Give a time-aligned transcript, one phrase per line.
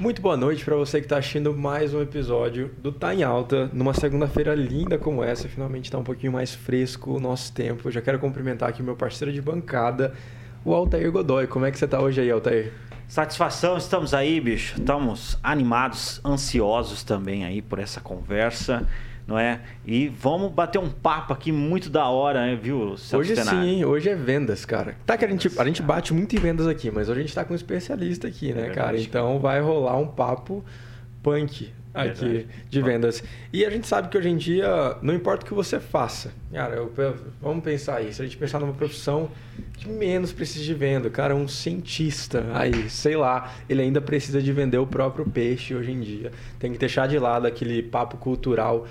[0.00, 3.68] Muito boa noite para você que está assistindo mais um episódio do Tá em Alta,
[3.70, 7.90] numa segunda-feira linda como essa, finalmente está um pouquinho mais fresco o nosso tempo.
[7.90, 10.14] Já quero cumprimentar aqui meu parceiro de bancada,
[10.64, 11.46] o Altair Godoy.
[11.46, 12.72] Como é que você está hoje aí, Altair?
[13.06, 14.78] Satisfação, estamos aí, bicho.
[14.78, 18.88] Estamos animados, ansiosos também aí por essa conversa
[19.30, 19.60] não é?
[19.86, 22.96] E vamos bater um papo aqui muito da hora, né, viu?
[23.12, 24.96] Hoje sim, hoje é vendas, cara.
[25.06, 27.34] Tá que a gente, a gente bate muito em vendas aqui, mas hoje a gente
[27.34, 29.00] tá com um especialista aqui, né, é cara?
[29.00, 30.64] Então vai rolar um papo
[31.22, 32.46] punk aqui Verdade.
[32.68, 33.22] de vendas.
[33.52, 36.74] E a gente sabe que hoje em dia, não importa o que você faça, cara,
[36.74, 36.92] eu,
[37.40, 39.30] vamos pensar se a gente pensar numa profissão
[39.74, 44.52] que menos precisa de venda, cara, um cientista aí, sei lá, ele ainda precisa de
[44.52, 46.32] vender o próprio peixe hoje em dia.
[46.58, 48.86] Tem que deixar de lado aquele papo cultural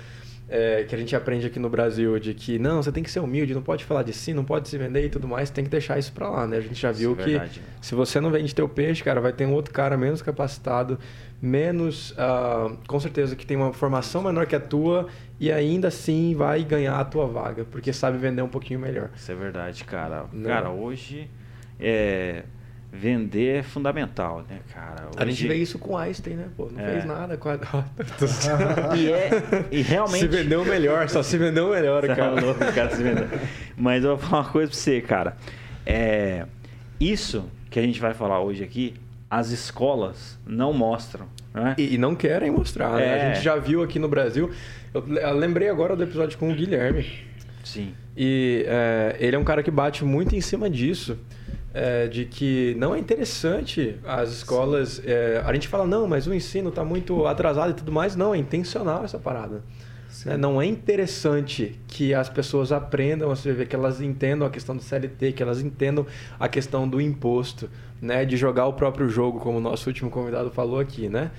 [0.50, 3.20] é, que a gente aprende aqui no Brasil de que não, você tem que ser
[3.20, 5.70] humilde, não pode falar de si, não pode se vender e tudo mais, tem que
[5.70, 6.56] deixar isso para lá, né?
[6.56, 9.32] A gente já viu é que verdade, se você não vende teu peixe, cara, vai
[9.32, 10.98] ter um outro cara menos capacitado,
[11.40, 15.06] menos, uh, com certeza que tem uma formação menor que a tua
[15.38, 19.10] e ainda assim vai ganhar a tua vaga, porque sabe vender um pouquinho melhor.
[19.14, 20.24] Isso é verdade, cara.
[20.32, 20.50] Não.
[20.50, 21.30] Cara, hoje
[21.78, 22.42] é
[22.92, 25.06] vender é fundamental, né, cara?
[25.06, 25.16] Hoje...
[25.16, 26.48] A gente vê isso com Einstein, né?
[26.56, 26.92] Pô, não é.
[26.92, 27.54] fez nada com a...
[28.96, 29.30] e, é,
[29.70, 30.20] e realmente...
[30.20, 32.36] Se vendeu melhor, só se vendeu melhor, é cara.
[32.36, 33.28] É louco, cara se vendeu.
[33.76, 35.36] Mas eu vou falar uma coisa pra você, cara.
[35.86, 36.46] É,
[36.98, 38.94] isso que a gente vai falar hoje aqui,
[39.30, 41.26] as escolas não mostram.
[41.54, 41.74] Né?
[41.78, 43.14] E, e não querem mostrar, né?
[43.14, 43.34] A é.
[43.34, 44.50] gente já viu aqui no Brasil.
[44.92, 47.06] Eu, eu lembrei agora do episódio com o Guilherme.
[47.62, 47.94] Sim.
[48.16, 51.16] E é, ele é um cara que bate muito em cima disso
[51.72, 55.00] é, de que não é interessante as escolas.
[55.04, 58.16] É, a gente fala, não, mas o ensino está muito atrasado e tudo mais.
[58.16, 59.62] Não, é intencional essa parada.
[60.24, 60.36] Né?
[60.36, 64.82] Não é interessante que as pessoas aprendam a escrever, que elas entendam a questão do
[64.82, 66.06] CLT, que elas entendam
[66.38, 67.70] a questão do imposto,
[68.00, 68.24] né?
[68.24, 71.08] de jogar o próprio jogo, como o nosso último convidado falou aqui.
[71.08, 71.30] Né?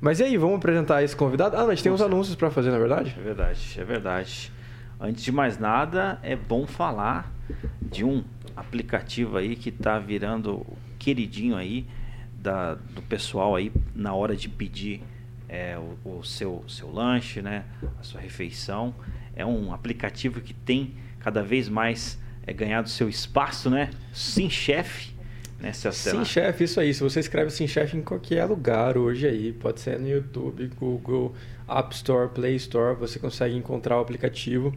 [0.00, 1.56] Mas e aí, vamos apresentar esse convidado?
[1.56, 3.16] Ah, a gente tem uns anúncios para fazer, na é verdade?
[3.16, 4.52] É verdade, é verdade.
[5.00, 7.32] Antes de mais nada, é bom falar
[7.80, 8.24] de um
[8.56, 10.66] aplicativo aí que está virando
[10.98, 11.86] queridinho aí
[12.34, 15.02] da, do pessoal aí na hora de pedir
[15.48, 17.64] é, o, o, seu, seu lanche, né,
[18.00, 18.94] a sua refeição.
[19.34, 23.90] É um aplicativo que tem cada vez mais é, ganhado seu espaço, né?
[24.12, 25.12] Sim, chefe.
[25.60, 26.92] Né, Sim, chefe, isso aí.
[26.92, 31.36] Se você escreve Sim, chefe em qualquer lugar hoje aí, pode ser no YouTube, Google,
[31.68, 34.74] App Store, Play Store, você consegue encontrar o aplicativo.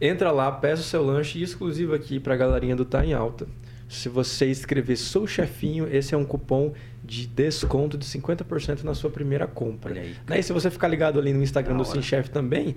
[0.00, 3.46] Entra lá, peça o seu lanche exclusivo aqui para a galerinha do Tá em Alta.
[3.88, 6.72] Se você escrever Sou Chefinho, esse é um cupom
[7.02, 9.94] de desconto de 50% na sua primeira compra.
[10.28, 12.74] Aí, e se você ficar ligado ali no Instagram do Sim Chef também,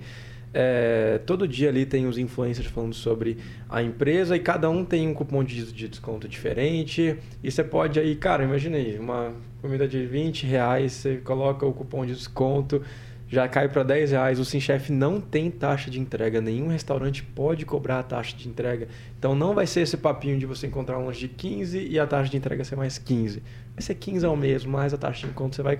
[0.52, 5.08] é, todo dia ali tem os influencers falando sobre a empresa e cada um tem
[5.08, 7.16] um cupom de, de desconto diferente.
[7.42, 11.72] E você pode aí, cara, imagina aí, uma comida de 20 reais, você coloca o
[11.72, 12.82] cupom de desconto
[13.28, 14.40] já cai para 10 reais.
[14.40, 16.40] O SimChef não tem taxa de entrega.
[16.40, 18.88] Nenhum restaurante pode cobrar a taxa de entrega.
[19.18, 22.06] Então não vai ser esse papinho de você encontrar um lanche de 15 e a
[22.06, 23.42] taxa de entrega ser mais 15.
[23.74, 25.78] Vai ser 15 ao mês, mais a taxa de encontro você vai.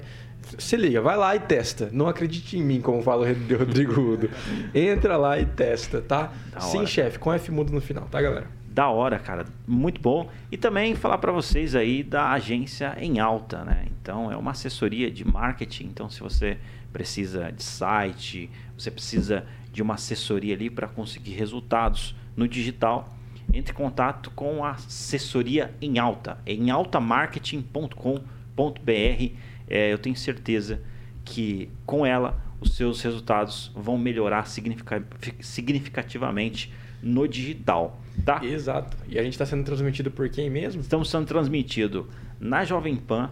[0.59, 1.89] Se liga, vai lá e testa.
[1.93, 4.31] Não acredite em mim, como fala o Rodrigo Udo.
[4.75, 6.33] Entra lá e testa, tá?
[6.61, 8.47] Sim, chefe, com F mudo no final, tá, galera?
[8.69, 9.45] Da hora, cara.
[9.67, 10.31] Muito bom.
[10.53, 13.87] E também falar para vocês aí da agência em alta, né?
[14.01, 15.87] Então, é uma assessoria de marketing.
[15.87, 16.57] Então, se você
[16.93, 23.17] precisa de site, você precisa de uma assessoria ali para conseguir resultados no digital,
[23.53, 29.33] entre em contato com a assessoria em alta, é em altamarketing.com.br.
[29.69, 30.81] É, eu tenho certeza
[31.25, 38.45] que com ela os seus resultados vão melhorar significativamente no digital, tá?
[38.45, 38.97] Exato.
[39.09, 40.81] E a gente está sendo transmitido por quem mesmo?
[40.81, 42.09] Estamos sendo transmitido
[42.41, 43.31] na Jovem Pan,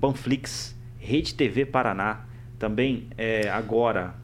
[0.00, 2.26] Panflix, Rede TV Paraná,
[2.58, 4.14] também é, agora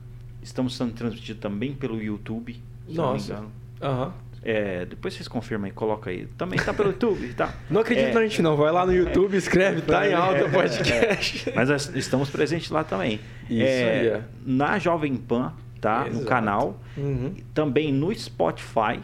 [0.43, 2.61] estamos sendo transmitidos também pelo YouTube.
[2.88, 3.44] Nossa.
[3.81, 4.12] Uhum.
[4.44, 6.26] É, depois vocês confirmam aí, coloca aí.
[6.37, 7.55] Também tá pelo YouTube, tá?
[7.70, 11.49] Não acredito é, na gente não, vai lá no YouTube, escreve, tá em alta podcast.
[11.49, 13.20] É, mas estamos presentes lá também.
[13.49, 14.23] Isso é, aí.
[14.44, 16.06] Na Jovem Pan, tá?
[16.08, 16.20] Exato.
[16.20, 16.81] No canal.
[16.96, 17.34] Uhum.
[17.55, 19.00] Também no Spotify.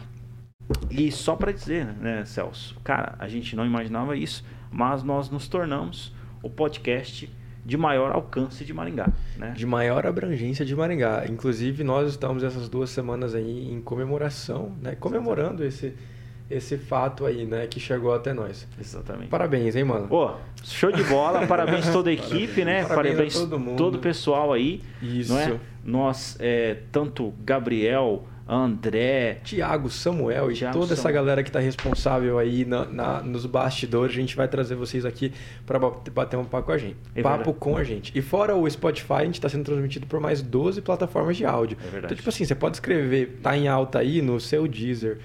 [0.91, 2.75] E só para dizer, né, Celso?
[2.83, 7.29] Cara, a gente não imaginava isso, mas nós nos tornamos o podcast
[7.69, 9.09] de maior alcance de Maringá.
[9.37, 9.53] Né?
[9.55, 11.25] De maior abrangência de Maringá.
[11.29, 14.95] Inclusive, nós estamos essas duas semanas aí em comemoração, né?
[14.99, 15.93] comemorando esse,
[16.49, 18.67] esse fato aí, né, que chegou até nós.
[18.79, 19.29] Exatamente.
[19.29, 20.07] Parabéns, hein, mano?
[20.07, 20.31] Pô,
[20.63, 22.83] show de bola, parabéns toda a equipe, né?
[22.85, 23.77] Parabéns, parabéns todo, mundo.
[23.77, 24.81] todo o pessoal aí.
[24.99, 25.31] Isso.
[25.31, 25.59] Não é?
[25.85, 31.15] Nós, é, tanto Gabriel, André, Tiago, Samuel e Thiago, toda essa Samuel.
[31.21, 34.11] galera que está responsável aí na, na- nos bastidores.
[34.15, 35.31] A gente vai trazer vocês aqui
[35.65, 36.95] para bater um papo com a gente.
[37.15, 38.11] É papo com a gente.
[38.17, 41.77] E fora o Spotify, a gente está sendo transmitido por mais 12 plataformas de áudio.
[41.79, 42.05] É verdade.
[42.05, 45.19] Então, tipo assim, você pode escrever, tá em alta aí no seu Deezer,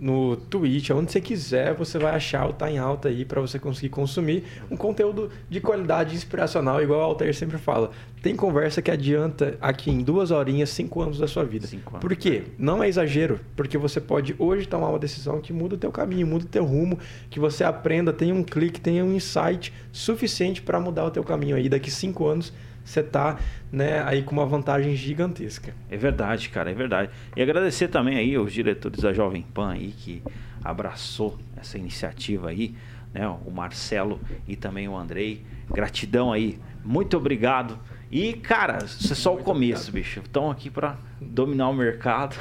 [0.00, 3.58] no Twitch, onde você quiser, você vai achar o Tá em Alta aí para você
[3.58, 7.90] conseguir consumir um conteúdo de qualidade inspiracional, igual o Altair sempre fala.
[8.22, 11.66] Tem conversa que adianta aqui em duas horinhas, cinco anos da sua vida.
[11.66, 12.00] Cinco anos.
[12.00, 12.44] Por quê?
[12.58, 16.26] Não é exagero, porque você pode hoje tomar uma decisão que muda o teu caminho,
[16.26, 16.98] muda o teu rumo,
[17.28, 21.56] que você aprenda, tenha um clique, tenha um insight suficiente para mudar o teu caminho
[21.56, 21.68] aí.
[21.68, 22.52] Daqui cinco anos
[22.84, 23.38] você tá
[23.70, 25.74] né, aí com uma vantagem gigantesca.
[25.90, 27.10] É verdade, cara, é verdade.
[27.36, 30.22] E agradecer também aí os diretores da Jovem Pan aí que
[30.62, 32.74] abraçou essa iniciativa aí,
[33.12, 33.26] né?
[33.28, 35.44] O Marcelo e também o Andrei.
[35.70, 36.58] Gratidão aí.
[36.84, 37.78] Muito obrigado.
[38.10, 39.92] E, cara, isso é só o Muito começo, obrigado.
[39.92, 40.20] bicho.
[40.20, 42.36] Estão aqui para dominar o mercado.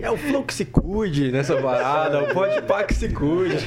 [0.00, 3.58] É o Flow que se cuide nessa parada, o Pode Pá que se cuide.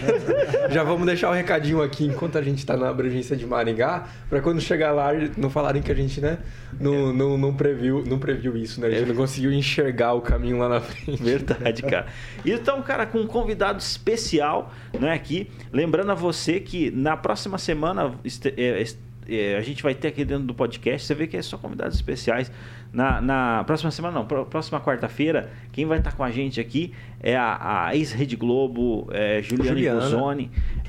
[0.72, 4.42] Já vamos deixar o recadinho aqui enquanto a gente tá na abrangência de Maringá, para
[4.42, 6.40] quando chegar lá não falarem que a gente, né,
[6.80, 8.88] não, não, não, previu, não previu isso, né?
[8.88, 11.22] A gente não conseguiu enxergar o caminho lá na frente.
[11.22, 12.08] Verdade, cara.
[12.44, 15.50] Então, cara, com um convidado especial, né, aqui.
[15.72, 18.16] Lembrando a você que na próxima semana
[18.58, 18.84] é,
[19.28, 21.06] é, a gente vai ter aqui dentro do podcast.
[21.08, 22.52] Você vê que é só convidados especiais.
[22.92, 26.94] Na, na próxima semana, não, pró- próxima quarta-feira, quem vai estar com a gente aqui
[27.20, 29.70] é a, a ex-Rede Globo, é, Juliana
[30.02, 30.02] Juliana.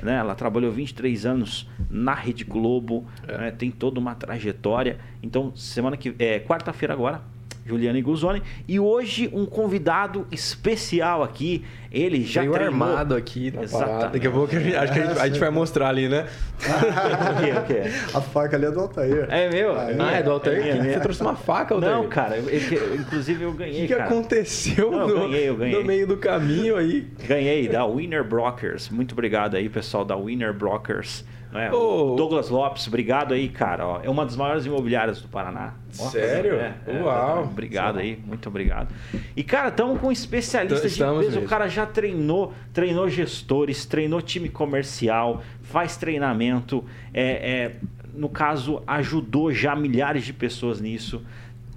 [0.03, 0.17] Né?
[0.17, 3.39] Ela trabalhou 23 anos na Rede Globo, É.
[3.39, 3.51] né?
[3.51, 4.99] tem toda uma trajetória.
[5.23, 7.23] Então, semana que é quarta-feira agora,
[7.67, 8.43] Juliana Guzoni.
[8.69, 11.65] E hoje um convidado especial aqui.
[11.91, 12.89] Ele já Veio treinou...
[12.89, 13.65] armado aqui na parada.
[13.65, 14.13] Exatamente.
[14.15, 16.27] Daqui a pouco a gente, acho que a gente, a gente vai mostrar ali, né?
[16.59, 17.53] o quê?
[17.53, 17.91] O quê?
[18.15, 19.27] A faca ali é do Altair.
[19.31, 19.73] É meu?
[19.79, 20.61] Ah, Ah, é do Altair?
[20.63, 20.95] minha, minha.
[20.95, 21.93] Você trouxe uma faca, Altair?
[21.95, 22.37] Não, cara.
[22.37, 24.07] eu- eu- inclusive eu O ganhei, que, que cara.
[24.07, 25.79] aconteceu Não, no, ganhei, eu ganhei.
[25.79, 27.07] no meio do caminho aí?
[27.29, 28.91] Ganhei da Winner Brokers.
[28.91, 31.25] Muito obrigado aí, pessoal da Winner Brokers.
[31.73, 32.17] Ô.
[32.17, 33.87] Douglas Lopes, obrigado aí, cara.
[33.87, 34.01] ó.
[34.03, 35.75] é uma das maiores imobiliárias do Paraná.
[35.99, 36.55] Ó, Sério?
[36.55, 37.45] é, é, Uau.
[37.45, 38.89] Obrigado aí, muito obrigado.
[39.37, 41.31] E, cara, estamos com um especialista de Estamos peso.
[41.31, 41.49] O mesmo.
[41.49, 46.85] cara já treinou, treinou gestores, treinou time comercial, faz treinamento.
[47.13, 47.77] é, é,
[48.15, 51.23] no caso, ajudou já milhares de pessoas nisso.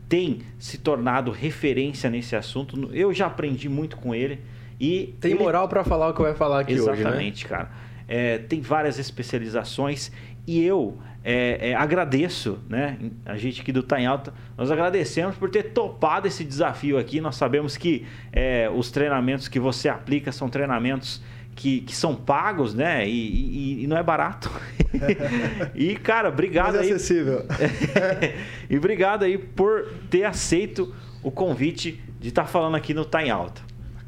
[0.08, 2.90] Tem se tornado referência nesse assunto.
[2.94, 4.40] Eu já aprendi muito com ele.
[4.80, 6.94] E Tem ele moral pra falar o que vai falar aqui hoje, né?
[7.00, 7.72] Exatamente, cara.
[8.08, 10.12] É, tem várias especializações
[10.46, 12.98] e eu é, é, agradeço, né?
[13.26, 17.20] A gente aqui do Tá em Alta, nós agradecemos por ter topado esse desafio aqui.
[17.20, 21.22] Nós sabemos que é, os treinamentos que você aplica são treinamentos
[21.54, 23.06] que, que são pagos, né?
[23.08, 24.50] E, e- e não é barato.
[25.76, 26.92] e, cara, obrigado Mas é aí.
[26.94, 27.46] acessível.
[28.70, 33.30] e obrigado aí por ter aceito o convite de estar falando aqui no Tá em
[33.32, 33.67] Alta.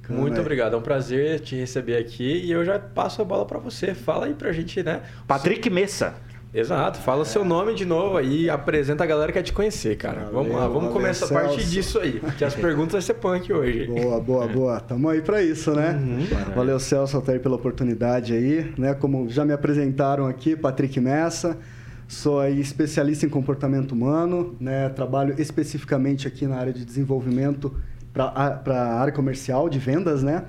[0.09, 0.39] Muito Aí.
[0.41, 3.93] obrigado, é um prazer te receber aqui e eu já passo a bola pra você.
[3.93, 5.01] Fala aí pra gente, né?
[5.27, 6.15] Patrick Messa.
[6.51, 9.95] Exato, fala seu nome de novo aí e apresenta a galera que quer te conhecer,
[9.97, 10.21] cara.
[10.21, 13.13] Valeu, vamos lá, vamos valeu, começar a partir disso aí, porque as perguntas vai ser
[13.13, 13.85] punk hoje.
[13.85, 14.79] Boa, boa, boa.
[14.79, 15.91] Tamo aí pra isso, né?
[15.91, 16.53] Uhum.
[16.55, 18.73] Valeu, Celso, Altair, pela oportunidade aí.
[18.79, 18.95] Né?
[18.95, 21.55] Como já me apresentaram aqui, Patrick Messa.
[22.07, 24.89] Sou aí especialista em comportamento humano, né?
[24.89, 27.75] Trabalho especificamente aqui na área de desenvolvimento
[28.13, 28.31] para
[28.67, 30.43] a área comercial de vendas, né?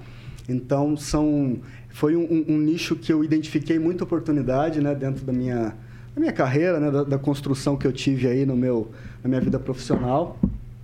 [0.48, 1.58] Então, são,
[1.90, 4.94] foi um, um- um nicho que eu identifiquei muita oportunidade, né?
[4.94, 5.74] Dentro da minha,
[6.14, 6.90] da minha carreira, né?
[6.90, 8.90] Da, da construção que eu tive aí no meu,
[9.22, 10.38] na minha vida profissional.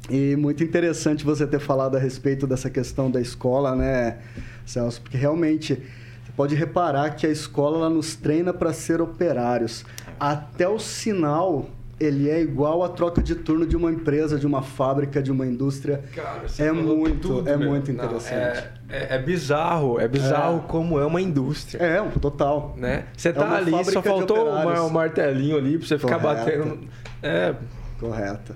[0.08, 4.18] E muito interessante você ter falado a respeito dessa questão da escola, né,
[4.64, 5.00] Celso?
[5.02, 9.84] Porque realmente você pode reparar que a escola nos treina para ser operários.
[10.20, 14.60] Até o sinal ele é igual à troca de turno de uma empresa, de uma
[14.62, 16.02] fábrica, de uma indústria.
[16.14, 18.34] Cara, É muito- é muito interessante.
[18.34, 20.68] é, é- é bizarro, é bizarro É.
[20.68, 21.82] como é uma indústria.
[21.82, 22.74] É, um total.
[22.76, 23.04] Né?
[23.16, 26.44] Você É tá ali, só faltou uma- um martelinho ali pra você ficar Correto.
[26.58, 26.78] batendo.
[27.22, 27.54] É,
[27.98, 28.54] Correto.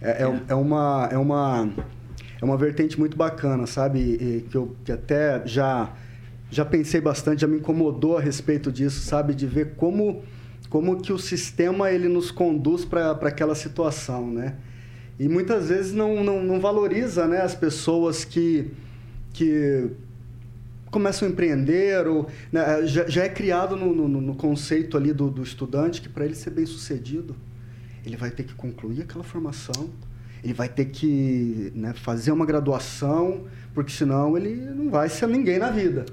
[0.00, 1.68] É, é, é uma, é, uma,
[2.40, 3.98] é uma vertente muito bacana, sabe?
[3.98, 5.90] E que eu que até já,
[6.50, 9.34] já pensei bastante, já me incomodou a respeito disso, sabe?
[9.34, 10.22] De ver como,
[10.68, 14.56] como que o sistema ele nos conduz para aquela situação, né?
[15.18, 18.70] E muitas vezes não, não, não valoriza né, as pessoas que,
[19.32, 19.90] que
[20.90, 25.30] começam a empreender, ou, né, já, já é criado no, no, no conceito ali do,
[25.30, 27.34] do estudante que para ele ser bem sucedido,
[28.04, 29.88] ele vai ter que concluir aquela formação,
[30.44, 35.58] ele vai ter que né, fazer uma graduação, porque senão ele não vai ser ninguém
[35.58, 36.04] na vida.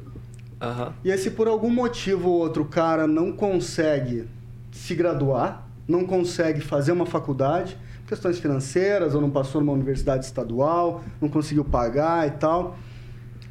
[0.61, 0.93] aham.
[1.03, 4.25] E aí, se por algum motivo ou outro cara não consegue
[4.73, 7.77] se graduar, não consegue fazer uma faculdade,
[8.07, 12.77] questões financeiras, ou não passou numa universidade estadual, não conseguiu pagar e tal.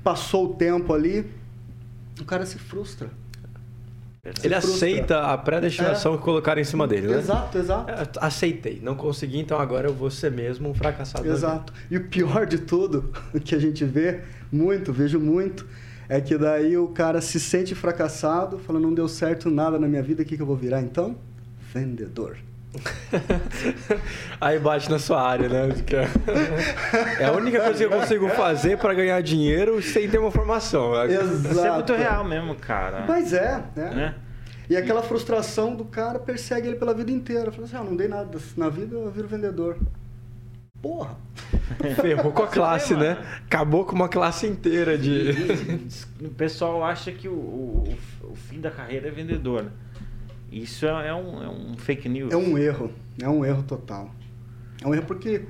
[0.02, 1.30] Passou o tempo ali,
[2.20, 3.08] o cara se frustra.
[4.44, 6.16] Ele aceita a predestinação é.
[6.16, 7.18] que colocaram em cima dele, né?
[7.18, 7.90] Exato, exato.
[7.90, 11.26] É, aceitei, não consegui, então agora eu vou ser mesmo um fracassado.
[11.26, 11.72] Exato.
[11.90, 13.10] E o pior de tudo,
[13.44, 15.66] que a gente vê muito, vejo muito,
[16.12, 20.02] é que daí o cara se sente fracassado, fala, não deu certo nada na minha
[20.02, 21.16] vida, o que, que eu vou virar então?
[21.72, 22.36] Vendedor.
[24.38, 25.74] Aí bate na sua área, né?
[27.18, 30.92] É a única coisa que eu consigo fazer para ganhar dinheiro sem ter uma formação.
[31.02, 31.50] Exato.
[31.50, 33.06] Isso é muito real mesmo, cara.
[33.08, 33.90] Mas é, né?
[33.94, 34.14] né?
[34.68, 37.50] E aquela frustração do cara persegue ele pela vida inteira.
[37.50, 39.78] Fala assim, ah, não dei nada na vida, eu viro vendedor.
[40.82, 41.16] Porra!
[42.00, 43.16] Ferrou com a classe, né?
[43.46, 45.30] Acabou com uma classe inteira de.
[46.20, 49.70] O pessoal acha que o, o, o fim da carreira é vendedor, né?
[50.50, 52.32] Isso é, é, um, é um fake news.
[52.32, 52.92] É um erro.
[53.20, 54.10] É um erro total.
[54.82, 55.46] É um erro porque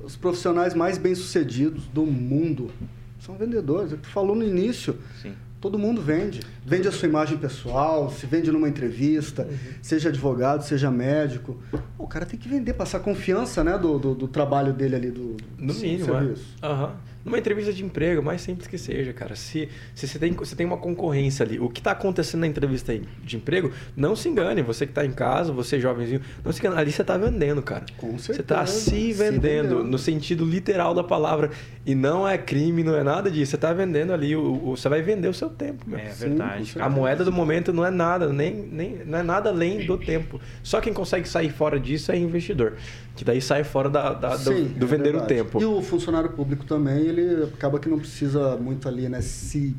[0.00, 2.70] os profissionais mais bem-sucedidos do mundo
[3.18, 3.92] são vendedores.
[3.92, 4.98] Tu falou no início.
[5.20, 5.34] Sim.
[5.60, 6.40] Todo mundo vende.
[6.64, 9.56] Vende a sua imagem pessoal, se vende numa entrevista, uhum.
[9.82, 11.56] seja advogado, seja médico.
[11.98, 15.36] O cara tem que vender, passar confiança né, do, do, do trabalho dele ali, do,
[15.58, 16.18] no do mínimo, é.
[16.20, 16.56] serviço.
[16.62, 16.68] É.
[16.68, 16.90] Uhum.
[17.28, 19.36] Numa entrevista de emprego, mais simples que seja, cara.
[19.36, 22.98] Se, se você, tem, você tem uma concorrência ali, o que está acontecendo na entrevista
[23.22, 24.62] de emprego, não se engane.
[24.62, 26.80] Você que está em casa, você jovenzinho, não se engane.
[26.80, 27.84] Ali você está vendendo, cara.
[27.98, 28.32] Com certeza.
[28.32, 31.50] Você está se vendendo, se vendendo, no sentido literal da palavra.
[31.84, 33.50] E não é crime, não é nada disso.
[33.50, 35.84] Você está vendendo ali, o, o, você vai vender o seu tempo.
[35.86, 35.98] Meu.
[35.98, 36.66] É verdade.
[36.66, 39.98] Sim, a moeda do momento não é nada, nem, nem, não é nada além do
[39.98, 40.40] tempo.
[40.62, 42.74] Só quem consegue sair fora disso é investidor.
[43.18, 45.24] Que daí sai fora da, da Sim, do, do é vender verdade.
[45.24, 45.60] o tempo.
[45.60, 49.20] E o funcionário público também, ele acaba que não precisa muito ali, né?
[49.20, 49.74] Se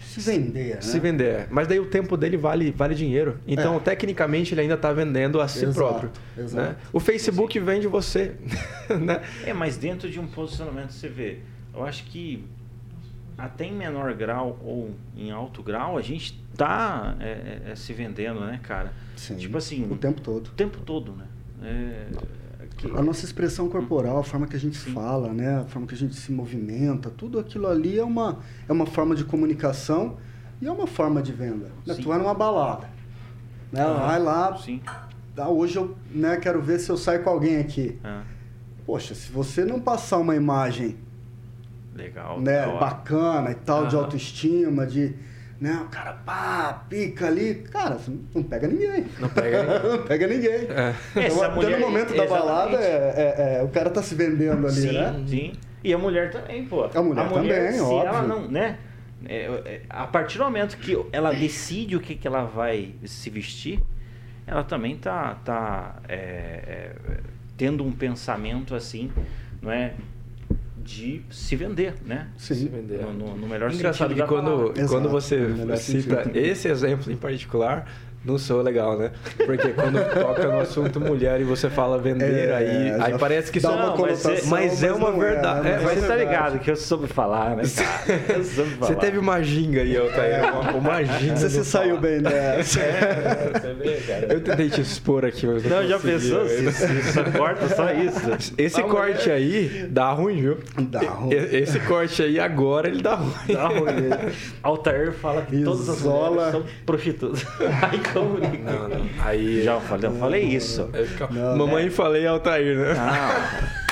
[0.00, 0.80] se vender, né?
[0.80, 1.48] Se vender.
[1.50, 3.38] Mas daí o tempo dele vale, vale dinheiro.
[3.46, 3.80] Então, é.
[3.80, 6.10] tecnicamente, ele ainda está vendendo a si exato, próprio.
[6.34, 6.70] Exato.
[6.70, 6.76] Né?
[6.94, 7.62] O Facebook Sim.
[7.62, 8.34] vende você.
[8.88, 9.20] né?
[9.44, 11.40] É, mas dentro de um posicionamento você vê.
[11.74, 12.42] Eu acho que
[13.36, 17.92] até em menor grau ou em alto grau, a gente está é, é, é, se
[17.92, 18.94] vendendo, né, cara?
[19.14, 19.86] Sim, tipo assim.
[19.90, 20.46] O tempo todo.
[20.46, 21.26] O tempo todo, né?
[21.62, 22.06] É,
[22.78, 22.86] que...
[22.96, 24.92] A nossa expressão corporal, a forma que a gente Sim.
[24.92, 25.58] fala, né?
[25.58, 29.14] a forma que a gente se movimenta, tudo aquilo ali é uma, é uma forma
[29.14, 30.16] de comunicação
[30.62, 31.70] e é uma forma de venda.
[31.84, 31.94] Né?
[32.00, 32.88] Tu é numa balada.
[33.70, 33.84] Né?
[33.84, 33.96] Uhum.
[33.98, 34.56] Vai lá.
[34.56, 34.80] Sim.
[35.36, 37.98] Ah, hoje eu né, quero ver se eu saio com alguém aqui.
[38.04, 38.22] Uhum.
[38.86, 40.96] Poxa, se você não passar uma imagem
[41.94, 43.88] legal, né, bacana e tal, uhum.
[43.88, 45.14] de autoestima, de
[45.60, 45.80] né?
[45.84, 47.54] O cara, pá, pica ali.
[47.70, 49.06] Cara, você não pega ninguém.
[49.18, 49.90] Não pega ninguém.
[49.90, 50.50] não pega ninguém.
[50.52, 50.94] É.
[51.16, 54.80] Então, até no momento da balada, é, é, é, o cara tá se vendendo ali,
[54.80, 55.24] sim, né?
[55.26, 56.84] Sim, E a mulher também, pô.
[56.84, 58.08] A mulher, a mulher também, se óbvio.
[58.08, 58.78] ela não, né?
[59.26, 63.28] É, é, a partir do momento que ela decide o que, que ela vai se
[63.28, 63.80] vestir,
[64.46, 66.92] ela também tá, tá é,
[67.56, 69.10] tendo um pensamento assim,
[69.60, 69.94] não é?
[70.88, 72.28] De se vender, né?
[72.38, 72.54] Sim.
[72.54, 73.02] Se vender.
[73.02, 75.38] No, no, no melhor Engraçado sentido que quando, quando você
[75.76, 77.86] cita esse exemplo em particular,
[78.24, 79.12] não sou legal, né?
[79.46, 83.60] Porque quando toca no assunto mulher e você fala vender, é, aí, aí parece que
[83.60, 85.68] dá uma conotação, mas, é, mas é uma verdade.
[85.68, 85.80] É, né?
[85.84, 88.44] mas você tá ligado que eu soube falar, né, cara?
[88.44, 88.86] Soube falar.
[88.86, 90.34] Você teve uma ginga aí, Altair.
[90.34, 90.50] É.
[90.50, 91.36] Uma, uma ginga.
[91.36, 92.78] Você se saiu bem dessa.
[92.88, 94.32] É, você vê, cara.
[94.32, 96.46] Eu tentei te expor aqui, mas não, não já pensou?
[96.48, 98.54] Se, se só corta só isso.
[98.56, 99.34] Esse tá corte mulher.
[99.34, 100.58] aí dá ruim, viu?
[100.78, 101.30] Dá ruim.
[101.32, 103.32] Esse corte aí agora ele dá ruim.
[103.52, 104.32] Dá ruim.
[104.62, 105.76] Altair fala que Isola.
[105.76, 107.46] todas as mulheres são prostitutas.
[108.22, 109.08] Aí não, não.
[109.24, 109.62] Aí.
[109.64, 110.90] Já falei, eu falei isso.
[111.30, 111.90] Não, Mamãe né?
[111.90, 112.94] falei Altair, né?
[112.94, 113.88] Não.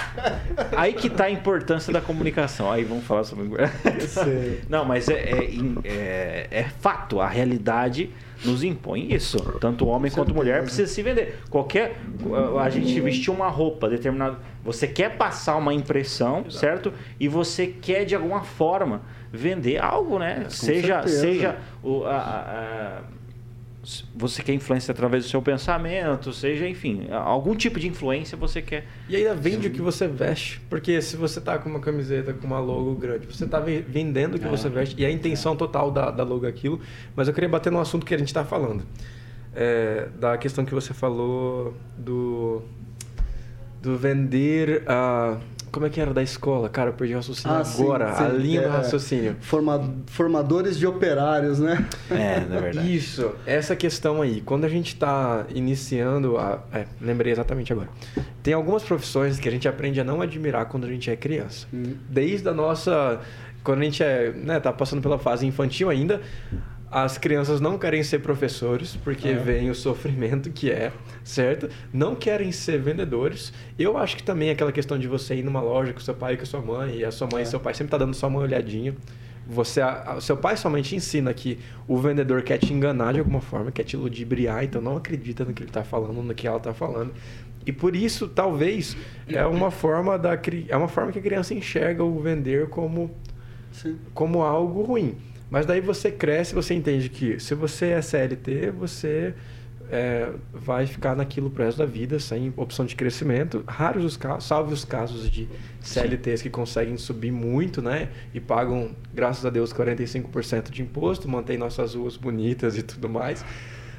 [0.77, 2.71] Aí que tá a importância da comunicação.
[2.71, 3.49] Aí vamos falar sobre.
[4.69, 5.49] Não, mas é, é,
[5.85, 7.21] é, é, fato.
[7.21, 8.11] A realidade
[8.45, 9.39] nos impõe isso.
[9.61, 11.39] Tanto homem quanto mulher precisa se vender.
[11.51, 11.99] Qualquer.
[12.61, 14.39] A gente vestir uma roupa determinada.
[14.65, 16.53] Você quer passar uma impressão, Exato.
[16.53, 16.93] certo?
[17.21, 19.03] E você quer de alguma forma
[19.33, 20.45] vender algo, né?
[20.47, 23.01] É, seja, seja o, a, a,
[24.15, 28.85] você quer influência através do seu pensamento, seja, enfim, algum tipo de influência você quer.
[29.09, 29.69] E ainda vende Sim.
[29.69, 33.27] o que você veste, porque se você tá com uma camiseta com uma logo grande,
[33.27, 34.51] você tá vendendo o que é.
[34.51, 35.57] você veste, e a intenção é.
[35.57, 36.81] total da, da logo é aquilo.
[37.15, 38.85] Mas eu queria bater no assunto que a gente está falando,
[39.55, 42.63] é, da questão que você falou do,
[43.81, 45.39] do vender a.
[45.41, 46.71] Uh, como é que era da escola?
[46.71, 48.13] Cara, eu perdi o raciocínio ah, agora.
[48.13, 48.25] Sim, sim.
[48.25, 49.37] A linha do é, raciocínio.
[49.43, 51.87] Forma, formadores de operários, né?
[52.11, 52.97] É, na verdade.
[52.97, 54.41] Isso, essa questão aí.
[54.41, 56.39] Quando a gente está iniciando.
[56.39, 57.91] A, é, lembrei exatamente agora.
[58.43, 61.67] Tem algumas profissões que a gente aprende a não admirar quando a gente é criança.
[61.75, 61.95] Hum.
[62.09, 63.21] Desde a nossa.
[63.63, 66.23] Quando a gente é, né, tá passando pela fase infantil ainda,
[66.91, 69.35] As crianças não querem ser professores, porque É.
[69.35, 70.93] vem o sofrimento que é,
[71.25, 71.69] certo?
[71.93, 73.53] Não querem ser vendedores.
[73.79, 76.37] Eu acho que também aquela questão de você ir numa loja com seu pai e
[76.37, 77.43] com sua mãe, e a sua mãe É.
[77.43, 78.95] e seu pai sempre tá dando só uma olhadinha.
[79.49, 83.71] Você, a- seu pai somente ensina que o vendedor quer te enganar de alguma forma,
[83.73, 86.73] quer te ludibriar, então não acredita no que ele está falando, no que ela está
[86.73, 87.13] falando.
[87.67, 88.97] E por isso, talvez,
[89.29, 90.39] é uma forma da
[90.69, 93.11] é uma forma que a criança enxerga o vender como
[93.73, 93.97] Sim.
[94.15, 95.17] como algo ruim.
[95.57, 99.33] Mas daí você cresce, você entende que se você é CLT, você
[99.91, 103.65] é, vai ficar naquilo pro resto da vida, sem opção de crescimento.
[103.67, 105.49] Raros os casos, salve os casos de
[105.81, 108.11] CLTs que conseguem subir muito, né?
[108.35, 113.43] E pagam, graças a Deus, 45% de imposto, mantém nossas ruas bonitas e tudo mais.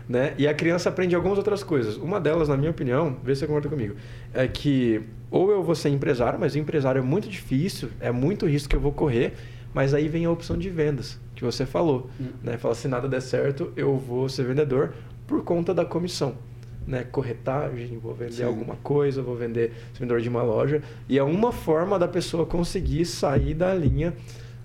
[0.08, 0.36] Né?
[0.38, 1.98] E a criança aprende algumas outras coisas.
[1.98, 3.96] Uma delas, na minha opinião, vê se você concorda comigo,
[4.32, 8.70] é que ou eu vou ser empresário, mas empresário é muito difícil, é muito risco
[8.70, 9.34] que eu vou correr,
[9.74, 12.10] mas aí vem a opção de vendas, que você falou.
[12.20, 12.28] Hum.
[12.44, 12.58] Né?
[12.58, 14.94] Fala, se nada der certo, eu vou ser vendedor
[15.26, 16.36] por conta da comissão.
[16.86, 17.04] Né?
[17.04, 18.44] Corretagem, vou vender Sim.
[18.44, 20.82] alguma coisa, vou vender ser vendedor de uma loja.
[21.10, 24.14] E é uma forma da pessoa conseguir sair da linha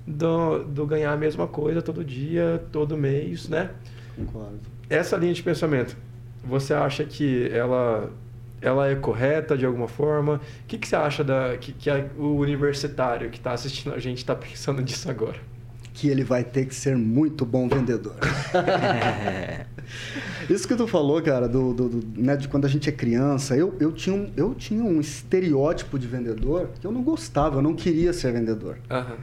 [0.06, 3.70] do, do ganhar a mesma coisa todo dia, todo mês, né?
[4.16, 4.60] Concordo.
[4.88, 5.96] Essa linha de pensamento,
[6.44, 8.10] você acha que ela,
[8.60, 10.34] ela é correta de alguma forma?
[10.34, 13.98] O que, que você acha da, que, que a- o universitário que está assistindo a
[13.98, 15.38] gente está pensando disso agora?
[15.94, 18.16] Que ele vai ter que ser muito bom vendedor.
[20.48, 23.56] Isso que tu falou, cara, do, do- do- né, de quando a gente é criança,
[23.56, 27.62] eu, eu, tinha um, eu tinha um estereótipo de vendedor que eu não gostava, eu
[27.62, 28.78] não queria ser vendedor.
[28.90, 29.16] Aham.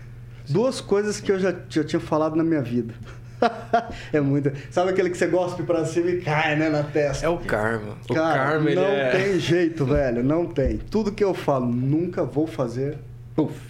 [0.48, 2.94] Duas coisas que eu já, já tinha falado na minha vida.
[4.12, 4.52] é muito.
[4.72, 7.26] Sabe aquele que você gospe pra cima e cai, né, na testa?
[7.26, 7.96] É o karma.
[8.10, 9.10] O Cara, karma, ele não é...
[9.12, 10.78] tem jeito, velho, não tem.
[10.78, 12.98] Tudo que eu falo, nunca vou fazer,
[13.36, 13.69] puf.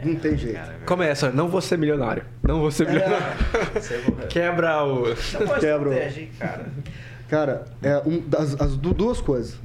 [0.00, 0.54] É, Não tem jeito.
[0.54, 2.24] cara, é Começa, não vou ser milionário.
[2.42, 3.36] Não vou ser milionário.
[4.28, 5.04] Quebra o...
[5.60, 6.66] Quebra o- cara.
[7.28, 9.56] Cara, é um, das, as du- duas coisas.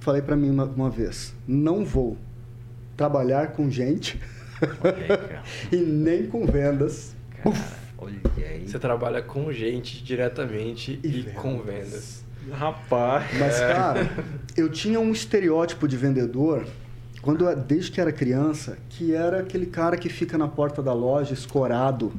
[0.00, 1.34] Falei pra mim uma, uma vez.
[1.46, 2.16] Não vou
[2.96, 4.18] trabalhar com gente
[4.80, 5.42] cara.
[5.70, 7.14] e nem com vendas.
[7.42, 7.54] Cara,
[7.98, 8.66] olha aí.
[8.66, 11.34] Você trabalha com gente diretamente E e, vendas.
[11.42, 12.24] com vendas.
[12.52, 13.24] Rapaz.
[13.38, 14.08] Mas, cara,
[14.56, 16.64] eu tinha um estereótipo de vendedor
[17.22, 20.92] quando eu- desde que era criança, que era aquele cara que fica na porta da
[20.92, 22.12] loja escorado,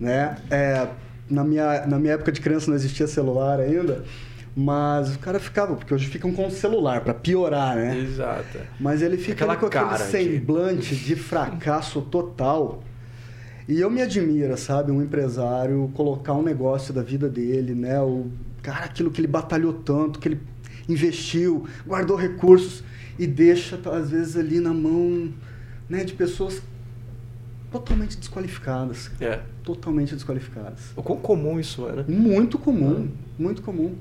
[0.00, 0.36] né?
[0.50, 0.88] É,
[1.28, 4.04] na, minha, na minha época de criança não existia celular ainda,
[4.54, 7.98] mas o cara ficava, porque hoje ficam com o celular, para piorar, né?
[7.98, 8.58] Exato.
[8.80, 12.82] Mas ele fica com aquele cara de- semblante de fracasso total.
[13.68, 18.00] E eu me admira, sabe, um empresário colocar um negócio da vida dele, né?
[18.00, 18.30] O
[18.62, 20.40] cara, aquilo que ele batalhou tanto, que ele
[20.88, 22.84] investiu, guardou recursos
[23.18, 25.30] e deixa às vezes ali na mão,
[25.88, 26.62] né, de pessoas
[27.70, 29.40] totalmente desqualificadas, É.
[29.62, 30.92] totalmente desqualificadas.
[30.96, 32.04] O quão comum isso é, né?
[32.08, 33.94] Muito comum, muito comum.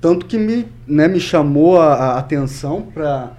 [0.00, 3.36] Tanto que me, né, me chamou a, a atenção para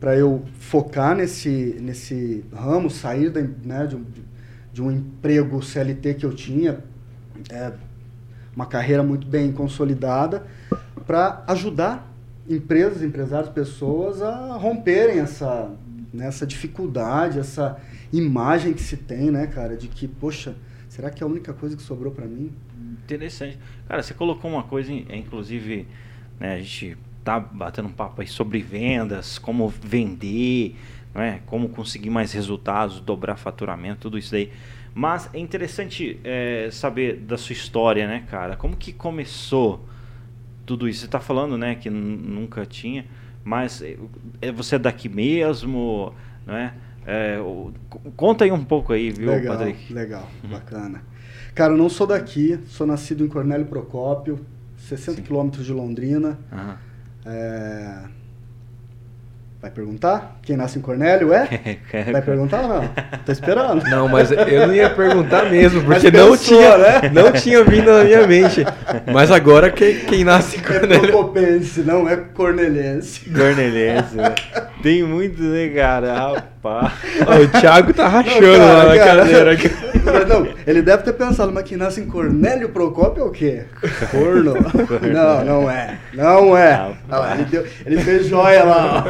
[0.00, 4.04] para eu focar nesse, nesse ramo, sair da, né, de, um,
[4.70, 6.80] de um emprego CLT que eu tinha,
[7.48, 7.72] é,
[8.54, 10.46] uma carreira muito bem consolidada,
[11.06, 12.06] para ajudar
[12.48, 15.70] empresas, empresários, pessoas a romperem essa,
[16.12, 17.80] né, essa dificuldade, essa
[18.12, 20.54] imagem que se tem, né, cara, de que, poxa,
[20.88, 22.52] será que é a única coisa que sobrou para mim?
[23.04, 23.58] Interessante.
[23.88, 25.86] Cara, você colocou uma coisa, é, inclusive,
[26.38, 30.76] né, a gente tá batendo um papo aí sobre vendas, como vender,
[31.14, 31.40] não é?
[31.46, 34.52] como conseguir mais resultados, dobrar faturamento, tudo isso daí.
[34.94, 38.54] Mas é interessante é, saber da sua história, né, cara?
[38.56, 39.84] Como que começou
[40.66, 41.00] tudo isso?
[41.00, 43.04] Você está falando, né, que nunca tinha,
[43.44, 43.96] mas é,
[44.40, 46.12] é, você é daqui mesmo,
[46.46, 46.74] não é?
[47.06, 47.72] É, o-
[48.16, 49.92] conta aí um pouco aí, viu, legal, Patrick?
[49.92, 50.50] Legal, Uhum.
[50.50, 51.02] bacana.
[51.54, 54.40] Cara, eu não sou daqui, sou nascido em Cornélio Procópio,
[54.78, 55.22] 60 Sim.
[55.22, 56.38] quilômetros de Londrina.
[56.52, 56.78] Aham.
[57.26, 58.04] É,
[59.60, 60.38] Vai perguntar?
[60.44, 61.48] Quem nasce em Cornélio é?
[62.12, 62.88] Vai perguntar ou não?
[63.24, 63.82] Tô esperando.
[63.88, 67.10] Não, mas eu não ia perguntar mesmo, porque não pensou, tinha, né?
[67.12, 68.64] não tinha vindo na minha mente.
[69.12, 71.00] Mas agora quem, quem nasce em É Cornélio...
[71.08, 73.30] procopense, não é corneliense.
[73.30, 74.34] Cornelense, né?
[74.82, 76.12] Tem muito, né, cara?
[76.14, 76.92] Rapaz.
[77.42, 79.16] O Thiago tá rachando Não, cara, lá na cara.
[79.22, 79.70] cadeira aqui.
[80.28, 83.62] Não, ele deve ter pensado, mas quem nasce em Cornélio Procópio é o quê?
[84.10, 84.54] Corno?
[85.10, 85.98] Não, não é.
[86.12, 86.90] Não é.
[87.34, 89.04] Ele, deu- ele fez joia lá.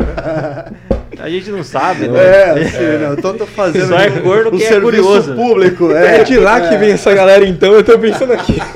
[1.25, 2.21] A gente não sabe, né?
[2.23, 3.15] É, sim, não.
[3.15, 5.35] Então tô fazendo Só é um- corno um quem é serviço curioso.
[5.35, 5.91] público.
[5.93, 6.79] É, É, de lá que é.
[6.79, 8.57] vem essa galera então, eu tô pensando aqui.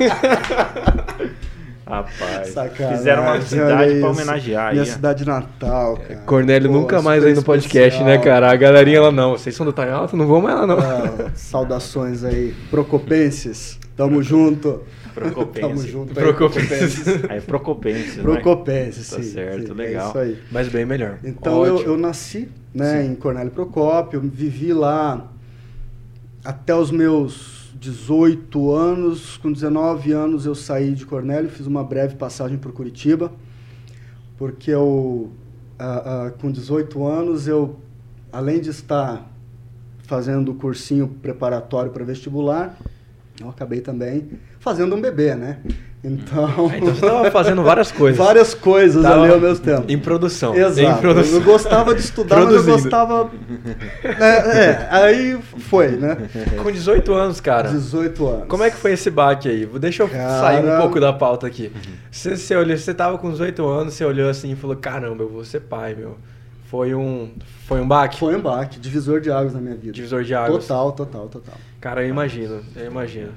[1.85, 2.49] Rapaz.
[2.49, 6.19] Sacanagem, Fizeram uma cidade pra homenagear Minha cidade natal, cara.
[6.25, 8.05] Cornélio Pô, nunca mais aí no podcast, especial.
[8.05, 8.51] né, cara?
[8.51, 10.77] A galerinha lá, não, vocês são do Alta, não vão mais lá, não.
[10.79, 13.79] Ah, saudações aí, procopenses.
[13.97, 14.83] Tamo junto.
[15.19, 15.67] Procopense.
[15.67, 16.13] Tamo junto.
[16.13, 17.03] Procopense.
[17.29, 19.23] Aí Procopense, Procopense, Tá sim.
[19.23, 20.07] certo, sim, legal.
[20.07, 20.37] É isso aí.
[20.51, 21.19] Mas bem melhor.
[21.23, 25.31] Então eu, eu nasci né, em Cornélio Procópio, vivi lá
[26.43, 29.37] até os meus 18 anos.
[29.37, 33.31] Com 19 anos eu saí de Cornélio, fiz uma breve passagem por Curitiba,
[34.37, 35.31] porque eu,
[35.77, 37.79] ah, ah, com 18 anos, eu,
[38.31, 39.29] além de estar
[40.03, 42.77] fazendo o cursinho preparatório para vestibular,
[43.39, 44.27] eu acabei também
[44.59, 45.57] fazendo um bebê, né?
[46.01, 48.17] Então, Ah, Então você estava fazendo várias coisas.
[48.17, 49.83] várias coisas Tava ali ao mesmo tempo.
[49.91, 50.55] Em produção.
[50.55, 50.79] Exato.
[50.81, 51.39] Em produção.
[51.39, 53.29] Eu gostava de estudar, mas eu gostava.
[54.03, 56.15] É, é, aí foi, né?
[56.63, 57.67] Com 18 anos, cara.
[57.69, 58.47] 18 anos.
[58.47, 59.65] Como é que foi esse baque aí?
[59.65, 61.69] Deixa eu Cara- sair um pouco da pauta aqui.
[62.09, 65.29] Você, você, olhou, você tava com 18 anos, você olhou assim e falou: caramba, eu
[65.29, 66.17] vou ser pai, meu.
[66.71, 67.31] Foi um,
[67.67, 68.17] foi um baque?
[68.19, 69.91] Foi um embate, divisor de águas na minha vida.
[69.91, 70.65] Divisor de águas.
[70.65, 71.55] Total, total, total.
[71.81, 73.31] Cara, eu imagino, eu imagino.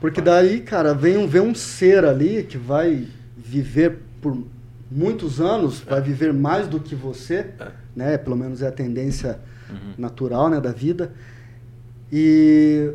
[0.00, 4.36] Porque daí, cara, vem um, vem um ser ali que vai viver por
[4.90, 7.68] muitos anos, vai viver mais do que você, É.
[7.94, 8.18] né?
[8.18, 9.38] Pelo menos é a tendência
[9.70, 9.94] Uhum.
[9.98, 11.12] natural, né, da vida.
[12.12, 12.90] E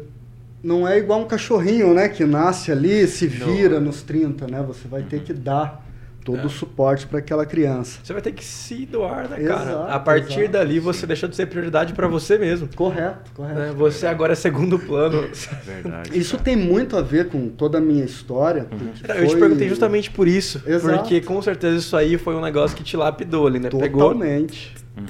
[0.63, 3.47] não é igual um cachorrinho, né, que nasce ali, se Não.
[3.47, 4.61] vira nos 30, né?
[4.67, 5.85] Você vai ter que dar
[6.31, 6.45] todo É.
[6.45, 7.99] o suporte para aquela criança.
[8.03, 9.71] Você vai ter que se doar, né, cara?
[9.71, 12.69] Exato, a partir exato, dali você deixou de ser prioridade pra você mesmo.
[12.75, 13.59] Correto, correto.
[13.59, 13.73] né?
[13.75, 15.27] Você agora é segundo plano.
[15.65, 16.17] Verdade.
[16.17, 16.43] Isso cara.
[16.43, 18.65] tem muito a ver com toda a minha história.
[18.65, 20.61] porque Eu te foi- perguntei justamente por isso.
[20.67, 20.99] Exato.
[20.99, 23.69] Porque com certeza isso aí foi um negócio que te lapidou ali, né?
[23.69, 24.01] Pegou.
[24.13, 24.75] Totalmente.
[24.97, 25.05] Uhum.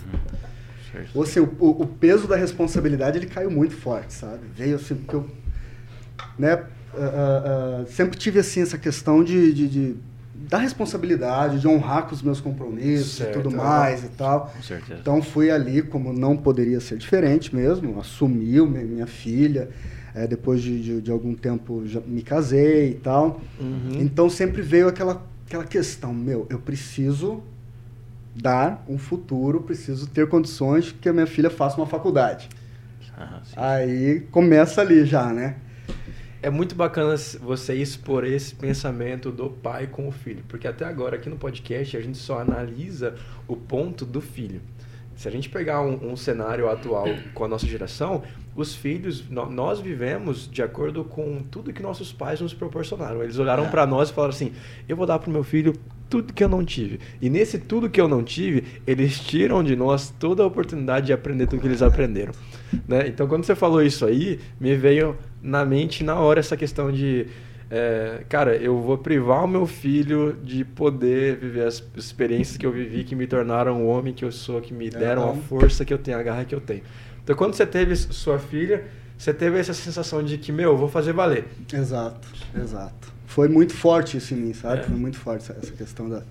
[0.91, 1.09] Certo.
[1.13, 4.39] Ou seja, o, o- peso da responsabilidade ele caiu muito forte, sabe?
[4.55, 5.25] Veio assim, porque eu
[6.37, 6.53] né,
[6.93, 9.95] ah, ah, ah, sempre tive assim essa questão de, de, de-
[10.47, 14.51] da responsabilidade, de honrar com os meus compromissos Certo, e tudo mais e tal.
[14.55, 14.99] Com certeza.
[15.01, 19.69] Então fui ali, como não poderia ser diferente mesmo, assumi o mi- minha filha.
[20.15, 23.39] eh, depois de, de, de algum tempo já me casei e tal.
[23.59, 23.97] Uhum.
[23.99, 27.43] Então sempre veio aquela, aquela questão, meu, eu preciso
[28.35, 32.49] dar um futuro, preciso ter condições que a minha filha faça uma faculdade.
[33.43, 33.53] Sim.
[33.55, 35.55] Aí começa ali já, né?
[36.41, 41.17] É muito bacana você expor esse pensamento do pai com o filho, porque até agora
[41.17, 43.15] aqui no podcast a gente só analisa
[43.47, 44.61] o ponto do filho.
[45.17, 48.23] Se a gente pegar um, um cenário atual com a nossa geração,
[48.55, 53.21] os filhos, no- nós vivemos de acordo com tudo que nossos pais nos proporcionaram.
[53.21, 54.53] Eles olharam para nós e falaram assim:
[54.87, 55.73] eu vou dar pro meu filho
[56.09, 57.01] tudo que eu não tive.
[57.21, 61.13] E nesse tudo que eu não tive, eles tiram de nós toda a oportunidade de
[61.13, 62.31] aprender tudo que eles aprenderam.
[62.87, 63.07] Né?
[63.07, 67.27] Então, quando você falou isso aí, me veio na mente na hora essa questão de.
[67.71, 72.71] é, cara, eu vou privar o meu filho de poder viver as experiências que eu
[72.71, 75.93] vivi, que me tornaram o homem que eu sou, que me deram a força que
[75.93, 76.81] eu tenho, a garra que eu tenho.
[77.23, 78.85] Então, quando você teve sua filha,
[79.17, 81.45] você teve essa sensação de que, meu, eu vou fazer valer.
[81.71, 82.27] Exato,
[82.59, 83.13] exato.
[83.27, 84.79] Foi muito forte isso em mim, sabe?
[84.81, 84.83] É.
[84.83, 86.23] Foi muito forte essa- questão da,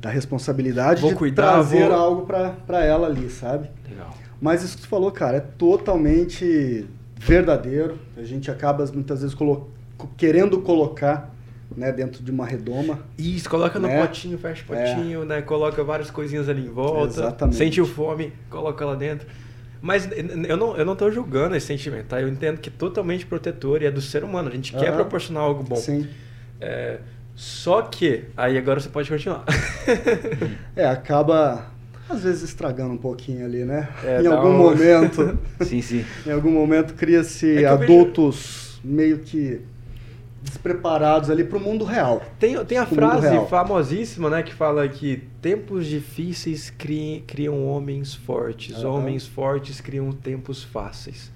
[0.00, 3.68] da responsabilidade Vou de cuidar, trazer vou- algo pra ela ali, sabe?
[3.88, 4.14] Legal.
[4.44, 6.84] Mas isso que tu falou, cara, é totalmente
[7.16, 7.98] verdadeiro.
[8.14, 11.34] A gente acaba muitas vezes colo- co- querendo colocar
[11.74, 12.98] né, dentro de uma redoma.
[13.16, 14.06] Isso, coloca no Né?
[14.06, 15.40] potinho, fecha o potinho, né?
[15.40, 17.20] Coloca várias coisinhas ali em volta.
[17.20, 17.56] Exatamente.
[17.56, 19.26] Sentiu fome, coloca lá dentro.
[19.80, 20.06] Mas
[20.46, 22.20] eu não, eu não tô julgando esse sentimento, tá?
[22.20, 24.50] Eu entendo que é totalmente protetor e é do ser humano.
[24.50, 24.96] A gente quer Aham.
[24.96, 25.76] proporcionar algo bom.
[25.76, 26.06] Sim.
[26.60, 26.98] É,
[27.34, 29.42] só que, aí agora você pode continuar.
[30.76, 31.72] É, acaba
[32.08, 33.88] às vezes estragando um pouquinho ali, né?
[34.04, 36.04] É, em algum um- momento, Sim, sim.
[36.26, 39.60] em algum momento cria-se É eu vejo- adultos meio que
[40.42, 42.22] despreparados ali para o mundo real.
[42.38, 48.84] Tem, tem a frase famosíssima, né, que fala que tempos difíceis criam, criam homens fortes,
[48.84, 51.32] homens fortes criam tempos fáceis.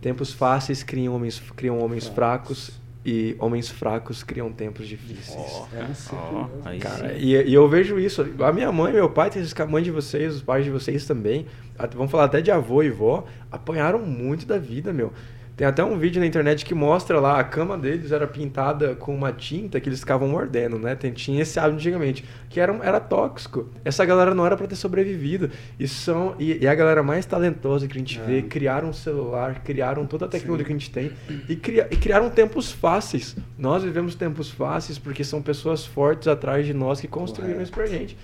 [0.00, 2.70] Tempos fáceis criam homens, criam homens fracos
[3.04, 5.62] e homens fracos criam tempos difíceis.
[5.72, 6.50] Mesmo.
[6.64, 8.26] aí Cara, e, e eu vejo isso.
[8.40, 11.46] A minha mãe, meu pai, a mãe de vocês, os pais de vocês também.
[11.94, 13.24] Vamos falar até de avô e vó.
[13.50, 15.12] Apanharam muito da vida, meu.
[15.60, 19.14] Tem até um vídeo na internet que mostra lá, a cama deles era pintada com
[19.14, 20.94] uma tinta que eles ficavam mordendo, né?
[20.94, 23.68] Tem, tinha esse hábito antigamente, que era, era tóxico.
[23.84, 25.50] Essa galera não era pra ter sobrevivido.
[25.78, 28.22] E, são, e, e a galera mais talentosa que a gente É.
[28.22, 31.12] vê, criaram um celular, criaram toda a tecnologia que a gente tem
[31.46, 33.36] e, cria, e criaram tempos fáceis.
[33.58, 37.64] Nós vivemos tempos fáceis porque são pessoas fortes atrás de nós que construíram Correto.
[37.64, 38.16] isso pra gente.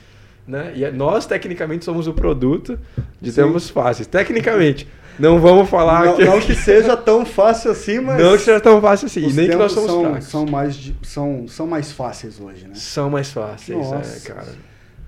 [0.49, 0.73] Né?
[0.75, 2.79] E é- nós, tecnicamente, somos o produto
[3.21, 3.43] de Sim.
[3.43, 4.07] tempos fáceis.
[4.07, 4.89] Tecnicamente.
[5.19, 6.25] Não vamos falar Não, que...
[6.25, 9.33] não que seja tão fácil assim, mas Não que seja tão fácil assim.
[9.33, 10.27] Nem que nós somos são, fracos.
[10.27, 12.75] são mais são, são mais fáceis hoje, né?
[12.75, 14.17] São mais fáceis, Nossa.
[14.17, 14.55] é, cara.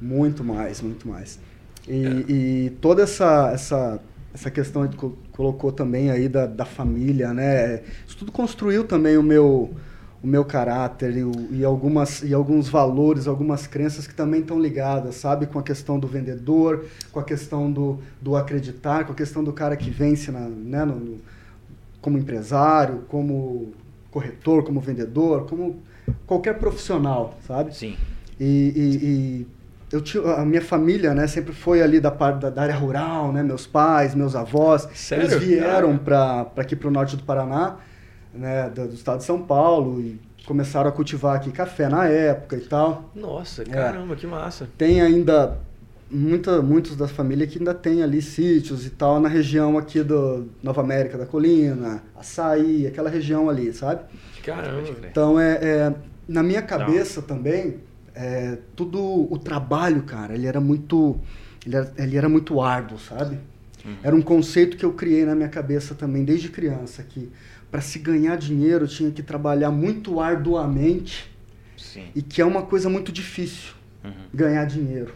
[0.01, 1.39] Muito mais, muito mais.
[1.87, 2.33] E, É.
[2.33, 4.01] e toda essa, essa
[4.33, 4.97] essa questão de
[5.33, 7.83] colocou também aí da, da família, né?
[8.07, 9.75] Isso tudo construiu também o meu
[10.23, 14.61] o meu caráter e, o, e, algumas, e alguns valores, algumas crenças que também estão
[14.61, 15.47] ligadas, sabe?
[15.47, 19.53] Com a questão do vendedor, com a questão do, do acreditar, com a questão do
[19.53, 21.19] cara que vence na, né, no,
[22.01, 23.73] como empresário, como
[24.11, 25.77] corretor, como vendedor, como
[26.27, 27.75] qualquer profissional, sabe?
[27.77, 27.97] Sim.
[28.41, 29.47] E, e, e
[29.93, 33.33] eu tinha, a minha família, né, sempre foi ali da parte da, da área rural,
[33.33, 35.27] né, meus pais, meus avós, Sério?
[35.27, 37.77] eles vieram para aqui para o norte do Paraná,
[38.39, 42.57] né, do, do, estado de São Paulo e começaram a cultivar aqui café na época
[42.57, 43.11] e tal.
[43.15, 44.17] Nossa, caramba, é.
[44.17, 44.69] que massa.
[44.79, 45.59] Tem ainda
[46.11, 50.49] muita, muitos da família que ainda tem ali sítios e tal na região aqui do
[50.63, 54.03] Nova América da Colina, Açaí, aquela região ali, sabe?
[54.43, 54.89] Caramba.
[55.11, 55.95] Então é, é
[56.27, 57.29] na minha cabeça Não.
[57.29, 57.77] também
[58.15, 61.21] é, tudo o trabalho, cara, ele era muito
[61.65, 63.39] ele era, ele era muito árduo, sabe?
[63.85, 63.97] Uhum.
[64.03, 67.31] Era um conceito que eu criei na minha cabeça também desde criança que
[67.71, 71.31] para se ganhar dinheiro tinha que trabalhar muito arduamente
[71.77, 72.07] Sim.
[72.15, 74.13] e que é uma coisa muito difícil uhum.
[74.33, 75.13] ganhar dinheiro.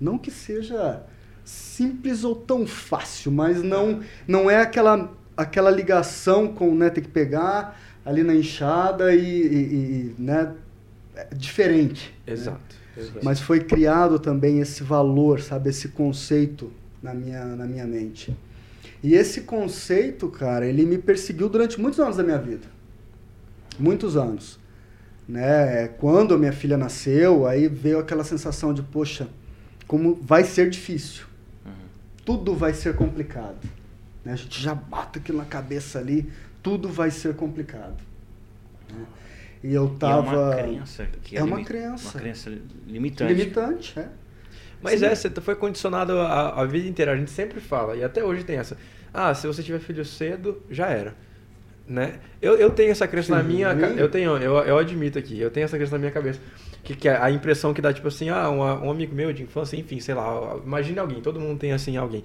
[0.00, 1.02] Não que seja
[1.44, 7.08] simples ou tão fácil, mas não não é aquela aquela ligação com né ter que
[7.08, 10.52] pegar ali na enxada e, e, e né
[11.16, 12.12] é diferente.
[12.26, 12.58] Exato,
[12.96, 13.02] né?
[13.02, 13.20] exato.
[13.22, 18.36] Mas foi criado também esse valor, sabe, esse conceito na minha, na minha mente.
[19.04, 22.66] E esse conceito, cara, ele me perseguiu durante muitos anos da minha vida.
[23.78, 24.58] Muitos anos.
[25.28, 25.88] Né?
[25.98, 29.28] Quando a minha filha nasceu, aí veio aquela sensação de, poxa,
[29.86, 31.26] como vai ser difícil.
[31.66, 31.72] Uhum.
[32.24, 33.68] Tudo vai ser complicado.
[34.24, 34.32] Né?
[34.32, 38.02] A gente já bate aquilo na cabeça ali, tudo vai ser complicado.
[38.90, 39.04] Né?
[39.62, 40.32] E eu tava.
[40.32, 41.08] E é uma crença.
[41.22, 42.08] Que é, é uma crença.
[42.08, 43.34] Uma crença limitante.
[43.34, 44.08] Limitante, é.
[44.84, 45.06] Mas Sim.
[45.06, 47.12] é, você foi condicionado a, a vida inteira.
[47.12, 48.76] A gente sempre fala, e até hoje tem essa.
[49.14, 51.14] Ah, se você tiver filho cedo, já era.
[51.88, 52.20] Né?
[52.40, 53.32] Eu, eu tenho essa crença Sim.
[53.32, 53.68] na minha.
[53.96, 56.38] Eu tenho, eu, eu admito aqui, eu tenho essa crença na minha cabeça.
[56.82, 59.74] Que, que é a impressão que dá, tipo assim, ah, um amigo meu de infância,
[59.74, 62.22] enfim, sei lá, imagine alguém, todo mundo tem assim alguém.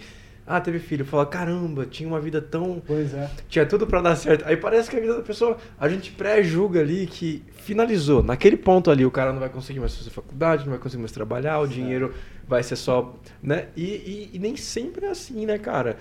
[0.51, 1.05] Ah, teve filho.
[1.05, 2.81] Fala, caramba, tinha uma vida tão.
[2.87, 3.29] Pois é.
[3.47, 4.43] Tinha tudo para dar certo.
[4.47, 8.23] Aí parece que a vida da pessoa, a gente pré-julga ali que finalizou.
[8.23, 11.11] Naquele ponto ali, o cara não vai conseguir mais fazer faculdade, não vai conseguir mais
[11.11, 12.15] trabalhar, o dinheiro
[12.47, 13.15] vai ser só.
[13.43, 13.67] né?
[13.77, 15.97] E, e, e nem sempre é assim, né, cara?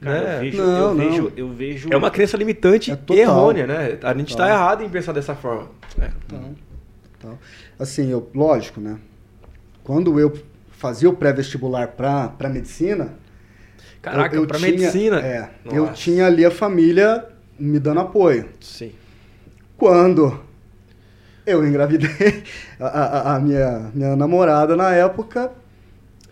[0.00, 0.36] Cara, né?
[0.36, 1.10] eu, vejo, não, eu, não.
[1.10, 1.88] vejo, eu vejo.
[1.92, 3.98] É uma crença limitante é e errônea, né?
[4.00, 5.72] A gente está errado em pensar dessa forma.
[6.00, 6.06] É.
[6.28, 6.50] Total.
[7.18, 7.38] Total.
[7.76, 8.96] Assim, eu, lógico, né?
[9.82, 10.32] Quando eu
[10.70, 13.18] fazia o pré-vestibular para medicina
[14.10, 15.20] Caraca, eu, eu pra tinha, medicina.
[15.20, 17.24] É, eu tinha ali a família
[17.58, 18.48] me dando apoio.
[18.60, 18.92] Sim.
[19.76, 20.40] Quando
[21.46, 22.42] eu engravidei,
[22.78, 25.50] a, a, a minha, minha namorada na época,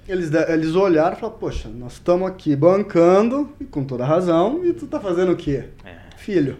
[0.08, 4.72] eles, eles olharam e falaram, poxa, nós estamos aqui bancando, e com toda razão, e
[4.72, 5.64] tu tá fazendo o quê?
[5.84, 5.96] É.
[6.16, 6.58] Filho.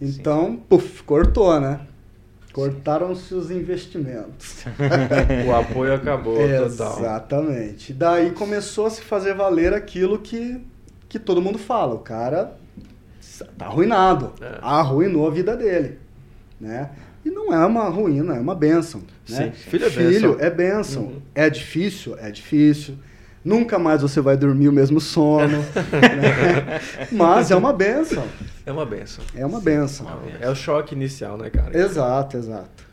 [0.00, 0.62] Então, Sim.
[0.68, 1.80] puf, cortou, né?
[2.54, 4.64] Cortaram-se os investimentos.
[5.44, 6.98] o apoio acabou total.
[7.00, 7.92] Exatamente.
[7.92, 10.60] Daí começou a se fazer valer aquilo que,
[11.08, 11.96] que todo mundo fala.
[11.96, 12.56] O cara
[13.58, 14.32] tá arruinado.
[14.40, 14.60] É.
[14.62, 15.98] Arruinou a vida dele.
[16.60, 16.90] Né?
[17.24, 19.00] E não é uma ruína, é uma benção.
[19.28, 19.46] Né?
[19.46, 20.36] Sim, filho é Filho benção.
[20.38, 21.02] é benção.
[21.02, 21.22] Uhum.
[21.34, 22.16] É difícil?
[22.20, 22.96] É difícil.
[23.44, 25.58] Nunca mais você vai dormir o mesmo sono.
[25.92, 26.80] né?
[27.12, 28.24] Mas é uma benção.
[28.64, 29.24] É uma benção.
[29.34, 30.06] É uma benção.
[30.40, 31.78] É o choque inicial, né, cara?
[31.78, 32.84] Exato, exato.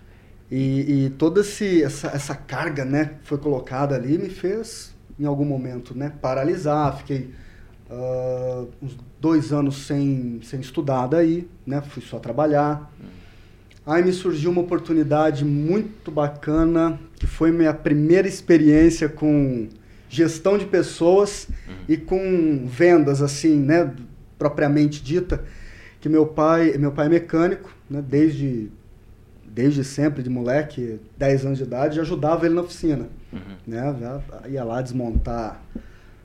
[0.51, 5.25] E, e toda esse, essa, essa carga, né, que foi colocada ali me fez, em
[5.25, 6.97] algum momento, né, paralisar.
[6.97, 7.33] Fiquei
[7.89, 12.91] uh, uns dois anos sem, sem estudar daí, né, fui só trabalhar.
[13.85, 19.69] Aí me surgiu uma oportunidade muito bacana, que foi minha primeira experiência com
[20.11, 21.73] gestão de pessoas uhum.
[21.87, 23.93] e com vendas, assim, né,
[24.37, 25.43] propriamente dita
[26.01, 28.69] que meu pai, meu pai é mecânico, né, desde
[29.53, 33.39] desde sempre de moleque, 10 anos de idade, já ajudava ele na oficina, uhum.
[33.67, 34.21] né?
[34.47, 35.61] ia lá desmontar,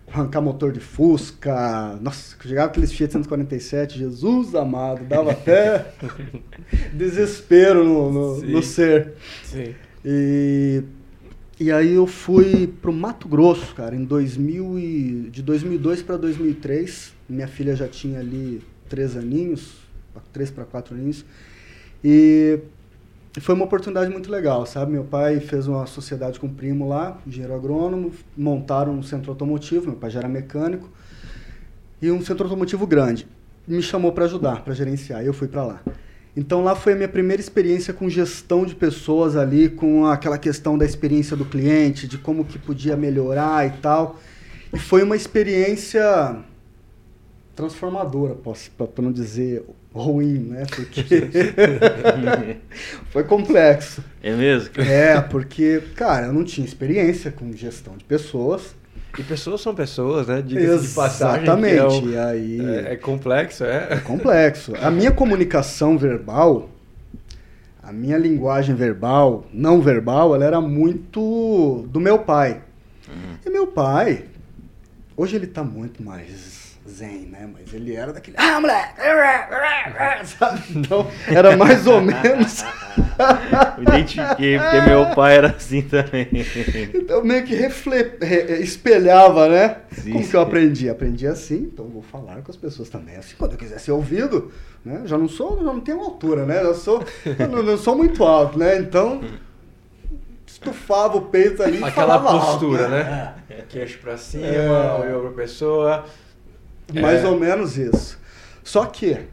[0.06, 1.98] arrancar motor de Fusca.
[2.00, 5.86] Nossa, chegava aqueles Fiat 147, Jesus amado, dava até
[6.94, 9.14] desespero no, no, no ser.
[9.42, 9.74] Sim.
[10.04, 10.84] E
[11.58, 17.14] e aí eu fui pro Mato Grosso, cara, em 2000 e, de 2002 para 2003.
[17.28, 19.78] Minha filha já tinha ali três aninhos,
[20.32, 21.24] três para quatro aninhos.
[22.04, 22.60] E
[23.40, 24.92] foi uma oportunidade muito legal, sabe?
[24.92, 29.86] Meu pai fez uma sociedade com um primo lá, engenheiro agrônomo, montaram um centro automotivo,
[29.86, 30.90] meu pai já era mecânico,
[32.00, 33.26] e um centro automotivo grande.
[33.66, 35.82] Me chamou para ajudar, para gerenciar, e eu fui para lá.
[36.36, 40.76] Então lá foi a minha primeira experiência com gestão de pessoas ali, com aquela questão
[40.76, 44.20] da experiência do cliente, de como que podia melhorar e tal.
[44.72, 46.36] E foi uma experiência
[47.54, 50.66] transformadora, para não dizer ruim, né?
[50.66, 51.02] Porque
[53.10, 54.04] foi complexo.
[54.22, 54.82] É mesmo?
[54.82, 58.74] É, porque, cara, eu não tinha experiência com gestão de pessoas.
[59.18, 60.42] E pessoas são pessoas, né?
[60.42, 61.42] Diga-se de passagem.
[61.42, 61.78] Exatamente.
[61.78, 62.60] É, um, aí...
[62.60, 63.88] É, é, complexo, é?
[63.90, 64.74] É complexo.
[64.80, 66.68] A minha comunicação verbal,
[67.82, 72.62] a minha linguagem verbal, não verbal, ela era muito do meu pai.
[73.08, 73.36] Uhum.
[73.46, 74.24] E meu pai,
[75.16, 76.55] hoje ele está muito mais
[76.96, 77.48] zen, né?
[77.52, 78.36] Mas ele era daquele.
[78.38, 79.00] Ah, moleque!
[80.26, 80.62] Sabe?
[80.74, 82.64] Então, era mais ou menos.
[83.76, 86.28] Eu identifiquei, porque meu pai era assim também.
[86.94, 88.18] Então, meio que refle...
[88.60, 89.76] espelhava, né?
[89.92, 90.30] Sim, Como sim.
[90.30, 90.90] que eu aprendi?
[90.90, 93.16] Aprendi assim, então vou falar com as pessoas também.
[93.16, 94.52] Assim, quando eu quiser ser ouvido,
[94.84, 95.02] né?
[95.04, 96.62] Já não sou, já não tenho altura, né?
[96.62, 98.78] Eu sou, eu não, não sou muito alto, né?
[98.78, 99.22] Então
[100.46, 103.34] estufava o peito ali Aquela postura, alto, né?
[103.48, 103.64] né?
[103.68, 105.00] Queixo pra cima, é...
[105.00, 106.04] olhou pra pessoa.
[106.94, 107.26] Mais é.
[107.26, 108.18] ou menos isso.
[108.62, 109.26] Só que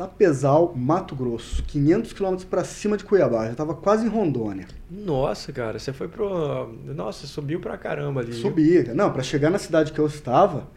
[0.00, 4.66] Sapezal, Mato Grosso, 500 quilômetros para cima de Cuiabá, já estava quase em Rondônia.
[4.90, 8.32] Nossa, cara, você foi pro, nossa, subiu pra caramba ali.
[8.32, 8.82] Subi.
[8.94, 10.68] Não, para chegar na cidade que eu estava,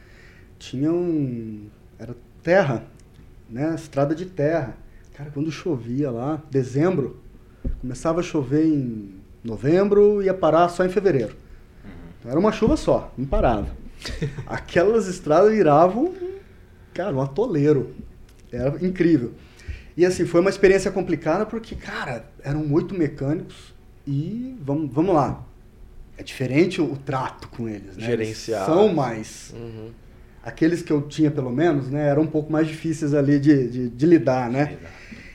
[0.60, 2.84] tinha um era terra,
[3.50, 4.76] né, estrada de terra.
[5.14, 7.22] Cara, quando chovia lá, dezembro,
[7.80, 11.34] começava a chover em novembro e ia parar só em fevereiro.
[11.86, 11.92] Uhum.
[12.20, 13.83] Então, era uma chuva só, não parava.
[14.48, 16.14] Aquelas estradas viravam,
[16.94, 17.96] cara, um atoleiro.
[18.52, 19.34] Era incrível.
[19.96, 23.74] E assim, foi uma experiência complicada porque, cara, eram oito mecânicos
[24.08, 25.44] e vamos, vamos lá.
[26.18, 28.06] É diferente o, o trato com eles, né?
[28.06, 28.66] Gerenciar.
[28.66, 29.54] são mais.
[29.56, 29.90] Uhum.
[30.44, 33.90] Aqueles que eu tinha, pelo menos, né, eram um pouco mais difíceis ali de, de,
[33.90, 34.78] de lidar, né?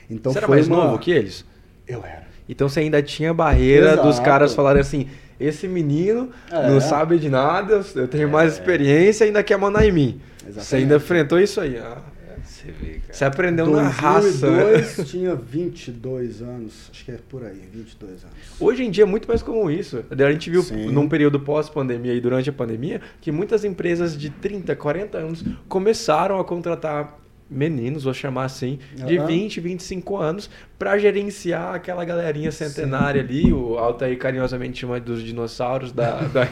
[0.09, 0.85] Então você foi era mais uma...
[0.85, 1.45] novo que eles?
[1.87, 2.27] Eu era.
[2.47, 4.07] Então você ainda tinha barreira Exato.
[4.07, 5.07] dos caras falarem assim,
[5.39, 6.69] esse menino é.
[6.69, 8.31] não sabe de nada, eu tenho é.
[8.31, 10.21] mais experiência e ainda quer mandar em mim.
[10.41, 10.65] Exatamente.
[10.65, 11.77] Você ainda enfrentou isso aí.
[11.77, 11.97] Ah,
[12.43, 14.51] você, vê, você aprendeu 2002, na raça.
[14.51, 14.81] Né?
[15.05, 18.35] tinha 22 anos, acho que é por aí, 22 anos.
[18.59, 20.03] Hoje em dia é muito mais comum isso.
[20.09, 20.91] A gente viu Sim.
[20.91, 26.39] num período pós-pandemia e durante a pandemia que muitas empresas de 30, 40 anos começaram
[26.39, 27.17] a contratar
[27.49, 29.25] meninos, vou chamar assim, de uhum.
[29.25, 33.27] 20, 25 anos, para gerenciar aquela galerinha centenária Sim.
[33.27, 36.47] ali, o Altair carinhosamente chama dos dinossauros da, da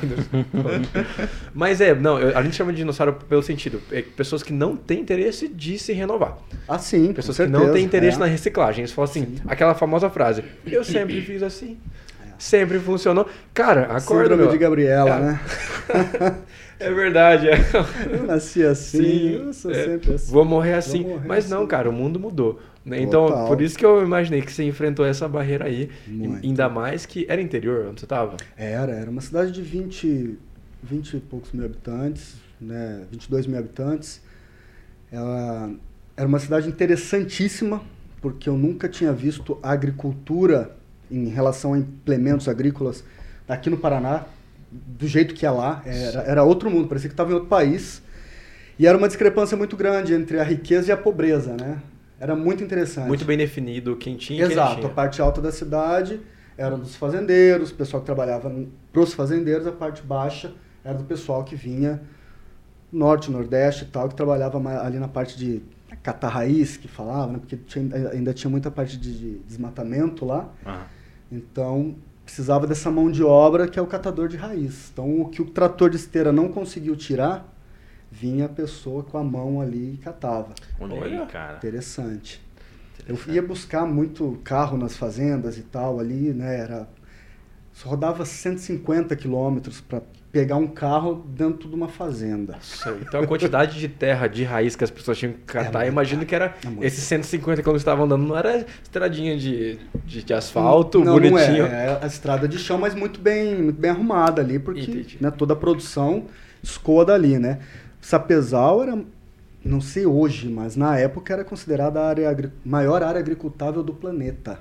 [1.54, 5.00] Mas é, não, a gente chama de dinossauro pelo sentido, é pessoas que não têm
[5.00, 6.38] interesse de se renovar.
[6.68, 7.14] Ah, sim.
[7.14, 8.20] Pessoas que não têm interesse é.
[8.20, 8.82] na reciclagem.
[8.82, 9.36] Eles falam assim, sim.
[9.48, 11.78] aquela famosa frase, eu sempre fiz assim.
[12.26, 12.32] É.
[12.38, 13.28] Sempre funcionou.
[13.54, 14.52] Cara, acorda, Síndrome meu.
[14.52, 15.40] de Gabriela, né?
[16.80, 17.48] É verdade.
[17.50, 17.58] É.
[18.12, 20.32] Eu nasci assim, Sim, eu sou é, sempre assim.
[20.32, 21.04] Vou morrer assim.
[21.04, 21.54] Vou morrer Mas assim.
[21.54, 22.60] não, cara, o mundo mudou.
[22.86, 23.02] Né?
[23.02, 25.90] Então, por isso que eu imaginei que você enfrentou essa barreira aí.
[26.08, 26.46] Muito.
[26.46, 28.38] Ainda mais que era interior, onde você estava?
[28.56, 30.38] Era, era uma cidade de 20,
[30.84, 33.04] 20 e poucos mil habitantes, né?
[33.12, 34.22] 22 mil habitantes.
[35.12, 35.72] Ela
[36.16, 37.82] era uma cidade interessantíssima,
[38.22, 40.76] porque eu nunca tinha visto agricultura
[41.10, 43.04] em relação a implementos agrícolas
[43.48, 44.26] aqui no Paraná
[44.72, 45.82] do jeito que é lá.
[45.86, 48.02] Era, era outro mundo, parecia que estava em outro país.
[48.80, 51.82] E era uma discrepância muito grande entre a riqueza e a pobreza, né?
[52.20, 53.08] Era muito interessante.
[53.08, 54.86] Muito bem definido quem tinha Exato.
[54.86, 56.20] A parte alta da cidade
[56.58, 58.54] era dos fazendeiros, o pessoal que trabalhava
[58.92, 59.68] para os fazendeiros.
[59.68, 60.54] A parte baixa
[60.84, 62.02] era do pessoal que vinha
[62.92, 65.62] norte, nordeste e tal, que trabalhava ali na parte de
[66.02, 67.40] catar raiz, que falava, né?
[67.40, 70.50] Porque tinha, ainda tinha muita parte de, de desmatamento lá.
[70.66, 70.82] Uhum.
[71.32, 71.96] Então,
[72.28, 74.90] precisava dessa mão de obra que é o catador de raiz.
[74.92, 77.48] Então, o que o trator de esteira não conseguiu tirar,
[78.12, 80.54] vinha a pessoa com a mão ali e catava.
[80.78, 81.56] Olha, cara.
[81.56, 82.42] Interessante.
[83.00, 83.30] Interessante.
[83.30, 86.60] Eu ia buscar muito carro nas fazendas e tal ali, né?
[86.60, 86.90] Era
[87.72, 92.58] só rodava 150 quilômetros para pegar um carro dentro de uma fazenda.
[93.02, 96.26] Então a quantidade de terra de raiz que as pessoas tinham que catar, é, imagino
[96.26, 101.04] que era é esses 150 quando estavam andando, não era estradinha de, de, de asfalto,
[101.04, 101.68] não, bonitinho.
[101.68, 105.18] Não é, é a estrada de chão, mas muito bem, muito bem arrumada ali, porque
[105.20, 106.26] né, toda a produção
[106.62, 107.60] escoa dali, né?
[108.02, 109.00] Sapezal era,
[109.64, 114.60] não sei hoje, mas na época era considerada a área, maior área agricultável do planeta.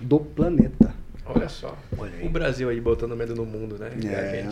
[0.00, 0.97] Do planeta.
[1.28, 1.76] Olha só.
[1.96, 3.90] Olha o Brasil aí botando medo no mundo, né?
[4.06, 4.48] É.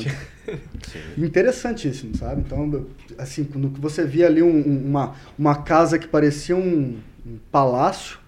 [1.17, 2.43] Interessantíssimo, sabe?
[2.43, 8.19] Então, assim, quando você via ali um, uma, uma casa que parecia um, um palácio,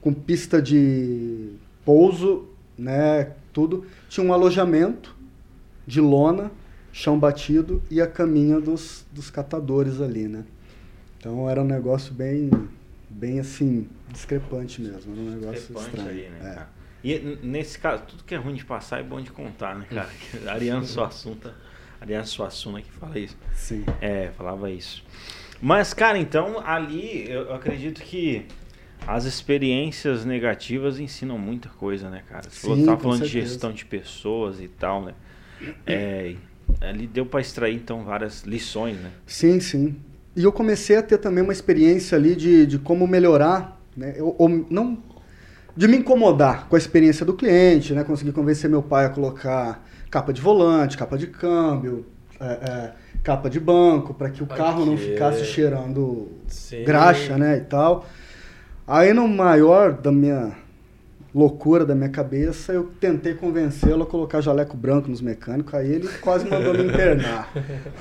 [0.00, 1.50] com pista de
[1.84, 2.48] pouso,
[2.78, 3.32] né?
[3.52, 3.86] Tudo.
[4.08, 5.14] Tinha um alojamento
[5.86, 6.50] de lona,
[6.92, 10.44] chão batido e a caminha dos, dos catadores ali, né?
[11.18, 12.50] Então era um negócio bem,
[13.10, 15.12] bem assim, discrepante mesmo.
[15.12, 16.08] Era um negócio estranho.
[16.08, 16.77] Aí, né, é.
[17.02, 20.08] E nesse caso, tudo que é ruim de passar é bom de contar, né, cara?
[20.50, 21.50] Ariano, seu assunto
[22.00, 23.36] Aliás, Suassuna que fala isso.
[23.54, 23.84] Sim.
[24.00, 25.04] É, falava isso.
[25.60, 28.46] Mas, cara, então ali eu acredito que
[29.06, 32.48] as experiências negativas ensinam muita coisa, né, cara?
[32.48, 33.52] Você falou, Sim, tava com falando de certeza.
[33.52, 35.14] gestão de pessoas e tal, né?
[35.84, 36.36] É,
[36.80, 39.10] ali deu para extrair, então, várias lições, né?
[39.26, 39.96] Sim, sim.
[40.36, 44.14] E eu comecei a ter também uma experiência ali de, de como melhorar, né?
[44.16, 45.02] Eu, ou não
[45.78, 48.02] de me incomodar com a experiência do cliente, né?
[48.02, 52.04] Consegui convencer meu pai a colocar capa de volante, capa de câmbio,
[52.40, 56.82] é, é, capa de banco, para que o carro não ficasse cheirando Sim.
[56.82, 58.06] graxa, né, e tal.
[58.88, 60.50] Aí no maior da minha
[61.34, 66.08] loucura da minha cabeça, eu tentei convencê-lo a colocar jaleco branco nos mecânicos, aí ele
[66.20, 67.52] quase mandou me internar.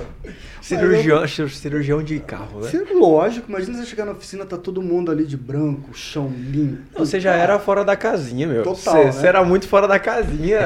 [0.62, 2.70] Cirurgião, cirurgião de carro, né?
[2.94, 6.82] Lógico, imagina você chegar na oficina, tá todo mundo ali de branco, chão limpo.
[6.94, 8.64] Não, Você já era fora da casinha, meu.
[8.64, 9.12] Total, Você, né?
[9.12, 10.60] você era muito fora da casinha.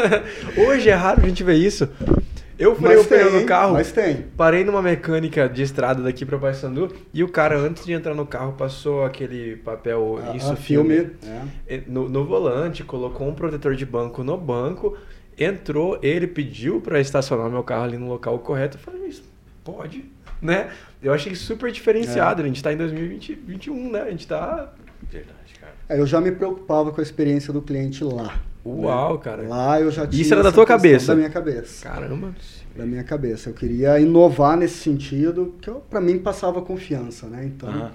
[0.56, 1.88] Hoje é raro a gente ver isso.
[2.60, 4.26] Eu Mas o pneu no carro, mas tem.
[4.36, 8.26] parei numa mecânica de estrada daqui pra Paysandu e o cara, antes de entrar no
[8.26, 11.10] carro, passou aquele papel A- isso a filme.
[11.66, 11.80] é.
[11.86, 14.94] no, no volante, colocou um protetor de banco no banco,
[15.38, 18.76] entrou, ele pediu pra estacionar meu carro ali no local correto.
[18.76, 19.24] Eu falei, isso
[19.64, 20.04] pode,
[20.42, 20.68] né?
[21.02, 22.42] Eu achei super diferenciado.
[22.42, 24.02] A gente tá em 2021, né?
[24.02, 24.70] A gente tá.
[25.10, 25.72] Verdade, cara.
[25.88, 28.38] É, eu já me preocupava com a experiência do cliente lá.
[28.64, 29.42] Uau, cara.
[29.48, 30.22] Lá eu já tinha.
[30.22, 31.08] Isso era da tua cabeça?
[31.08, 31.88] Da minha cabeça.
[31.88, 32.34] Caramba.
[32.76, 33.50] Da minha cabeça.
[33.50, 37.44] Eu queria inovar nesse sentido, que pra mim passava confiança, né?
[37.44, 37.90] Então.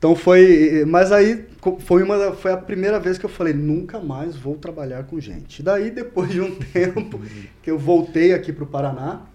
[0.00, 1.44] Então foi, mas aí
[1.80, 5.62] foi uma foi a primeira vez que eu falei nunca mais vou trabalhar com gente.
[5.62, 7.20] Daí depois de um tempo
[7.62, 9.26] que eu voltei aqui para o Paraná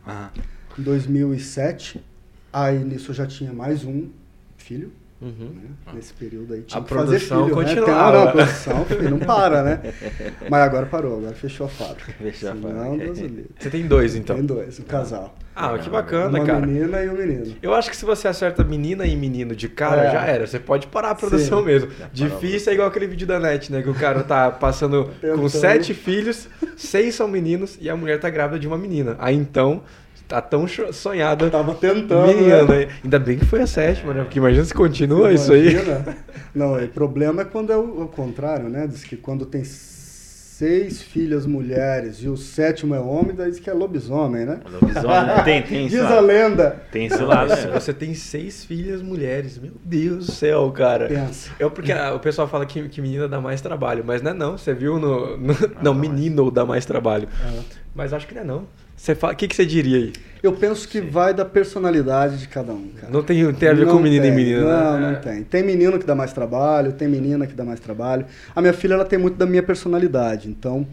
[0.76, 2.04] em 2007,
[2.52, 4.10] aí nisso eu já tinha mais um
[4.58, 4.92] filho,
[5.22, 5.50] Uhum.
[5.56, 5.94] né?
[5.94, 7.64] Nesse período aí tinha A que fazer produção filho, né?
[7.66, 8.08] Tem- continuava.
[8.08, 9.82] ah, não, a produção filho, não para, né?
[10.50, 12.12] Mas agora parou, agora fechou a fábrica.
[12.22, 12.98] Fechou a fábrica.
[13.06, 13.46] Deus o livre.
[13.58, 14.36] Você tem dois, então.
[14.36, 15.34] Tem dois, um casal.
[15.56, 16.66] Ah, que bacana, uma cara.
[16.66, 17.56] menina e um menino.
[17.62, 20.12] Eu acho que se você acerta menina e menino de cara, É.
[20.12, 20.46] já era.
[20.46, 21.66] Você pode parar a produção Sim.
[21.66, 21.92] mesmo.
[22.04, 23.82] a Difícil é igual aquele vídeo da net, né?
[23.82, 28.30] Que o cara tá passando com sete filhos, seis são meninos e a mulher tá
[28.30, 29.16] grávida de uma menina.
[29.18, 29.82] Aí então,
[30.28, 31.50] tá tão sonhada.
[31.50, 32.64] Tava tentando, né?
[32.64, 32.88] né?
[33.04, 34.24] Ainda bem que foi a sétima, né?
[34.24, 35.72] Porque imagina se continua isso aí.
[35.72, 36.18] Imagina.
[36.54, 38.88] Não, o problema é quando é o, contrário, né?
[38.88, 43.70] Diz que quando tem seis filhas mulheres e o sétimo é homem, daí diz que
[43.70, 44.62] é lobisomem, né?
[44.72, 46.20] Lobisomem, tem, tem Diz isso a lá.
[46.22, 46.82] lenda.
[46.92, 47.68] Tem esse lado, né?
[47.74, 49.58] você tem seis filhas mulheres.
[49.58, 51.08] Meu Deus do céu, cara.
[51.08, 51.52] Pensa.
[51.60, 54.34] É porque ah, o pessoal fala que, que menina dá mais trabalho, mas não é
[54.34, 54.58] não.
[54.58, 55.36] Você viu no.
[55.38, 57.28] no- não, menino dá mais trabalho.
[57.44, 57.60] É.
[57.94, 58.68] Mas acho que não é não.
[58.96, 60.14] Você fala, o que, que você diria aí?
[60.42, 63.12] Eu penso que vai da personalidade de cada um, cara.
[63.12, 65.12] Não tem, tem a ver Não com menino tem, e menina, Não, né?
[65.12, 65.44] não tem.
[65.44, 68.26] Tem menino que dá mais trabalho, tem menina que dá mais trabalho.
[68.56, 70.88] A minha filha, ela tem muito da minha personalidade, então,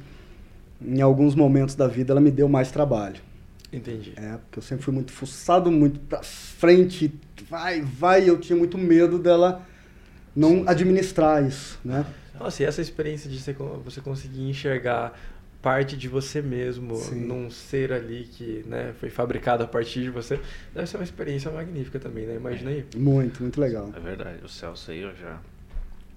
[0.80, 3.20] em alguns momentos da vida, ela me deu mais trabalho.
[3.72, 4.12] Entendi.
[4.16, 7.12] É, porque eu sempre fui muito fuçado, muito pra frente,
[7.48, 9.62] vai, vai, eu tinha muito medo dela
[10.34, 12.04] não administrar isso, né?
[12.38, 15.12] Nossa, e essa experiência de você, você conseguir enxergar
[15.62, 17.24] parte de você mesmo Sim.
[17.24, 20.40] num ser ali que né, foi fabricado a partir de você,
[20.74, 22.34] deve ser uma experiência magnífica também, né?
[22.34, 22.84] Imagina aí.
[22.96, 23.90] Muito, muito legal.
[23.96, 25.38] É verdade, o Celso aí, eu já.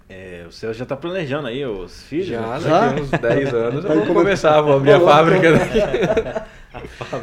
[0.09, 2.27] É, o Celso já tá planejando aí os filhos.
[2.27, 2.69] Já né?
[2.69, 6.45] daqui uns 10 anos eu vou come- começar, vou abrir a Falou, fábrica daqui.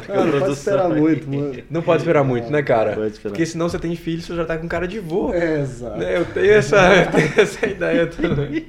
[0.07, 0.99] Cara, não pode esperar aí.
[0.99, 1.63] muito, mano.
[1.69, 2.93] Não pode esperar muito, né, cara?
[2.93, 3.31] Pode esperar.
[3.31, 5.33] Porque senão você tem filho, você já tá com cara de vô.
[5.33, 5.97] É, exato.
[5.97, 8.65] Né, Eu tenho essa, eu tenho essa ideia também.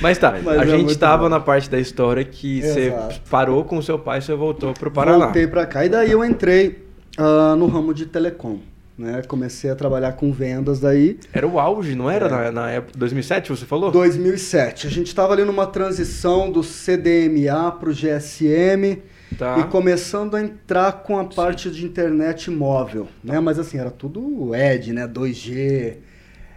[0.00, 1.28] Mas tá, Mas a é gente tava bom.
[1.28, 3.20] na parte da história que você Exato.
[3.30, 5.24] parou com o seu pai e você voltou pro Paraná.
[5.26, 5.84] Voltei pra cá.
[5.84, 6.84] E daí eu entrei
[7.16, 8.58] ah, no ramo de telecom.
[8.96, 9.22] Né?
[9.26, 11.18] Comecei a trabalhar com vendas daí.
[11.32, 12.26] Era o auge, não era?
[12.26, 12.30] É.
[12.30, 13.90] Na, na época 2007, você falou?
[13.90, 14.86] 2007.
[14.86, 19.02] A gente estava ali numa transição do CDMA para o GSM
[19.38, 19.58] Tá.
[19.58, 23.40] e começando a entrar com a parte de internet móvel, né?
[23.40, 25.06] Mas assim, era tudo ED, né?
[25.06, 25.96] 2G,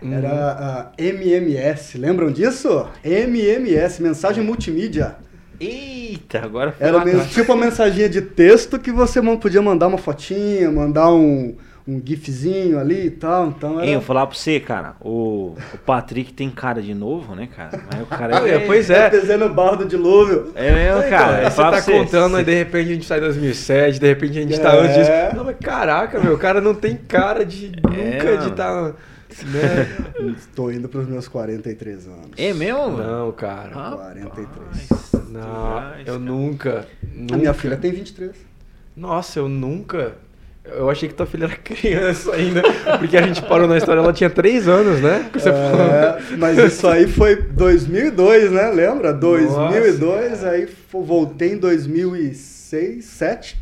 [0.01, 0.13] Uhum.
[0.13, 2.87] era a MMS, lembram disso?
[3.03, 5.15] MMS, mensagem multimídia.
[5.59, 9.97] Eita, agora foi Era mesmo, tipo uma mensaginha de texto que você podia mandar uma
[9.97, 11.55] fotinha, mandar um,
[11.87, 13.47] um gifzinho ali e tal.
[13.47, 13.91] Então eu era...
[13.93, 14.95] vou falar pra você, cara.
[14.99, 17.81] O, o Patrick tem cara de novo, né, cara?
[17.91, 19.09] Mas o cara Ah, é, pois é.
[19.09, 20.51] Desenho no barro do dilúvio.
[20.55, 21.43] É mesmo, Então, cara.
[21.43, 24.07] Eu você tá você, contando, você- aí de repente a gente sai em 2007, de
[24.07, 24.79] repente a gente tá É.
[24.81, 25.11] antes disso.
[25.35, 27.67] Não, mas caraca, meu, o cara não tem cara de
[27.97, 28.83] É, nunca de estar.
[28.83, 28.93] né?
[30.37, 32.31] Estou indo para os meus 43 anos.
[32.37, 32.97] É mesmo?
[32.97, 33.71] Não, cara.
[33.73, 35.29] Ah, 43.
[35.29, 36.19] Não, Rapaz, eu cara.
[36.19, 37.35] nunca, nunca.
[37.35, 38.31] A minha filha tem 23.
[38.95, 40.15] Nossa, eu nunca.
[40.75, 42.61] Eu achei que tua filha era criança ainda,
[42.99, 45.29] porque a gente parou na história, ela tinha 3 anos, né?
[45.33, 45.49] Você.
[45.49, 48.69] É, mas isso aí foi 2002, né?
[48.71, 49.13] Lembra?
[49.13, 53.57] 2002, aí fo- voltei em 2006, 2007.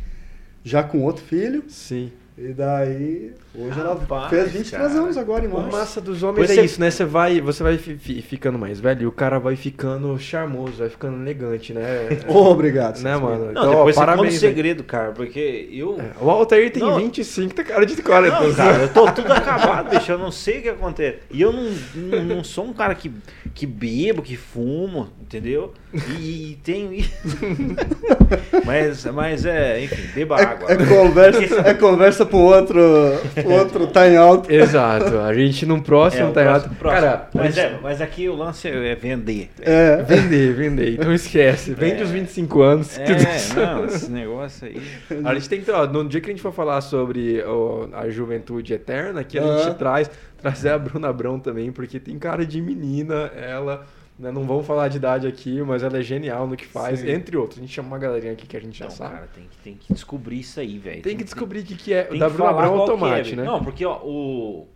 [0.64, 1.62] já com outro filho.
[1.68, 2.10] Sim.
[2.36, 5.02] E daí, hoje Rapaz, ela fez 23 cara.
[5.04, 5.70] anos agora em O março.
[5.76, 6.90] massa dos homens Você- é isso, né?
[6.90, 10.74] Você vai, você vai fi- fi- ficando mais velho e o cara vai ficando charmoso,
[10.78, 12.08] vai ficando elegante, né?
[12.28, 13.00] Oh, obrigado.
[13.00, 13.52] né, mano?
[13.52, 14.34] Não, depois ó, você conta o parabéns.
[14.34, 14.38] aí.
[14.40, 15.98] segredo, cara, porque eu...
[16.00, 16.96] É, O Altair tem Não.
[16.98, 18.40] 25, tá cara de 40.
[18.40, 20.10] Não, cara, eu tô tudo acabado, bicho.
[20.12, 21.18] Eu não sei o que acontece.
[21.30, 23.10] E eu não, não, não sou um cara que,
[23.54, 25.72] que bebo, que fumo, entendeu?
[26.20, 27.16] E, e tenho isso.
[28.64, 30.70] mas, mas é, enfim, beba água.
[30.70, 32.78] É, é conversa, é conversa pro outro,
[33.52, 34.50] outro tá em alto.
[34.52, 35.18] Exato.
[35.20, 36.76] A gente num próximo É, o tá próximo.
[36.80, 39.50] Cara, mas, gente- é, mas aqui o lance é vender.
[39.60, 40.92] É, Vender, vender.
[40.94, 41.72] Então esquece.
[41.74, 42.04] Vende É.
[42.04, 42.98] os 25 anos.
[42.98, 43.06] É,
[43.54, 44.80] não, esse negócio aí.
[45.24, 48.08] A gente tem que, ó, no dia que a gente for falar sobre ó, a
[48.08, 52.60] juventude eterna, que a gente traz, trazer a Bruna Abrão também, porque tem cara de
[52.60, 53.84] menina, ela,
[54.18, 57.10] né, não vamos falar de idade aqui, mas ela é genial no que faz, Sim.
[57.10, 57.58] entre outros.
[57.58, 59.14] A gente chama uma galerinha aqui que a gente já Então, sabe.
[59.14, 61.02] cara, tem que, tem que descobrir isso aí, velho.
[61.02, 62.04] tem que descobrir o que, que é.
[62.04, 63.36] tem da que Bruna falar Abrão qual que é, Automate, velho.
[63.42, 63.44] né?
[63.44, 64.68] Não, porque ó, o,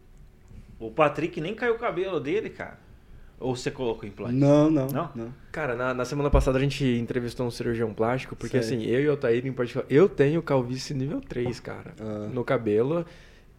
[0.78, 2.78] o Patrick nem caiu o cabelo dele, cara.
[3.38, 4.34] Ou você colocou implante?
[4.34, 5.10] não, não, Não?
[5.14, 5.34] não.
[5.50, 8.76] Cara, na, na semana passada a gente entrevistou um cirurgião plástico, porque Sei.
[8.78, 12.28] assim, eu e o Altair em particular, eu tenho calvície nível 3, cara, Ah.
[12.30, 13.06] no cabelo.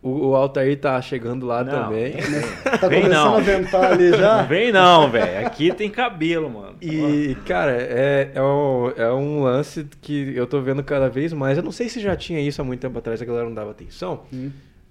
[0.03, 2.13] O, o Altair tá chegando lá Não, também.
[2.13, 2.41] vem.
[2.79, 3.37] Tá Vem começando não.
[3.37, 4.41] a ventar ali Não já?
[4.49, 5.45] vem não, velho.
[5.45, 6.75] Aqui tem cabelo, mano.
[6.81, 11.57] E, cara, é, é, um, é um lance que eu tô vendo cada vez mais.
[11.57, 13.69] Eu não sei se já tinha isso há muito tempo atrás, a galera não dava
[13.69, 14.23] atenção.
[14.33, 14.49] Hum.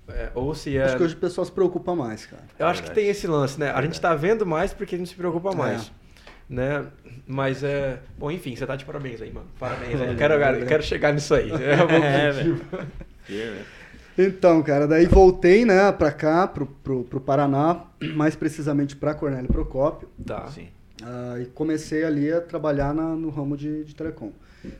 [0.08, 0.84] é, ou se é.
[0.84, 2.44] Acho que hoje o pessoal se preocupa mais, cara.
[2.56, 3.72] Eu acho que tem esse lance, né?
[3.74, 5.88] A gente tá vendo mais porque a gente se preocupa mais.
[5.88, 6.00] É.
[6.48, 6.84] Né?
[7.26, 7.98] Mas é.
[8.16, 9.46] Bom, enfim, você tá de parabéns aí, mano.
[9.58, 10.08] Parabéns aí.
[10.10, 11.50] Eu quero, eu quero chegar nisso aí.
[11.50, 12.60] É o É, objetivo.
[12.70, 13.58] velho.
[14.18, 17.84] Então, cara, daí voltei, né, pra cá, pro, pro, pro Paraná,
[18.14, 20.46] mais precisamente pra Cornélio Procópio, Tá.
[20.48, 20.68] Sim.
[21.02, 24.32] ah, e comecei ali a trabalhar na- no ramo de, de telecom.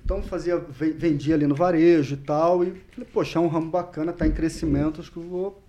[0.05, 3.71] Então fazia, ven- vendia ali no varejo e tal, e falei, poxa, é um ramo
[3.71, 5.63] bacana, tá em crescimento, acho que eu vou,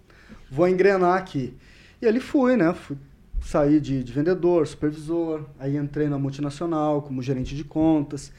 [0.51, 1.53] vou engrenar aqui.
[2.01, 2.97] E ali fui, né, fui
[3.43, 8.31] saí de, de vendedor, supervisor, aí entrei na multinacional como gerente de contas,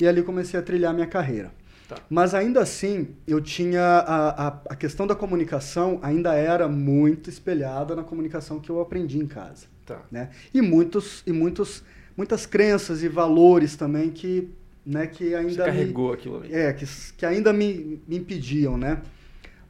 [0.00, 1.52] e ali comecei a trilhar minha carreira.
[1.88, 1.96] Tá.
[2.10, 7.96] Mas ainda assim, eu tinha a, a, a questão da comunicação ainda era muito espelhada
[7.96, 10.02] na comunicação que eu aprendi em casa, Tá.
[10.10, 10.28] né?
[10.52, 11.82] E muitos e muitos
[12.16, 14.50] muitas crenças e valores também que,
[14.84, 16.52] né, que ainda Você me- carregou aquilo ali.
[16.52, 16.84] é, que,
[17.16, 19.00] que ainda me, me impediam, né?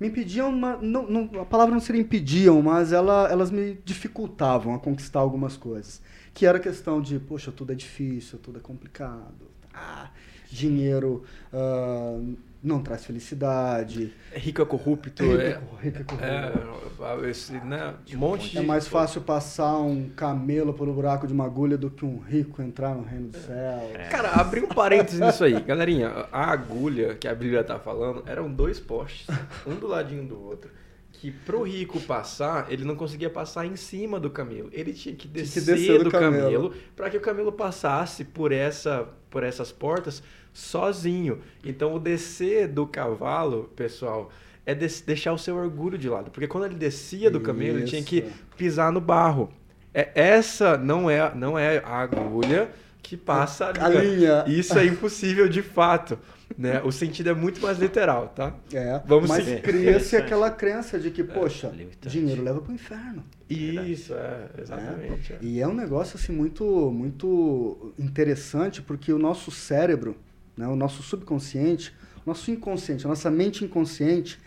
[0.01, 4.79] Me impediam, não, não- a palavra não seria impediam, mas ela, elas me dificultavam a
[4.79, 6.01] conquistar algumas coisas.
[6.33, 9.51] Que era a questão de, poxa, tudo é difícil, tudo é complicado.
[9.75, 10.11] Ah,
[10.51, 11.23] dinheiro
[11.53, 12.19] ah,
[12.63, 14.13] não traz felicidade.
[14.33, 15.23] É rico é corrupto.
[15.23, 16.25] Rico É, é cor- rico é corrupto.
[17.25, 18.59] é, esse, né, um monte de.
[18.59, 22.19] É mais fácil passar um camelo por um buraco de uma agulha do que um
[22.19, 23.91] rico entrar no reino do céu.
[23.95, 24.09] É.
[24.09, 25.61] Cara, abri um parênteses nisso aí.
[25.61, 29.27] Galerinha, a agulha que a Bíblia tá falando eram dois postes,
[29.67, 30.71] um do ladinho do outro.
[31.13, 34.69] Que pro rico passar, ele não conseguia passar em cima do camelo.
[34.73, 36.75] Ele tinha que Tinha que descer, descer do do camelo, camelo.
[36.95, 40.22] para que o camelo passasse por, essa, por essas portas
[40.53, 41.41] sozinho.
[41.64, 44.31] Então o descer do cavalo, pessoal,
[44.66, 46.31] é des- deixar o seu orgulho de lado.
[46.31, 48.31] Porque quando ele descia do camelo, ele tinha que Isso.
[48.57, 49.51] pisar no barro.
[49.95, 52.70] É, essa não é, não é a agulha
[53.03, 54.45] que passa A linha.
[54.47, 56.18] Isso é impossível de fato.
[56.57, 56.81] Né?
[56.83, 58.55] O sentido é muito mais literal, tá?
[58.73, 59.63] É, Vamos mas seguir.
[59.63, 62.09] cria-se aquela crença de que, poxa, limitante.
[62.19, 63.23] dinheiro leva pro inferno.
[63.49, 65.35] Isso, é, exatamente.
[65.35, 65.39] é.
[65.41, 70.17] E é um negócio assim muito muito interessante porque o nosso cérebro,
[70.57, 71.95] né, o nosso subconsciente,
[72.25, 74.41] o nosso inconsciente, a nossa mente inconsciente,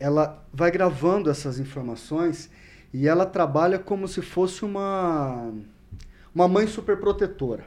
[0.00, 2.50] ela vai gravando essas informações
[2.92, 5.52] e ela trabalha como se fosse uma
[6.34, 7.66] uma mãe superprotetora.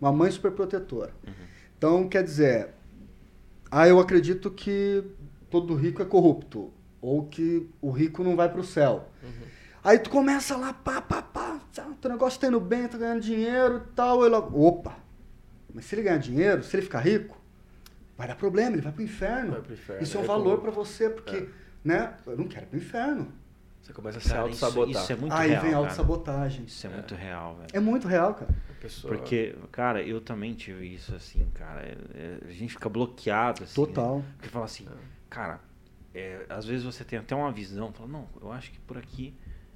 [0.00, 1.12] Uma mãe superprotetora.
[1.80, 2.74] Então, quer dizer,
[3.70, 5.02] ah, eu acredito que
[5.48, 6.70] todo rico é corrupto
[7.00, 9.08] ou que o rico não vai para o céu.
[9.82, 13.22] Aí tu começa lá, pá, pá, pá, tá, teu negócio tá indo bem, tá ganhando
[13.22, 14.26] dinheiro e tal.
[14.26, 14.94] Ela, opa,
[15.72, 17.40] mas se ele ganhar dinheiro, se ele ficar rico,
[18.14, 19.52] vai dar problema, ele vai pro inferno.
[19.52, 21.46] Vai pro inferno, Isso é um é valor para você, porque, É.
[21.82, 23.32] né, eu não quero ir pro inferno.
[23.80, 25.02] Você começa a se Cara, isso, auto-sabotar.
[25.02, 25.62] isso é muito Aí real.
[25.62, 25.84] vem a cara.
[25.86, 26.64] autossabotagem.
[26.66, 27.68] Isso é muito real, velho.
[27.72, 28.54] É muito real, cara.
[28.80, 31.82] Pessoa- Porque, cara, eu também tive isso assim, cara.
[31.82, 33.74] É- é- a gente fica bloqueado, assim.
[33.74, 34.18] Total.
[34.18, 34.24] Né?
[34.36, 34.86] Porque fala assim,
[35.28, 35.60] cara,
[36.14, 39.34] é, às vezes você tem até uma visão, fala, não, eu acho que por aqui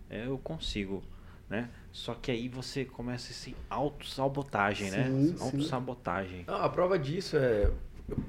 [0.09, 1.03] é, eu consigo,
[1.51, 1.69] né?
[1.93, 5.09] Só que aí você começa esse auto-sabotagem, né?
[5.41, 6.45] Auto-sabotagem.
[6.47, 7.71] Ah, a prova disso é.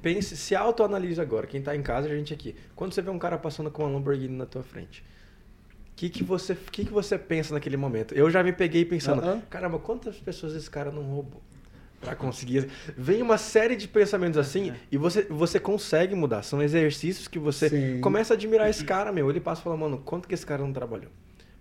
[0.00, 2.56] Pense, se autoanalise agora, quem tá em casa, a gente aqui.
[2.74, 5.04] Quando você vê um cara passando com uma Lamborghini na tua frente,
[5.96, 8.14] que, que, você, que, que você pensa naquele momento?
[8.14, 9.42] Eu já me peguei pensando, Aham.
[9.48, 11.42] caramba, quantas pessoas esse cara não roubou?
[11.98, 12.68] para conseguir.
[12.96, 14.76] Vem uma série de pensamentos assim É.
[14.92, 16.42] e você, você consegue mudar.
[16.42, 18.00] São exercícios que você Sim.
[18.02, 19.28] começa a admirar esse cara, meu.
[19.30, 21.10] Ele passa e fala, mano, quanto que esse cara não trabalhou?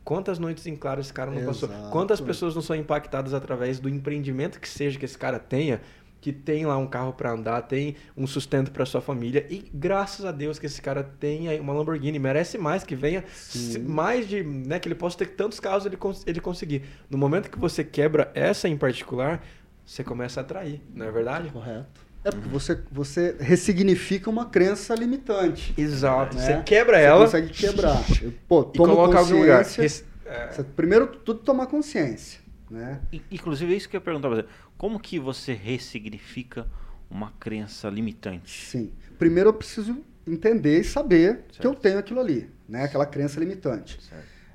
[0.03, 1.69] Quantas noites em claro esse cara não passou?
[1.69, 1.89] Exato.
[1.89, 5.81] Quantas pessoas não são impactadas através do empreendimento que seja que esse cara tenha,
[6.26, 10.26] que tem lá um carro para andar, tem um sustento para sua família e graças
[10.26, 14.41] a Deus que esse cara tenha uma Lamborghini, merece mais que venha se- mais de,
[14.43, 16.82] né, que ele possa ter tantos carros ele cons- ele conseguir.
[17.11, 19.43] No momento que você quebra essa em particular,
[19.86, 21.49] você começa a atrair, não é verdade?
[21.49, 22.01] Correto.
[22.23, 25.76] É porque você, você ressignifica uma crença limitante.
[25.78, 26.36] Exato.
[26.36, 26.41] né?
[26.41, 28.01] Você quebra Você ela consegue quebrar.
[28.19, 29.63] Eu, pô, e tomo coloca algum lugar.
[29.63, 29.82] consciência.
[29.84, 32.39] Res- é, Você- primeiro, tudo tomar consciência.
[32.76, 32.99] Né?
[33.32, 34.47] Inclusive, é isso que eu ia perguntar pra você.
[34.78, 36.67] Como que você ressignifica
[37.09, 38.65] uma crença limitante?
[38.65, 38.91] Sim.
[39.17, 39.97] Primeiro eu preciso
[40.28, 41.65] entender e saber que Certo.
[41.65, 42.84] eu tenho aquilo ali, né?
[42.84, 43.97] Aquela crença limitante.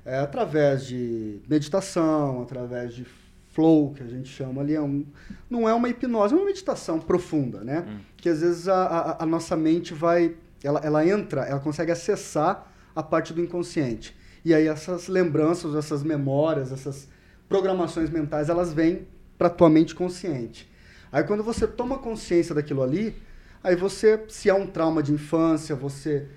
[0.05, 3.05] É através de meditação, através de
[3.53, 5.05] flow, que a gente chama ali, é um,
[5.49, 7.85] não é uma hipnose, é uma meditação profunda, né?
[7.87, 7.97] Hum.
[8.17, 12.71] Que às vezes a, a, a nossa mente vai, ela, ela entra, ela consegue acessar
[12.95, 14.15] a parte do inconsciente.
[14.45, 17.07] E aí essas lembranças, essas memórias, essas
[17.51, 19.05] programações mentais, elas vêm
[19.37, 20.71] para tua mente consciente.
[21.11, 23.13] Aí quando você toma consciência daquilo ali,
[23.61, 26.29] aí você, se há um trauma de infância, você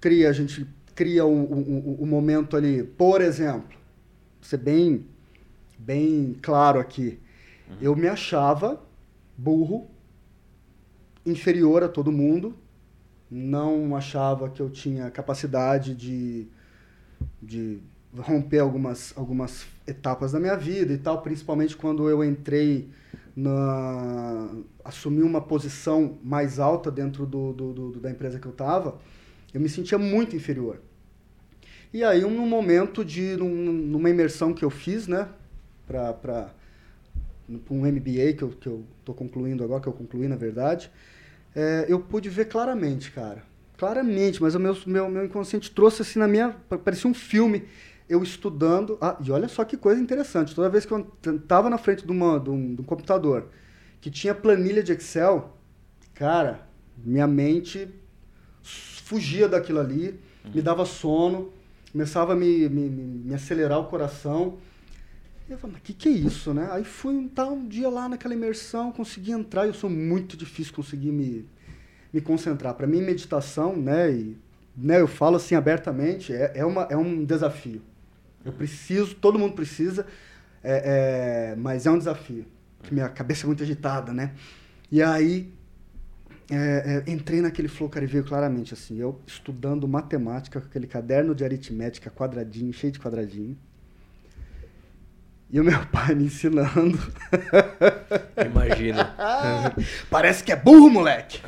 [0.00, 3.78] cria, a gente cria um, um, um- momento ali, por exemplo,
[4.40, 5.04] ser bem,
[5.78, 7.20] bem claro aqui,
[7.78, 8.82] eu me achava
[9.36, 9.90] burro,
[11.26, 12.56] inferior a todo mundo,
[13.30, 16.48] não achava que eu tinha capacidade de,
[17.42, 17.78] de
[18.16, 22.90] romper algumas, algumas etapas da minha vida e tal, principalmente quando eu entrei
[23.34, 24.50] na
[24.84, 28.98] assumi uma posição mais alta dentro do, do- do- da empresa que eu estava,
[29.54, 30.78] eu me sentia muito inferior.
[31.92, 35.28] E aí, um momento de num- numa imersão que eu fiz, né,
[35.86, 36.50] para
[37.70, 40.90] um MBA que eu, que eu tô concluindo agora, que eu concluí na verdade,
[41.54, 43.42] é, eu pude ver claramente, cara.
[43.78, 46.56] Claramente, mas o meu, meu, meu inconsciente trouxe assim na minha.
[46.84, 47.64] Parecia um filme.
[48.08, 48.98] Eu estudando.
[49.00, 50.54] Ah, e olha só que coisa interessante.
[50.54, 53.48] Toda vez que eu estava na frente de, uma, de, um, de um computador
[54.00, 55.56] que tinha planilha de Excel,
[56.14, 56.66] cara,
[56.98, 57.88] minha mente
[59.12, 60.18] fugia daquilo ali,
[60.54, 61.52] me dava sono,
[61.92, 64.58] começava a me, me, me, acelerar o coração.
[65.48, 66.68] Eu falei, mas o que, que é isso, né?
[66.72, 70.36] Aí fui um, tá, um dia lá naquela imersão, consegui entrar, e eu sou muito
[70.36, 71.46] difícil conseguir me,
[72.12, 72.74] me concentrar.
[72.74, 74.36] Para mim, meditação, né, e,
[74.76, 77.82] né, eu falo assim abertamente, é, é, uma, é um desafio.
[78.44, 80.06] Eu preciso, todo mundo precisa,
[80.62, 82.44] é, é, mas é um desafio.
[82.90, 84.32] Minha cabeça é muito agitada, né?
[84.90, 85.52] E aí,
[86.50, 90.86] é, é, entrei naquele flow, cara, e veio claramente assim, eu estudando matemática, com aquele
[90.86, 93.56] caderno de aritmética quadradinho, cheio de quadradinho.
[95.50, 96.98] E o meu pai me ensinando.
[98.44, 99.14] Imagina.
[100.10, 101.40] Parece que é burro, moleque!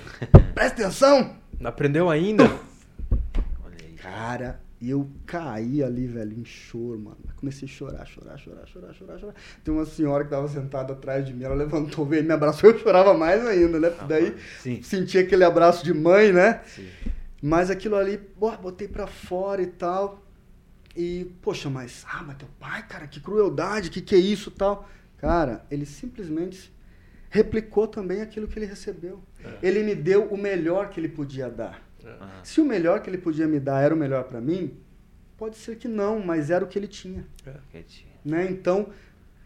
[0.54, 1.36] Presta atenção!
[1.58, 2.44] Não aprendeu ainda?
[2.44, 3.94] Olha aí.
[3.94, 7.18] Cara, eu caí ali, velho, em choro, mano.
[7.36, 9.34] Comecei a chorar, chorar, chorar, chorar, chorar, chorar.
[9.62, 12.70] Tem uma senhora que tava sentada atrás de mim, ela levantou, veio e me abraçou,
[12.70, 13.90] eu chorava mais ainda, né?
[13.90, 14.82] Porque daí Sim.
[14.82, 16.62] senti aquele abraço de mãe, né?
[16.66, 16.88] Sim.
[17.40, 20.22] Mas aquilo ali, pô, botei pra fora e tal.
[20.96, 24.52] E, poxa, mas, ah, mas teu pai, cara, que crueldade, que que é isso e
[24.52, 24.88] tal.
[25.18, 26.72] Cara, ele simplesmente
[27.28, 29.20] replicou também aquilo que ele recebeu.
[29.62, 31.83] Ele me deu o melhor que ele podia dar.
[32.42, 34.76] Se o melhor que ele podia me dar era o melhor pra mim,
[35.36, 37.24] pode ser que não, mas era o que ele tinha,
[37.70, 38.10] Quietinho.
[38.24, 38.50] né?
[38.50, 38.88] Então,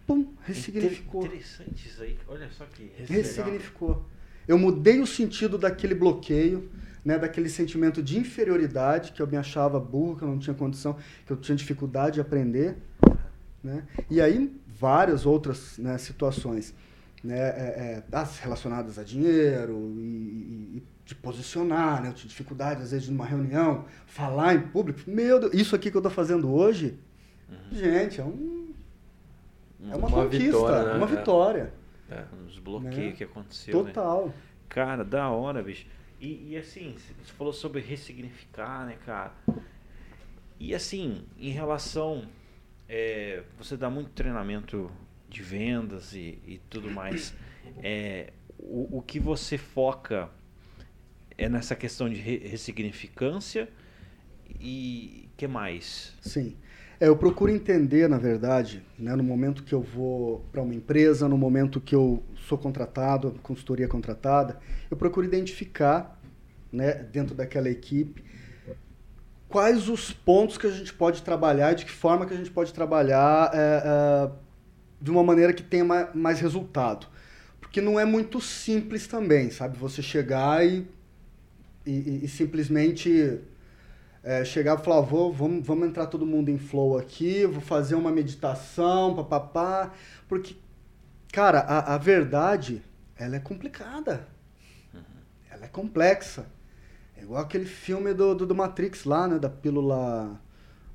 [0.07, 1.23] pum, ressignificou.
[1.27, 2.19] Inter- Interessante isso aí.
[2.29, 4.05] Olha só que Ressignificou.
[4.47, 6.71] Eu mudei o sentido daquele bloqueio,
[7.05, 10.97] né, daquele sentimento de inferioridade, que eu me achava burro, que eu não tinha condição,
[11.27, 12.77] que eu tinha dificuldade de aprender.
[13.63, 13.85] Né?
[14.11, 16.75] E aí, várias outras né, situações
[17.23, 22.11] né, é, é, as relacionadas a dinheiro e, e- de posicionar, né?
[22.11, 25.01] Eu tinha dificuldade, às vezes, numa reunião, falar em público.
[25.11, 26.99] Meu Deus, isso aqui que eu estou fazendo hoje,
[27.73, 28.75] gente, é, um,
[29.85, 30.95] é uma, Uma conquista, vitória, né?
[30.99, 31.17] uma É.
[31.17, 31.73] vitória.
[32.11, 32.25] É.
[32.45, 33.13] Uns bloqueios Né?
[33.13, 33.91] que aconteceu, né?
[33.91, 34.35] Total.
[34.69, 35.87] Cara, da hora, bicho.
[36.21, 39.33] E, e assim, você falou sobre ressignificar, né, cara?
[40.61, 42.27] E assim, em relação.
[42.87, 44.91] é, você dá muito treinamento
[45.29, 47.35] de vendas e, e tudo mais.
[47.83, 50.29] É, o, o que você foca
[51.39, 53.69] é nessa questão de re- ressignificância
[54.61, 56.15] e que mais?
[56.21, 56.57] Sim.
[57.01, 61.29] É, eu procuro entender, na verdade, né, no momento que eu vou para uma empresa,
[61.29, 64.59] no momento que eu sou contratado, consultoria contratada,
[64.91, 66.21] eu procuro identificar,
[66.73, 68.25] né, dentro daquela equipe,
[69.49, 72.51] quais os pontos que a gente pode trabalhar e de que forma que a gente
[72.51, 74.31] pode trabalhar é, é,
[75.01, 77.09] de uma maneira que tenha ma- mais resultado.
[77.61, 79.79] porque não é muito simples também, sabe?
[79.79, 80.87] Você chegar e,
[81.91, 83.41] e, e simplesmente
[84.23, 87.95] é, chegar e falar, vou, vamos, vamos entrar todo mundo em flow aqui, vou fazer
[87.95, 89.93] uma meditação, papapá,
[90.29, 90.57] porque,
[91.33, 92.83] cara, a, a verdade,
[93.17, 94.29] ela é complicada,
[95.51, 96.47] ela é complexa.
[97.17, 100.41] É igual aquele filme do, do, do Matrix lá, né, da pílula...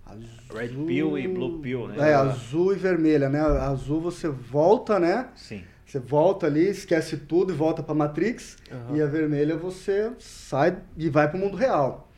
[0.06, 0.30] Azul...
[0.54, 2.12] Red Pill e Blue Pill, né?
[2.12, 3.39] É, azul e vermelha, né?
[3.39, 5.30] Azul você volta, né?
[5.34, 5.64] Sim.
[5.94, 8.58] Você volta ali, esquece tudo e volta pra Matrix.
[8.72, 8.98] Aham.
[8.98, 12.12] E a vermelha você sai e vai pro mundo real.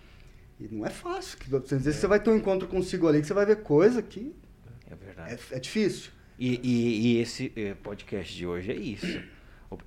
[0.57, 1.37] E não é fácil.
[1.37, 4.01] que- Às vezes você vai ter um encontro consigo ali que você vai ver coisa
[4.01, 4.33] que
[4.89, 5.37] É verdade.
[5.51, 6.11] é, é difícil.
[6.39, 9.19] E, e- e esse eh, podcast de hoje é isso.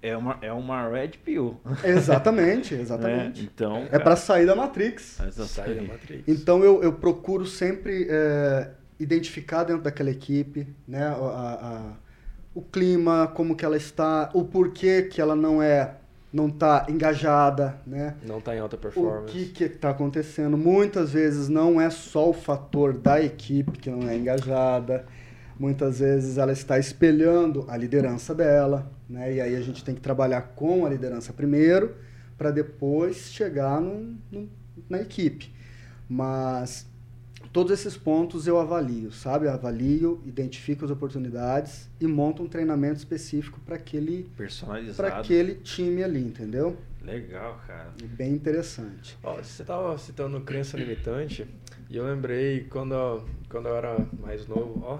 [0.03, 1.59] É uma, é uma Red Pill.
[1.82, 2.82] Exatamente, né?
[2.82, 3.43] exatamente.
[3.43, 5.18] Então, É pra sair da Matrix.
[5.18, 5.49] Exatamente.
[5.55, 6.24] Sai da Matrix.
[6.28, 8.70] Então eu, eu procuro sempre é,
[9.01, 12.07] identificar dentro daquela equipe, né, a, a-
[12.59, 15.94] o clima, como que ela está, o porquê que ela não é,
[16.32, 18.14] não está engajada, né?
[18.26, 19.32] Não tá em alta O performance.
[19.32, 20.56] que que está acontecendo?
[20.59, 25.06] Muitas vezes não é só o fator da equipe que não é engajada.
[25.56, 29.34] Muitas vezes ela está espelhando a liderança dela, né?
[29.34, 31.94] E aí a gente tem que trabalhar com a liderança primeiro,
[32.36, 34.48] para depois chegar num- num-
[34.90, 35.52] na equipe.
[36.09, 36.86] Mas
[37.53, 39.46] todos esses pontos eu avalio, sabe?
[39.46, 44.96] Eu avalio, identifico as oportunidades e monto um treinamento específico para aquele, Personalizado.
[44.96, 46.76] para aquele time ali, entendeu?
[47.03, 47.92] Legal, cara.
[48.05, 49.16] Bem interessante.
[49.22, 51.46] Ó, você tava citando crença limitante
[51.91, 54.99] e eu lembrei quando, eu- quando eu era mais novo, ó,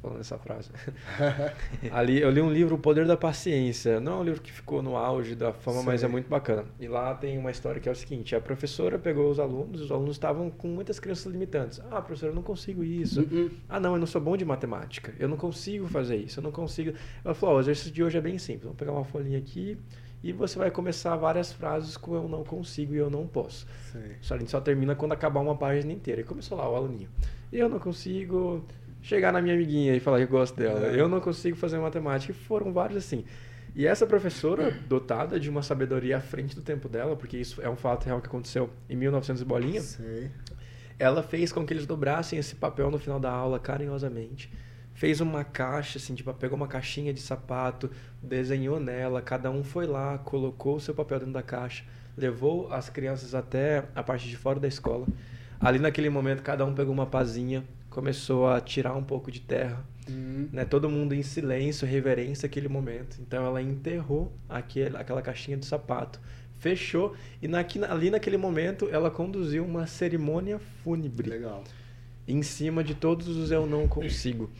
[0.00, 0.70] falando essa frase.
[1.92, 4.00] Ali eu li um livro, O Poder da Paciência.
[4.00, 6.64] Não é um livro que ficou no auge da fama, mas é muito bacana.
[6.78, 9.90] E lá tem uma história que é o seguinte: a professora pegou os alunos, os
[9.90, 11.80] alunos estavam com muitas crenças limitantes.
[11.90, 13.20] Ah, professora, eu não consigo isso.
[13.22, 13.50] Uhum.
[13.68, 15.12] Ah, não, eu não sou bom de matemática.
[15.18, 16.38] Eu não consigo fazer isso.
[16.38, 16.92] Eu não consigo.
[17.24, 18.62] Ela falou: ó, o exercício de hoje é bem simples.
[18.64, 19.76] Vamos pegar uma folhinha aqui
[20.22, 23.66] e você vai começar várias frases com eu não consigo e eu não posso.
[23.92, 24.16] Sei.
[24.20, 26.22] Só a gente só termina quando acabar uma página inteira.
[26.22, 27.08] E começou lá o aluninho.
[27.52, 28.64] Eu não consigo
[29.00, 30.88] chegar na minha amiguinha e falar que eu gosto dela.
[30.88, 31.00] É.
[31.00, 32.32] Eu não consigo fazer matemática.
[32.32, 33.24] E foram vários assim.
[33.76, 37.70] E essa professora, dotada de uma sabedoria à frente do tempo dela, porque isso é
[37.70, 40.30] um fato real que aconteceu em 1900 e bolinha, Sei.
[40.98, 44.50] ela fez com que eles dobrassem esse papel no final da aula carinhosamente.
[44.98, 47.88] Fez uma caixa, assim, tipo, pegou uma caixinha de sapato,
[48.20, 51.84] desenhou nela, cada um foi lá, colocou o seu papel dentro da caixa,
[52.16, 55.06] levou as crianças até a parte de fora da escola.
[55.60, 59.84] Ali naquele momento, cada um pegou uma pazinha, começou a tirar um pouco de terra,
[60.10, 60.48] Hum.
[60.52, 60.64] né?
[60.64, 63.18] Todo mundo em silêncio, reverência aquele momento.
[63.20, 66.18] Então ela enterrou aquele, aquela caixinha de sapato,
[66.58, 71.62] fechou e naqui, ali naquele momento ela conduziu uma cerimônia fúnebre Legal.
[72.26, 74.50] em cima de todos os eu não consigo.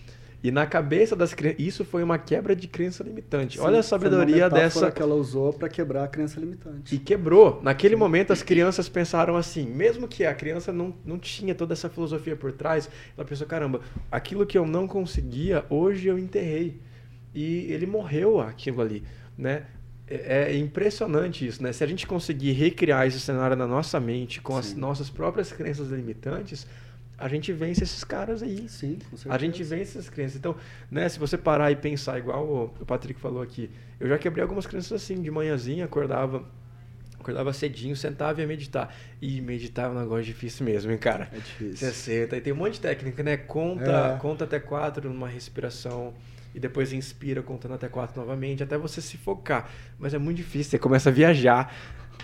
[0.43, 3.57] E na cabeça das crianças, isso foi uma quebra de crença limitante.
[3.57, 6.95] Sim, Olha a foi uma sabedoria dessa que ela usou para quebrar a crença limitante.
[6.95, 7.61] e quebrou.
[7.63, 11.89] Naquele momento, as crianças pensaram assim, mesmo que a criança não, não tinha toda essa
[11.89, 13.81] filosofia por trás, ela pensou, caramba,
[14.13, 16.81] aquilo que eu não conseguia, hoje eu enterrei.
[17.35, 19.03] E ele morreu aquilo ali,
[19.37, 19.65] né?
[20.07, 21.71] É é impressionante isso, né?
[21.73, 24.79] Se a gente conseguir recriar esse cenário na nossa mente com as Sim.
[24.79, 26.67] nossas próprias crenças limitantes,
[27.19, 28.69] a gente vence esses caras aí.
[28.69, 29.35] Sim, com certeza.
[29.35, 30.37] A gente vence essas crenças.
[30.37, 30.55] Então,
[30.91, 34.67] né, se você parar e pensar igual o, Patrick falou aqui, eu já quebrei algumas
[34.67, 36.45] crenças assim, de manhãzinha, acordava,
[37.19, 38.95] acordava cedinho, sentava e ia meditar.
[39.21, 41.29] E meditar é um negócio difícil mesmo, hein, cara?
[41.33, 41.89] É difícil.
[41.89, 43.37] Você senta e tem um monte de técnica, né?
[43.37, 44.19] Conta, É.
[44.21, 46.15] conta até quatro numa respiração
[46.55, 49.69] e depois inspira contando até quatro novamente, até você se focar.
[49.99, 51.75] Mas é muito difícil, você começa a viajar.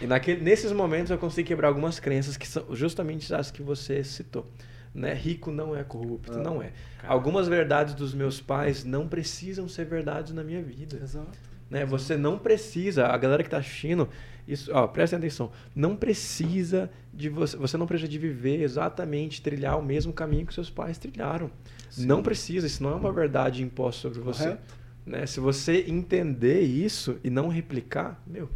[0.00, 4.02] E naquele, nesses momentos eu consigo quebrar algumas crenças que são justamente as que você
[4.04, 4.48] citou.
[4.94, 5.12] Né?
[5.12, 6.42] Rico não é corrupto, Ah.
[6.42, 6.70] não é.
[7.00, 7.12] Cara.
[7.12, 10.98] Algumas verdades dos meus pais não precisam ser verdades na minha vida.
[11.02, 11.36] Exato.
[11.68, 11.84] Né?
[11.84, 14.08] Você não precisa, a galera que está assistindo,
[14.46, 19.78] isso, ó, presta atenção, não precisa de você, você não precisa de viver exatamente, trilhar
[19.78, 21.50] o mesmo caminho que seus pais trilharam.
[21.90, 22.06] Sim.
[22.06, 24.44] Não precisa, isso não é uma verdade imposta sobre você.
[24.44, 24.74] Correto.
[25.06, 25.26] Né?
[25.26, 28.48] Se você entender isso e não replicar, meu,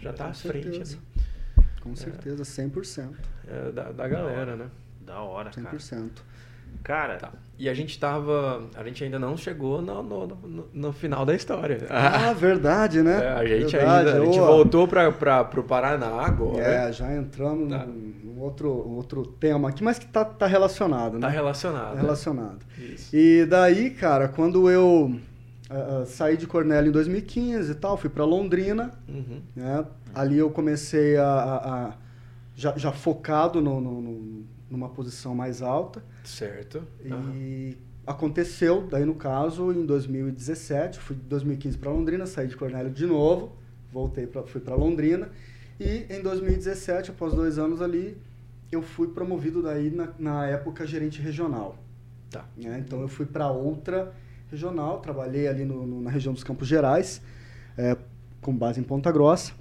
[0.00, 0.98] já está à frente ali,
[1.82, 3.12] Com certeza, 100%.
[3.48, 4.70] é, da, da galera, né?
[5.10, 5.76] Da hora, cara.
[5.76, 6.10] 100%.
[6.84, 7.30] Cara, Tá.
[7.58, 8.62] E a gente tava.
[8.74, 11.78] A gente ainda não chegou no, no, no- no final da história.
[11.90, 13.22] Ah, verdade, né?
[13.22, 14.08] É, a gente Verdade.
[14.08, 14.22] ainda.
[14.22, 16.62] A gente voltou para o Paraná agora.
[16.62, 17.84] É, já entramos Tá.
[17.84, 21.20] num, outro, outro tema aqui, mas que tá, tá relacionado, né?
[21.20, 21.94] Tá relacionado.
[21.96, 22.64] Tá relacionado.
[22.78, 23.14] Isso.
[23.14, 25.14] E daí, cara, quando eu
[25.68, 29.42] ah, saí de Cornélio em 2015 e tal, fui para Londrina, Uhum.
[29.54, 29.84] né?
[30.14, 31.92] Ali eu comecei a, a- a-
[32.56, 34.39] já, já focado no, no- no-
[34.70, 36.82] numa posição mais alta Certo.
[37.04, 42.90] E aconteceu, daí no caso, em 2017, fui de 2015 para Londrina, saí de Cornélio
[42.90, 43.52] de novo,
[43.92, 45.28] voltei para fui para Londrina
[45.78, 48.16] e em 2017, após dois anos ali,
[48.70, 51.76] eu fui promovido daí na, na época gerente regional.
[52.30, 52.44] Tá.
[52.56, 52.82] Né?
[52.86, 54.12] Então eu fui para outra
[54.50, 57.22] regional, trabalhei ali no, no, na região dos Campos Gerais,
[57.76, 57.96] é,
[58.40, 59.52] com base em Ponta Grossa.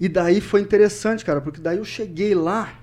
[0.00, 2.78] E daí foi interessante, cara, porque daí eu cheguei lá,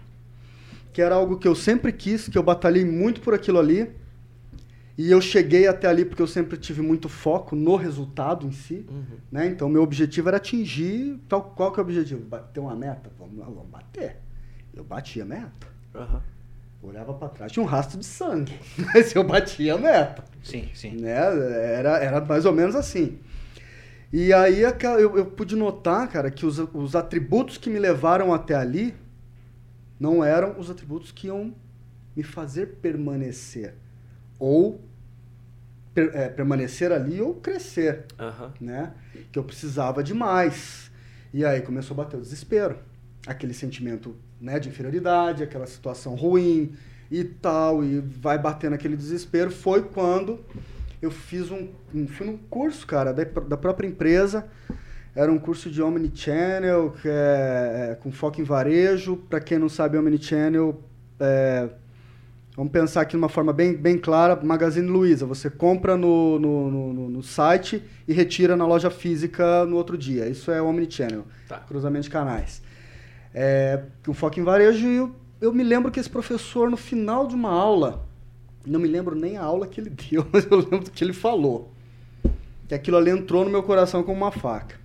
[0.93, 3.89] que era algo que eu sempre quis, que eu batalhei muito por aquilo ali.
[4.95, 8.85] E eu cheguei até ali porque eu sempre tive muito foco no resultado em si.
[8.87, 9.17] Uhum.
[9.31, 9.47] Né?
[9.47, 11.19] Então, meu objetivo era atingir.
[11.27, 12.21] Tal, qual que é o objetivo?
[12.21, 13.09] Bater uma meta?
[13.17, 14.17] Vamos lá, vamos bater.
[14.71, 15.67] Eu batia a meta.
[15.95, 16.19] Uhum.
[16.83, 18.53] Olhava para trás, tinha um rastro de sangue.
[18.93, 20.23] Mas eu batia a meta.
[20.43, 20.91] Sim, sim.
[20.91, 21.11] Né?
[21.11, 23.17] Era, era mais ou menos assim.
[24.11, 28.53] E aí eu, eu pude notar, cara, que os, os atributos que me levaram até
[28.53, 28.93] ali
[29.99, 31.53] não eram os atributos que iam
[32.15, 33.75] me fazer permanecer.
[34.39, 34.81] Ou
[35.93, 38.05] per, é, permanecer ali ou crescer.
[38.19, 38.51] Uhum.
[38.59, 38.93] Né?
[39.31, 40.91] Que eu precisava de mais.
[41.33, 42.77] E aí começou a bater o desespero.
[43.25, 46.73] Aquele sentimento né, de inferioridade, aquela situação ruim
[47.09, 47.83] e tal.
[47.83, 49.49] E vai batendo aquele desespero.
[49.49, 50.43] Foi quando
[51.01, 54.47] eu fiz um, um fui num curso, cara, da, da própria empresa.
[55.15, 59.17] Era um curso de Omnichannel, que é, é com foco em varejo.
[59.29, 60.81] Para quem não sabe, Omnichannel
[61.19, 61.69] é,
[62.55, 65.25] Vamos pensar aqui de uma forma bem, bem clara, Magazine Luiza.
[65.25, 70.27] Você compra no, no, no, no, site e retira na loja física no outro dia.
[70.27, 71.57] Isso é Omnichannel, tá.
[71.57, 72.61] cruzamento de canais.
[73.33, 77.33] É, com foco em varejo, eu, eu me lembro que esse professor, no final de
[77.33, 78.05] uma aula,
[78.67, 81.13] não me lembro nem a aula que ele deu, mas eu lembro do que ele
[81.13, 81.71] falou.
[82.67, 84.75] Que aquilo ali entrou no meu coração como uma faca.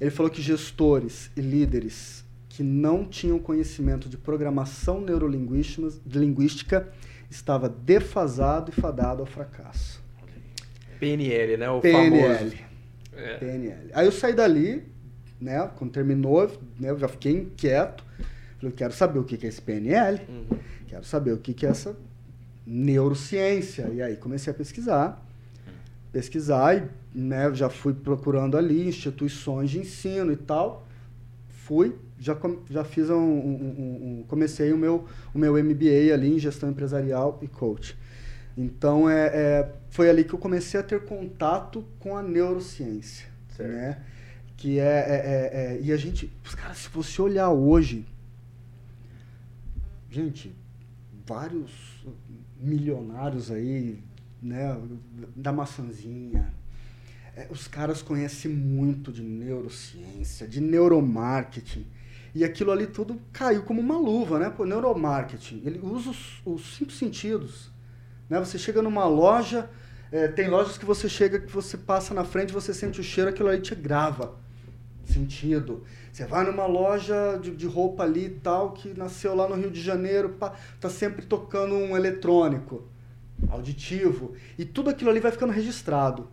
[0.00, 6.88] Ele falou que gestores e líderes que não tinham conhecimento de programação neurolinguística
[7.30, 10.02] estava defasado e fadado ao fracasso.
[11.00, 11.68] PNL, né?
[11.70, 12.38] O PNL.
[12.38, 12.56] famoso.
[13.16, 13.36] É.
[13.38, 13.90] PNL.
[13.92, 14.84] Aí eu saí dali,
[15.40, 15.68] né?
[15.76, 16.46] Quando terminou,
[16.78, 18.04] né, eu já fiquei inquieto.
[18.58, 20.20] Falei, quero saber o que é esse PNL.
[20.28, 20.58] Uhum.
[20.86, 21.96] Quero saber o que é essa
[22.66, 23.88] neurociência.
[23.92, 25.23] E aí comecei a pesquisar,
[26.14, 30.86] pesquisar e né, já fui procurando ali instituições de ensino e tal.
[31.48, 32.36] Fui, já,
[32.70, 37.40] já fiz um, um, um, comecei o meu, o meu MBA ali em gestão empresarial
[37.42, 37.98] e coach.
[38.56, 43.72] Então é, é, foi ali que eu comecei a ter contato com a neurociência, certo.
[43.72, 44.00] né?
[44.56, 48.06] Que é, é, é, é e a gente, cara, se você olhar hoje,
[50.08, 50.54] gente,
[51.26, 52.06] vários
[52.60, 53.98] milionários aí,
[54.44, 54.78] né,
[55.34, 56.52] da maçãzinha.
[57.36, 61.86] É, os caras conhecem muito de neurociência, de neuromarketing.
[62.34, 64.50] E aquilo ali tudo caiu como uma luva, né?
[64.50, 67.70] Pô, neuromarketing, ele usa os, os cinco sentidos.
[68.28, 68.38] Né?
[68.38, 69.70] Você chega numa loja,
[70.12, 73.30] é, tem lojas que você chega, que você passa na frente, você sente o cheiro,
[73.30, 74.44] aquilo ali te grava
[75.06, 75.84] sentido.
[76.12, 79.70] Você vai numa loja de, de roupa ali e tal, que nasceu lá no Rio
[79.70, 82.84] de Janeiro, pá, tá sempre tocando um eletrônico,
[83.48, 86.28] auditivo, e tudo aquilo ali vai ficando registrado.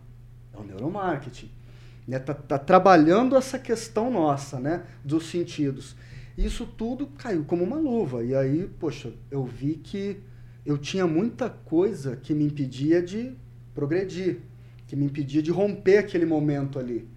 [0.52, 1.50] É o neuromarketing.
[2.06, 2.18] Né?
[2.18, 4.84] Tá, tá trabalhando essa questão nossa, né?
[5.04, 5.96] Dos sentidos.
[6.36, 8.24] Isso tudo caiu como uma luva.
[8.24, 10.20] E aí, poxa, eu vi que
[10.64, 13.34] eu tinha muita coisa que me impedia de
[13.74, 14.40] progredir,
[14.86, 17.08] que me impedia de romper aquele momento ali.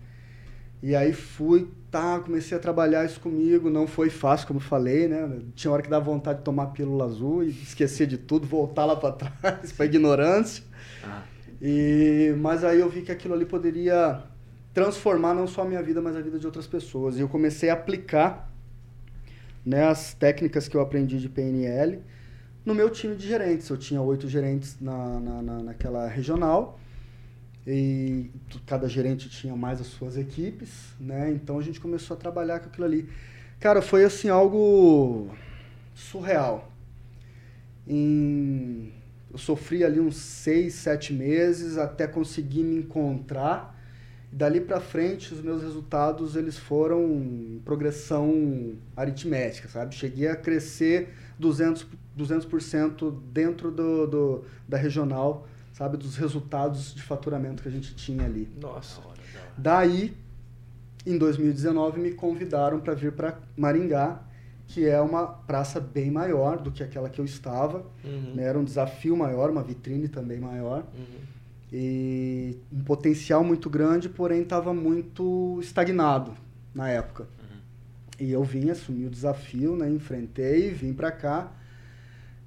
[0.86, 5.40] E aí fui, tá, comecei a trabalhar isso comigo, não foi fácil, como falei, né?
[5.56, 8.96] Tinha hora que dava vontade de tomar pílula azul e esquecer de tudo, voltar lá
[8.96, 9.12] para
[9.42, 10.64] trás, para ignorância.
[11.04, 11.24] Ah.
[11.60, 14.22] E mas aí eu vi que aquilo ali poderia
[14.76, 17.18] transformar não só a minha vida, mas a vida de outras pessoas.
[17.18, 18.54] E eu comecei a aplicar
[19.66, 22.00] né, as técnicas que eu aprendi de PNL
[22.64, 23.68] no meu time de gerentes.
[23.70, 26.80] Eu tinha oito gerentes na, na, na, naquela regional
[27.68, 28.30] e
[28.66, 31.32] cada gerente tinha mais as suas equipes, né?
[31.32, 33.10] Então a gente começou a trabalhar com aquilo ali.
[33.60, 35.30] Cara, foi assim algo
[35.94, 36.72] surreal.
[37.88, 38.94] Em...
[39.32, 43.74] Eu sofri ali uns seis, sete meses até conseguir me encontrar.
[44.32, 49.96] Dali para frente, os meus resultados eles foram progressão aritmética, sabe?
[49.96, 51.86] Cheguei a crescer 200%,
[52.16, 52.46] 200
[53.32, 58.50] dentro do, do, da regional sabe, dos resultados de faturamento que a gente tinha ali.
[58.60, 59.02] Nossa.
[59.58, 60.16] Daí,
[61.06, 64.22] em 2019, me convidaram para vir para Maringá,
[64.68, 67.86] que é uma praça bem maior do que aquela que eu estava.
[68.06, 68.36] Uhum.
[68.36, 68.44] Né?
[68.44, 70.86] Era um desafio maior, uma vitrine também maior.
[70.98, 71.26] Uhum.
[71.74, 76.34] E um potencial muito grande, porém estava muito estagnado
[76.74, 77.24] na época.
[77.24, 78.26] Uhum.
[78.26, 79.90] E eu vim, assumi o desafio, né?
[79.90, 81.52] enfrentei, vim para cá.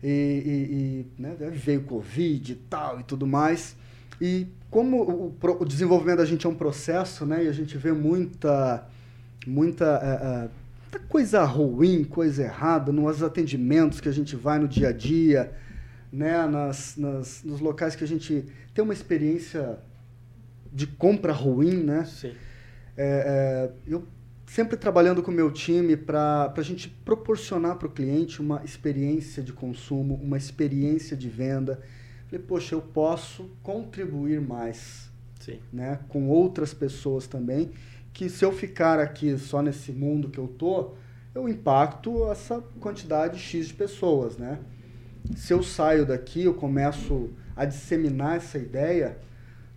[0.03, 3.77] E, e, e né, veio Covid e tal e tudo mais.
[4.21, 7.93] E como o, o, desenvolvimento da gente é um processo, né, e a gente vê
[7.93, 8.87] muita,
[9.47, 10.49] muita, é, é,
[10.83, 15.53] muita coisa ruim, coisa errada nos atendimentos que a gente vai no dia a dia,
[16.13, 18.45] né, nas, nas, nos locais que a gente
[18.75, 19.79] tem uma experiência
[20.73, 22.05] de compra ruim, né?
[22.05, 22.33] Sim.
[22.97, 24.05] É, é, eu
[24.49, 29.43] sempre trabalhando com o meu time para a gente proporcionar para o cliente uma experiência
[29.43, 31.81] de consumo, uma experiência de venda.
[32.27, 35.61] Falei, poxa, eu posso contribuir mais Sim.
[35.73, 37.71] Né, com outras pessoas também,
[38.13, 40.95] que se eu ficar aqui só nesse mundo que eu tô,
[41.35, 44.59] eu impacto essa quantidade X de pessoas, né?
[45.37, 49.19] Se eu saio daqui, eu começo a disseminar essa ideia,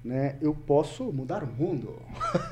[0.04, 2.02] né, eu posso mudar o mundo.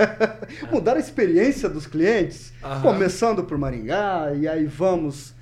[0.72, 2.82] mudar a experiência dos clientes, Aham.
[2.82, 5.34] começando por Maringá, e aí vamos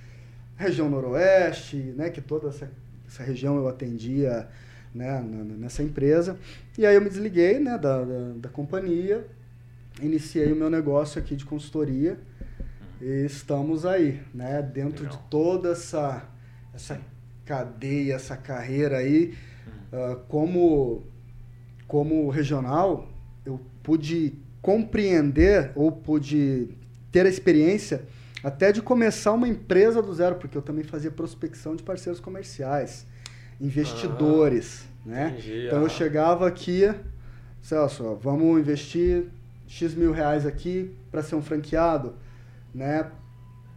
[0.55, 2.70] região noroeste, né, que toda essa,
[3.08, 4.47] essa região eu atendia
[4.93, 6.38] né, nessa empresa.
[6.78, 9.28] E aí eu me desliguei né, da, da, da companhia,
[10.01, 12.18] iniciei o meu negócio aqui de consultoria
[13.01, 15.18] e estamos aí, né, dentro Legal.
[15.18, 16.24] de toda essa,
[16.74, 16.99] essa
[17.45, 19.36] cadeia, essa carreira aí,
[19.93, 21.03] uh, como
[21.88, 23.07] como regional,
[23.45, 26.67] eu pude compreender ou pude
[27.11, 28.03] ter a experiência
[28.43, 33.05] até de começar uma empresa do zero, porque eu também fazia prospecção de parceiros comerciais,
[33.59, 35.29] investidores, Ah, né?
[35.33, 35.89] entendi, Então eu ah.
[35.89, 36.93] chegava aqui,
[37.61, 39.25] Celso, vamos investir
[39.67, 42.13] X mil reais aqui para ser um franqueado,
[42.73, 43.09] né?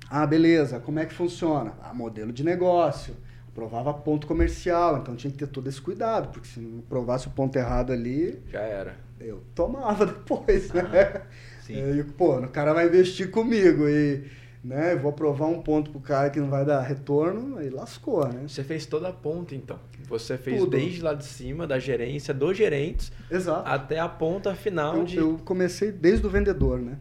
[0.09, 1.73] Ah, beleza, como é que funciona?
[1.83, 3.15] Ah, modelo de negócio,
[3.55, 7.31] provava ponto comercial, então tinha que ter todo esse cuidado, porque se não provasse o
[7.31, 8.97] ponto errado ali, Já era.
[9.21, 10.83] eu tomava depois, né?
[10.85, 11.23] Ah,
[11.63, 11.75] sim.
[11.75, 14.25] E, pô, o cara vai investir comigo e,
[14.63, 18.45] né, vou provar um ponto pro cara que não vai dar retorno, aí lascou, né?
[18.47, 19.79] Você fez toda a ponta, então.
[20.09, 20.71] Você fez Tudo.
[20.77, 23.69] desde lá de cima, da gerência, dos gerentes, Exato.
[23.69, 25.17] até a ponta final Eu, de...
[25.17, 26.99] eu comecei desde o vendedor, né?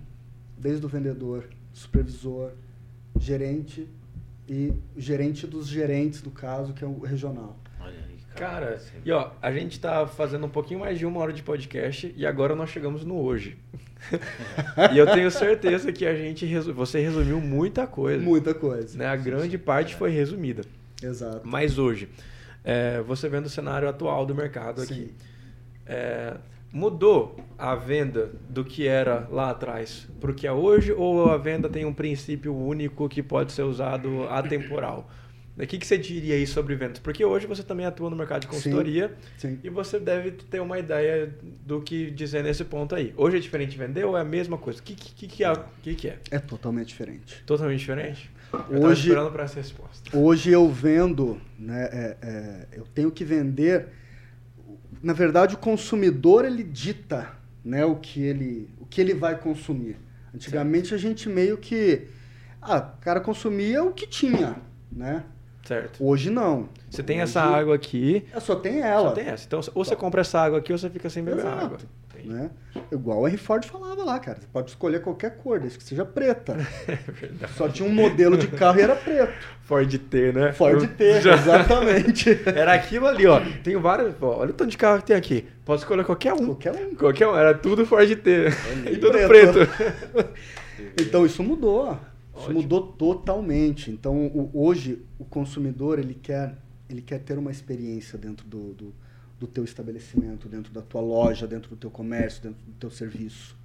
[0.58, 2.52] Desde o vendedor, supervisor,
[3.18, 3.88] gerente
[4.50, 7.58] e gerente dos gerentes, do caso, que é o regional.
[7.80, 11.32] Olha aí, Cara, e ó, a gente tá fazendo um pouquinho mais de uma hora
[11.32, 13.58] de podcast e agora nós chegamos no hoje.
[14.93, 18.24] e eu tenho certeza que a gente resu- você resumiu muita coisa.
[18.24, 18.97] Muita coisa.
[18.97, 19.06] Né?
[19.06, 20.64] A grande parte foi resumida.
[21.04, 21.41] Exato.
[21.43, 22.10] Mas hoje,
[22.64, 24.93] é, você vendo o cenário atual do mercado Sim.
[24.93, 25.14] aqui,
[25.86, 26.38] é,
[26.72, 31.38] mudou a venda do que era lá atrás para o que é hoje ou a
[31.38, 35.10] venda tem um princípio único que pode ser usado atemporal?
[35.58, 37.00] O que, que você diria aí sobre vendas?
[37.00, 39.60] Porque hoje você também atua no mercado de consultoria Sim.
[39.62, 43.14] e você deve ter uma ideia do que dizer nesse ponto aí.
[43.18, 44.80] Hoje é diferente vender ou é a mesma coisa?
[44.80, 45.54] O que, que, que, é,
[45.84, 46.20] que, que é?
[46.32, 47.44] É totalmente diferente.
[47.46, 48.32] Totalmente diferente?
[48.70, 50.18] Eu Hoje- esperando para essa resposta.
[50.18, 53.88] Hoje eu vendo, né, é, é, eu tenho que vender.
[55.02, 57.30] Na verdade, o consumidor ele dita,
[57.64, 59.97] né, o que ele, o que ele vai consumir.
[60.34, 62.08] Antigamente a gente meio que,
[62.62, 64.58] ah, o cara consumia o que tinha,
[64.91, 65.24] né?
[65.64, 66.04] Certo.
[66.04, 66.70] Hoje não.
[66.89, 69.10] Você tem Hoje essa água aqui, Só tem ela.
[69.10, 69.45] Só tem essa.
[69.45, 71.66] Então, ou você compra essa água aqui ou você fica sem beber Exato.
[71.66, 71.78] água.
[72.28, 72.50] Né?
[72.92, 74.40] Igual o Henry Ford falava lá, cara.
[74.40, 76.58] Você pode escolher qualquer cor, desde que seja preta.
[76.88, 77.54] É verdade.
[77.54, 79.32] Só tinha um modelo de carro e era preto.
[79.64, 80.52] Ford T, né?
[80.54, 82.30] Ford T, já- exatamente.
[82.46, 83.40] Era aquilo ali, ó.
[83.64, 84.14] Tem vários.
[84.22, 85.46] ó, olha o tanto de carro que tem aqui.
[85.66, 86.46] Pode escolher qualquer um.
[86.48, 86.96] Qualquer um.
[86.96, 87.36] Qualquer um.
[87.36, 88.48] Era tudo Ford T.
[88.92, 89.68] E tudo preto.
[89.68, 90.30] preto.
[91.00, 91.92] Então isso mudou.
[91.92, 92.62] Isso Ótimo.
[92.62, 93.92] mudou totalmente.
[93.92, 96.56] Então o- hoje o consumidor ele quer,
[96.90, 98.94] ele quer ter uma experiência dentro do, do,
[99.40, 103.56] do teu estabelecimento, dentro da tua loja, dentro do teu comércio, dentro do teu serviço.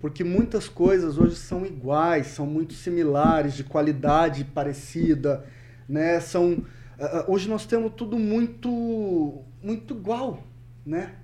[0.00, 5.44] Porque muitas coisas hoje são iguais, são muito similares, de qualidade parecida,
[5.88, 6.18] né?
[6.18, 6.64] São
[6.98, 10.42] ah, hoje nós temos tudo muito muito igual,
[10.84, 11.14] né?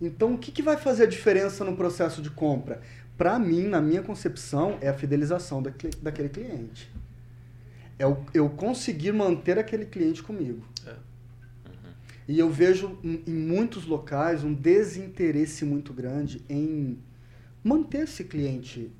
[0.00, 2.80] Então, o que, que vai fazer a diferença no processo de compra?
[3.16, 6.88] Para mim, na minha concepção, é a fidelização daquele, daquele cliente.
[7.98, 10.64] É o, eu conseguir manter aquele cliente comigo.
[10.86, 10.94] É.
[12.28, 16.98] E eu vejo em, muitos locais um desinteresse muito grande em
[17.64, 18.90] manter esse cliente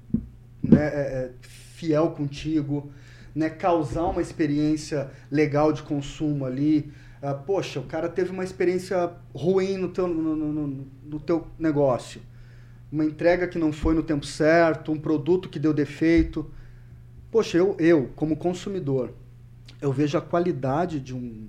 [0.62, 2.90] né, é, é, fiel contigo,
[3.34, 6.92] né, causar uma experiência legal de consumo ali.
[7.22, 11.46] Ah, poxa, o cara teve uma experiência ruim no teu, no, no- no- no teu
[11.58, 12.20] negócio.
[12.90, 16.50] Uma entrega que não foi no tempo certo, um produto que deu defeito.
[17.30, 19.12] Poxa, eu, eu como consumidor,
[19.80, 21.48] eu vejo a qualidade de um,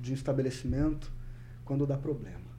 [0.00, 1.12] de um estabelecimento
[1.64, 2.50] quando dá problema.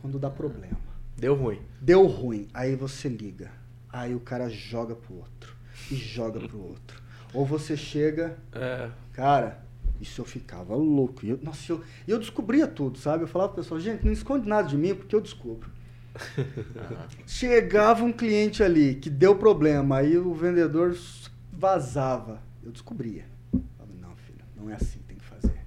[0.00, 0.78] Quando dá problema.
[1.16, 1.60] Deu ruim.
[1.80, 3.50] Deu ruim, aí você liga.
[3.92, 5.54] Aí o cara joga pro outro.
[5.90, 7.02] E joga pro outro.
[7.32, 9.62] Ou você chega, É, cara,
[10.00, 11.24] Isso eu ficava louco.
[11.24, 13.22] E eu, nossa, eu, eu descobria tudo, sabe?
[13.24, 15.70] Eu falava pro pessoal, gente, não esconde nada de mim, porque eu descubro.
[17.26, 20.96] Chegava um cliente ali que deu problema, aí o vendedor
[21.52, 22.42] vazava.
[22.62, 23.24] Eu descobria.
[23.52, 25.64] Eu falava, não, filho, não é assim que tem que fazer.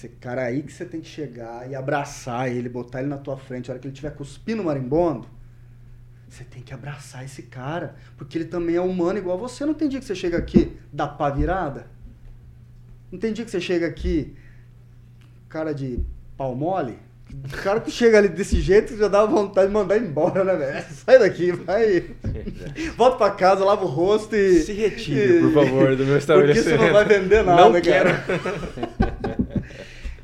[0.00, 3.36] Esse cara aí que você tem que chegar e abraçar ele, botar ele na tua
[3.36, 5.28] frente, a hora que ele estiver cuspindo marimbondo,
[6.26, 9.62] você tem que abraçar esse cara, porque ele também é humano igual você.
[9.66, 11.86] Não tem dia que você chega aqui, dá pá virada?
[13.12, 14.34] Não tem dia que você chega aqui,
[15.50, 16.00] cara de
[16.34, 16.98] pau mole?
[17.44, 20.84] O cara que chega ali desse jeito já dá vontade de mandar embora, né, velho?
[21.04, 22.06] Sai daqui, vai.
[22.96, 24.62] Volta pra casa, lava o rosto e.
[24.62, 26.78] Se retire, por favor, do meu estabelecimento.
[26.78, 29.09] Porque você não vai vender nada, não cara.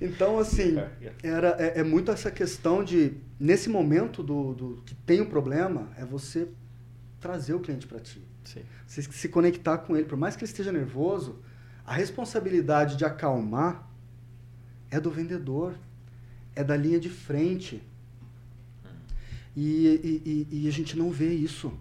[0.01, 0.77] Então, assim,
[1.23, 5.91] era, é, é, muito essa questão de, nesse momento do, do que tem o problema,
[5.97, 6.49] é você
[7.21, 8.23] trazer o cliente para ti.
[8.45, 8.63] Sim.
[8.87, 10.07] Você se conectar com ele.
[10.07, 11.41] Por mais que ele esteja nervoso,
[11.85, 13.89] a responsabilidade de acalmar
[14.91, 15.75] é do vendedor,
[16.55, 17.83] é da linha de frente.
[19.57, 21.73] E, e, e, e a gente não vê isso.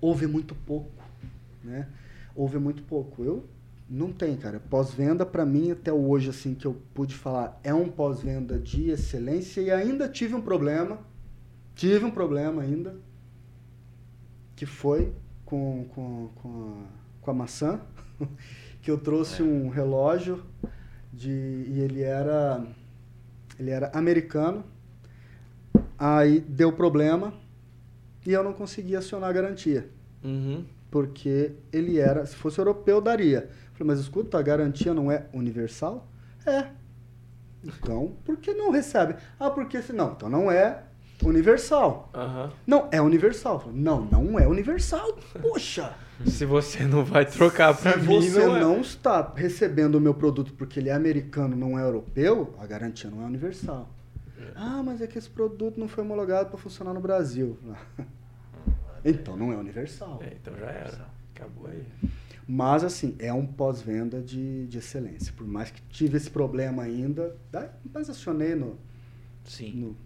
[0.00, 1.02] Ouve muito pouco.
[1.62, 1.88] Né?
[2.34, 3.24] Ouve muito pouco.
[3.24, 3.48] Eu
[3.88, 4.60] não tem, cara.
[4.60, 9.62] Pós-venda, para mim, até hoje, assim, que eu pude falar, é um pós-venda de excelência
[9.62, 10.98] e ainda tive um problema.
[11.74, 12.96] Tive um problema ainda.
[14.54, 15.12] Que foi
[15.44, 17.80] com, com, com, a, com a maçã.
[18.82, 19.44] que eu trouxe é.
[19.44, 20.44] um relógio
[21.10, 22.66] de, e ele era,
[23.58, 24.64] ele era americano.
[25.96, 27.32] Aí deu problema
[28.26, 29.88] e eu não conseguia acionar a garantia.
[30.22, 30.64] Uhum.
[30.90, 36.08] Porque ele era, se fosse europeu, daria Falei, mas escuta, a garantia não é universal?
[36.44, 36.66] É.
[37.62, 39.14] Então, por que não recebe?
[39.38, 40.82] Ah, porque se não, então não é
[41.22, 42.10] universal.
[42.12, 42.50] Uhum.
[42.66, 43.60] Não, é universal.
[43.60, 45.16] Falei, não, não é universal.
[45.40, 45.94] Poxa!
[46.26, 48.60] Se você não vai trocar para mim, Se você não, é.
[48.60, 53.08] não está recebendo o meu produto porque ele é americano, não é europeu, a garantia
[53.08, 53.88] não é universal.
[54.36, 54.50] É.
[54.56, 57.56] Ah, mas é que esse produto não foi homologado para funcionar no Brasil.
[59.04, 60.20] então não é universal.
[60.20, 61.06] É, então já era.
[61.36, 61.86] Acabou aí.
[62.50, 65.34] Mas, assim, é um pós-venda de, de excelência.
[65.36, 67.36] Por mais que tive esse problema ainda,
[67.92, 68.78] mas acionei no,
[69.44, 69.72] Sim.
[69.72, 69.96] no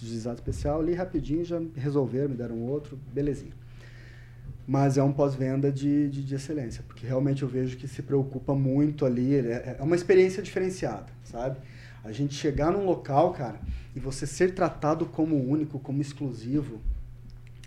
[0.00, 3.52] juizado especial, ali rapidinho já resolveram, me deram outro, belezinha.
[4.64, 8.54] Mas é um pós-venda de, de, de, excelência, porque realmente eu vejo que se preocupa
[8.54, 11.58] muito ali, é, é uma experiência diferenciada, sabe?
[12.04, 13.60] A gente chegar num local, cara,
[13.94, 16.80] e você ser tratado como único, como exclusivo,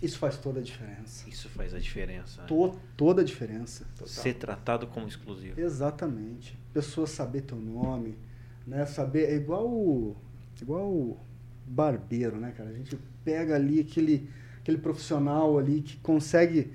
[0.06, 1.28] isso faz toda a diferença.
[1.28, 2.42] Isso faz a diferença.
[2.42, 2.48] Né?
[2.48, 3.84] To, toda a diferença.
[3.94, 4.08] Total.
[4.08, 5.60] Ser tratado como exclusivo.
[5.60, 6.58] Exatamente.
[6.72, 8.16] Pessoa saber teu nome,
[8.66, 8.86] né?
[8.86, 10.16] Saber é igual o,
[10.60, 11.18] igual o
[11.66, 12.70] barbeiro, né, cara?
[12.70, 14.28] A gente pega ali aquele
[14.60, 16.72] aquele profissional ali que consegue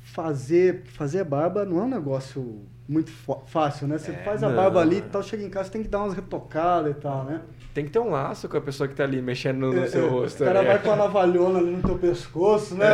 [0.00, 3.10] fazer fazer barba não é um negócio muito
[3.46, 3.98] fácil, né?
[3.98, 5.98] Você é, faz a não, barba ali e tal, chega em casa, tem que dar
[6.04, 7.42] umas retocadas e tal, né?
[7.76, 10.06] Tem que ter um laço com a pessoa que tá ali mexendo no, é, seu
[10.06, 10.42] é, rosto.
[10.42, 10.68] O cara né?
[10.68, 12.86] vai com a navalhona ali no teu pescoço, né?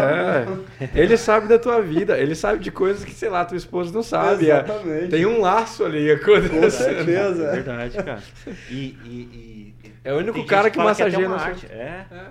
[0.81, 0.91] É.
[0.93, 4.03] Ele sabe da tua vida, ele sabe de coisas que, sei lá, tua esposa não
[4.03, 4.51] sabe.
[4.51, 4.59] É.
[4.59, 5.09] Exatamente.
[5.11, 6.63] Tem um laço ali acontecendo.
[6.63, 7.45] Com certeza.
[7.45, 8.23] É verdade, cara.
[8.69, 11.65] E, e, e é o único cara que, que massageia no arte.
[11.71, 12.05] É.
[12.11, 12.27] é.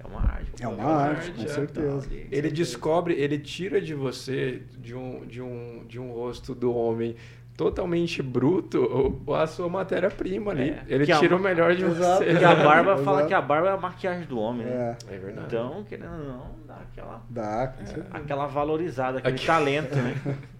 [0.00, 0.50] É uma arte.
[0.60, 2.08] É uma, arte, com certeza.
[2.32, 7.14] Ele descobre, ele tira de você, de um, de um, de um rosto do homem,
[7.56, 10.70] totalmente bruto a sua matéria-prima ali.
[10.70, 12.30] É, ele tira a, o melhor de exato, você.
[12.30, 14.66] Porque a barba fala que a barba é a maquiagem do homem.
[14.66, 14.96] Né?
[15.08, 15.46] É, é verdade.
[15.46, 17.22] Então, querendo ou não, dá aquela.
[17.30, 19.46] Dá, é, aquela valorizada, aquele Aqui.
[19.46, 20.14] talento, né?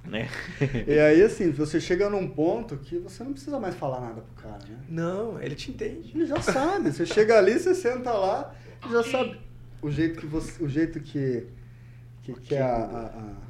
[0.07, 0.29] né?
[0.87, 4.43] E aí, assim, você chega num ponto que você não precisa mais falar nada pro
[4.43, 4.79] cara, né?
[4.89, 6.13] Não, ele te entende.
[6.15, 6.93] Ele já sabe.
[6.93, 8.55] Você chega ali, você senta lá,
[8.89, 9.41] já sabe
[9.83, 10.63] o jeito que você.
[10.63, 11.47] O jeito que.
[12.23, 13.44] Que, que é a, a, a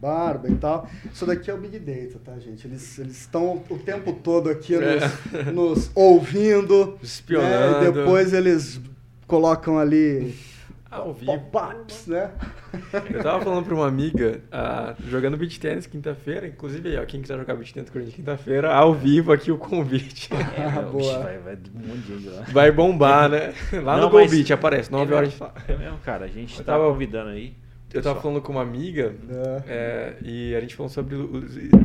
[0.00, 0.88] barba e tal.
[1.12, 2.66] Isso daqui é o Big Data, tá, gente?
[2.66, 4.78] Eles estão o tempo todo aqui é.
[4.78, 6.98] nos, nos ouvindo.
[7.02, 7.80] Espionando.
[7.80, 7.88] Né?
[7.88, 8.80] E depois eles
[9.26, 10.34] colocam ali
[10.90, 11.38] ao vivo.
[11.50, 12.30] Pop-ups, né?
[13.10, 17.20] Eu tava falando pra uma amiga, uh, jogando beat tênis quinta-feira, inclusive aí, ó, quem
[17.20, 20.30] quiser jogar beat tênis com a gente quinta-feira, ao vivo aqui o convite.
[20.32, 21.18] É, ah, boa.
[21.20, 22.44] Vai, vai, um monte de lá.
[22.48, 23.54] vai bombar, né?
[23.82, 25.54] Lá Não, no convite aparece, 9 é horas a gente fala.
[25.68, 27.54] É mesmo, cara, a gente eu tá tava convidando aí.
[27.98, 29.62] Eu tava falando com uma amiga é.
[29.66, 31.16] É, e a gente falou sobre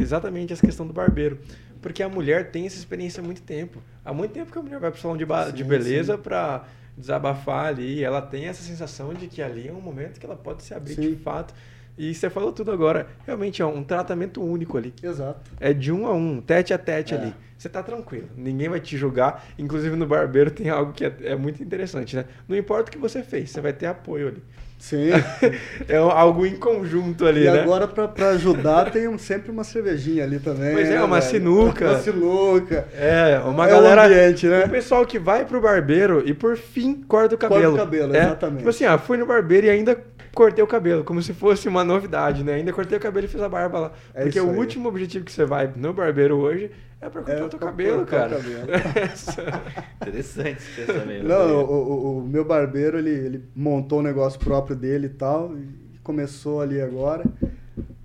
[0.01, 1.39] exatamente essa questão do barbeiro.
[1.81, 3.81] Porque a mulher tem essa experiência há muito tempo.
[4.05, 6.65] Há muito tempo que a mulher vai pro salão de, sim, de beleza para
[6.95, 8.03] desabafar ali.
[8.03, 10.95] Ela tem essa sensação de que ali é um momento que ela pode se abrir
[10.95, 11.01] sim.
[11.01, 11.53] de fato.
[11.97, 13.07] E você falou tudo agora.
[13.25, 14.93] Realmente é um tratamento único ali.
[15.01, 15.51] Exato.
[15.59, 17.17] É de um a um, tete a tete É.
[17.17, 17.33] ali.
[17.57, 18.27] Você tá tranquilo.
[18.35, 19.45] Ninguém vai te julgar.
[19.57, 22.25] Inclusive no barbeiro tem algo que é, é muito interessante, né?
[22.47, 24.43] Não importa o que você fez, você vai ter apoio ali.
[24.81, 25.09] Sim.
[25.87, 27.59] É algo em conjunto ali, e né?
[27.61, 30.73] agora, pra, pra ajudar, tem um- sempre uma cervejinha ali também.
[30.73, 31.31] Pois é, né, uma velho?
[31.31, 31.89] sinuca.
[31.89, 32.87] Uma sinuca.
[32.97, 34.05] É, uma É galera.
[34.05, 34.65] ambiente, né?
[34.65, 37.75] O pessoal que vai pro barbeiro e por fim corta o cabelo.
[37.75, 38.57] o cabelo, é, exatamente.
[38.59, 39.95] Tipo assim, ah, fui no barbeiro e ainda
[40.33, 42.55] cortei o cabelo, como se fosse uma novidade, né?
[42.55, 43.91] Ainda cortei o cabelo e fiz a barba lá.
[44.15, 44.57] É Porque o aí.
[44.57, 46.71] último objetivo que você vai no barbeiro hoje
[47.01, 48.37] é pra cortar É o teu cabelo, cara.
[48.37, 48.67] cabelo.
[50.01, 51.27] Interessante esse pensamento.
[51.27, 55.57] Não, o, o- o meu barbeiro, ele, ele montou um negócio próprio dele e tal,
[55.57, 57.23] e começou ali agora,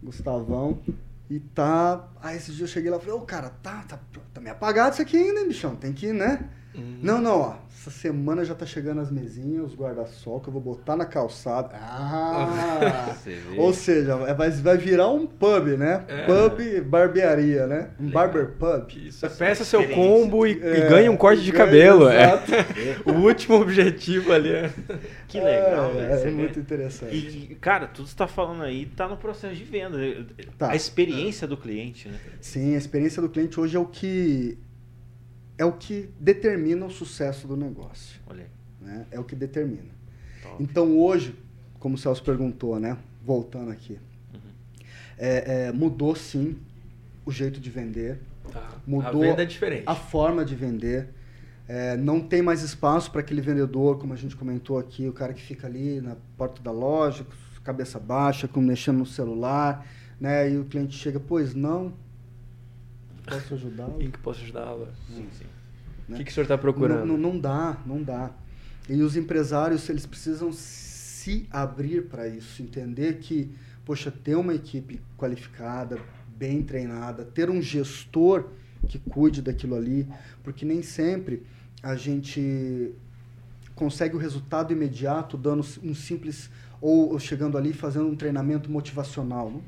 [0.02, 0.78] Gustavão,
[1.28, 2.09] e tá...
[2.23, 3.98] Aí esse dia eu cheguei lá e falei, ô cara, tá, tá,
[4.32, 6.48] tá meio apagado isso aqui ainda, hein, bichão, tem que, né?
[6.76, 6.98] Hum.
[7.02, 10.60] Não, não, ó, essa semana já tá chegando as mesinhas, os guarda-sol que eu vou
[10.62, 11.70] botar na calçada.
[11.74, 13.14] Ah!
[13.16, 13.36] Você.
[13.56, 16.04] Ou seja, vai, vai virar um pub, né?
[16.08, 16.24] É.
[16.26, 17.90] Pub barbearia, né?
[18.00, 18.90] Um barber pub.
[18.96, 20.10] Isso, peça seu Experiência.
[20.20, 22.08] combo e, e É, ganha um corte de ganha, cabelo.
[22.08, 22.22] É.
[22.24, 22.52] exato.
[23.06, 24.70] O último objetivo ali é.
[25.28, 26.12] Que legal, É, velho.
[26.12, 27.14] é Você muito interessante.
[27.16, 29.98] E, cara, tudo que você tá falando aí tá no processo de venda.
[30.58, 30.70] Tá.
[30.70, 32.18] A experiência do cliente, né?
[32.40, 34.58] Sim, a experiência do cliente hoje é o que
[35.58, 38.46] é o que determina o sucesso do negócio, Olha
[38.80, 39.06] né?
[39.10, 39.94] É o que determina.
[40.42, 40.62] Top.
[40.62, 41.34] Então hoje,
[41.80, 42.96] como o Celso perguntou, né?
[43.24, 43.98] Voltando aqui,
[44.32, 44.40] Uhum.
[45.18, 46.56] é, é, mudou sim
[47.24, 48.20] o jeito de vender,
[48.52, 48.70] Tá.
[48.86, 49.82] Mudou A venda é diferente.
[49.86, 51.08] a forma de vender.
[51.68, 55.34] É, não tem mais espaço para aquele vendedor, como a gente comentou aqui, o cara
[55.34, 57.26] que fica ali na porta da loja,
[57.64, 59.84] cabeça baixa, com mexendo no celular,
[60.20, 60.48] né?
[60.48, 61.92] E o cliente chega, pois não,
[63.26, 64.02] posso ajudá-lo?
[64.02, 64.88] Em que posso ajudá-lo?
[65.08, 65.44] Sim, sim.
[66.08, 66.18] O né?
[66.18, 67.06] que, que o senhor está procurando?
[67.06, 68.30] Não, não, não dá, não dá.
[68.88, 73.50] E os empresários, eles precisam se abrir para isso, entender que,
[73.84, 75.98] poxa, ter uma equipe qualificada,
[76.36, 78.48] bem treinada, ter um gestor
[78.86, 80.06] que cuide daquilo ali,
[80.44, 81.42] porque nem sempre
[81.82, 82.92] a gente
[83.74, 86.48] consegue o resultado imediato dando um simples
[86.80, 89.50] ou ou chegando ali e fazendo um treinamento motivacional.
[89.50, 89.62] Não,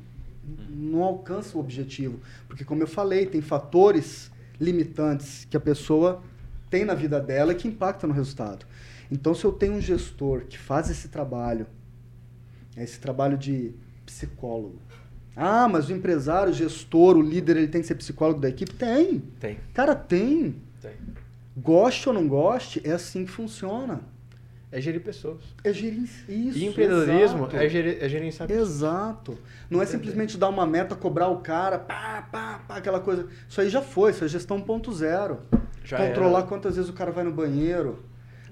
[0.69, 6.21] não alcança o objetivo, porque como eu falei, tem fatores limitantes que a pessoa
[6.69, 8.65] tem na vida dela que impactam no resultado.
[9.11, 11.65] Então, se eu tenho um gestor que faz esse trabalho,
[12.77, 13.73] esse trabalho de
[14.05, 14.79] psicólogo.
[15.35, 18.73] Ah, mas o empresário, o gestor, o líder, ele tem que ser psicólogo da equipe?
[18.73, 19.19] Tem.
[19.39, 20.55] Tem, Cara, tem.
[20.81, 20.91] tem.
[21.57, 24.01] Goste ou não goste, é assim que funciona.
[24.71, 25.41] É gerir pessoas.
[25.63, 26.57] É gerenciar isso.
[26.57, 27.57] e empreendedorismo exato.
[27.57, 28.51] é, gerir, é gerenciar.
[28.51, 29.37] Exato.
[29.69, 33.27] Não é simplesmente dar uma meta, cobrar o cara, pá, pá, pá, aquela coisa.
[33.47, 35.39] Isso aí já foi, isso é gestão ponto zero.
[35.83, 36.47] Já Controlar era.
[36.47, 37.97] quantas vezes o cara vai no banheiro,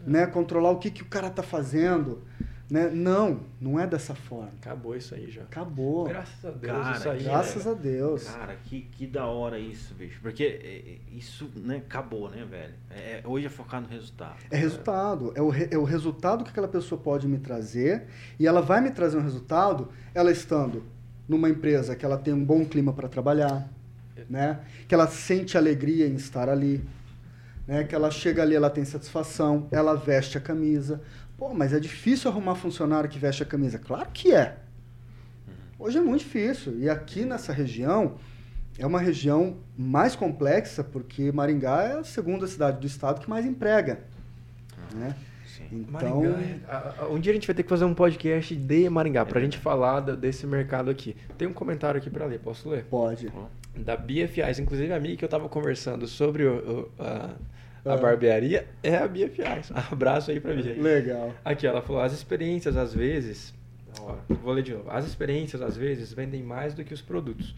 [0.07, 0.25] né?
[0.25, 2.23] Controlar o que, que o cara tá fazendo.
[2.69, 2.89] Né?
[2.89, 4.51] Não, não é dessa forma.
[4.61, 5.43] Acabou isso aí já.
[5.43, 6.03] Acabou.
[6.05, 7.23] Graças a Deus, Cara, isso aí.
[7.23, 7.71] Graças né?
[7.71, 8.23] a Deus.
[8.25, 10.19] Cara, que, que da hora isso, bicho.
[10.21, 10.47] Porque é,
[10.91, 12.73] é, isso, né, acabou, né, velho?
[12.91, 14.35] É, hoje é focar no resultado.
[14.51, 15.31] É resultado.
[15.33, 18.03] É o, re- é o resultado que aquela pessoa pode me trazer.
[18.37, 20.83] E ela vai me trazer um resultado, ela estando
[21.25, 23.69] numa empresa que ela tem um bom clima para trabalhar,
[24.29, 24.59] né?
[24.89, 26.83] Que ela sente alegria em estar ali,
[27.65, 27.85] né?
[27.85, 31.01] Que ela chega ali, ela tem satisfação, ela veste a camisa.
[31.37, 33.77] Pô, mas é difícil arrumar funcionário que veste a camisa.
[33.77, 34.57] Claro que é.
[35.77, 36.79] Hoje é muito difícil.
[36.79, 38.15] E aqui nessa região
[38.79, 43.45] é uma região mais complexa porque Maringá é a segunda cidade do estado que mais
[43.45, 43.99] emprega,
[44.95, 45.15] né?
[45.45, 45.85] Sim.
[45.87, 48.55] Então, Maringá, é- a- a- um dia a gente vai ter que fazer um podcast
[48.55, 51.15] de Maringá, pra É gente falar desse mercado aqui.
[51.37, 52.83] Tem um comentário aqui pra ler, posso ler?
[52.85, 53.31] pode.
[53.75, 57.29] Da Bia Fiais, inclusive a minha que eu tava conversando sobre o- o- a,
[57.89, 57.97] a Ah.
[57.97, 59.71] barbearia é a Bia Fiais.
[59.91, 60.75] Abraço aí pra Bia.
[60.81, 61.33] Legal.
[61.43, 63.53] Aqui, ela falou, as experiências às vezes,
[63.99, 67.55] ó, vou ler de novo, as experiências às vezes vendem mais do que os produtos.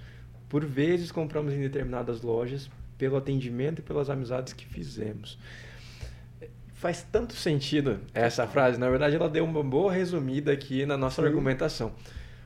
[0.48, 5.38] Por vezes compramos em determinadas lojas pelo atendimento e pelas amizades que fizemos.
[6.74, 11.22] Faz tanto sentido essa frase, na verdade ela deu uma boa resumida aqui na nossa
[11.22, 11.28] Sim.
[11.28, 11.92] argumentação.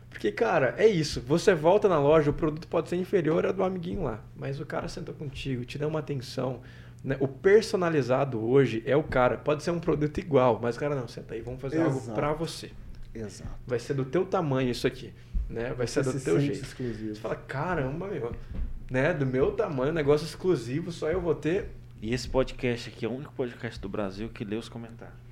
[0.09, 1.21] Porque, cara, é isso.
[1.21, 4.23] Você volta na loja, o produto pode ser inferior ao do amiguinho lá.
[4.35, 6.61] Mas o cara sentou contigo, te deu uma atenção.
[7.03, 7.17] Né?
[7.19, 9.37] O personalizado hoje é o cara.
[9.37, 12.13] Pode ser um produto igual, mas o cara não, senta aí, vamos fazer algo Exato.
[12.13, 12.71] pra você.
[13.13, 13.51] Exato.
[13.67, 15.13] Vai ser do teu tamanho isso aqui.
[15.49, 15.73] Né?
[15.73, 16.63] Vai ser Você do se teu jeito.
[16.63, 17.13] exclusivo.
[17.15, 18.33] Você fala, caramba, meu.
[18.89, 19.13] Né?
[19.13, 21.69] Do meu tamanho, negócio exclusivo, só eu vou ter.
[22.01, 25.22] E esse podcast aqui é o único podcast do Brasil que lê os comentários.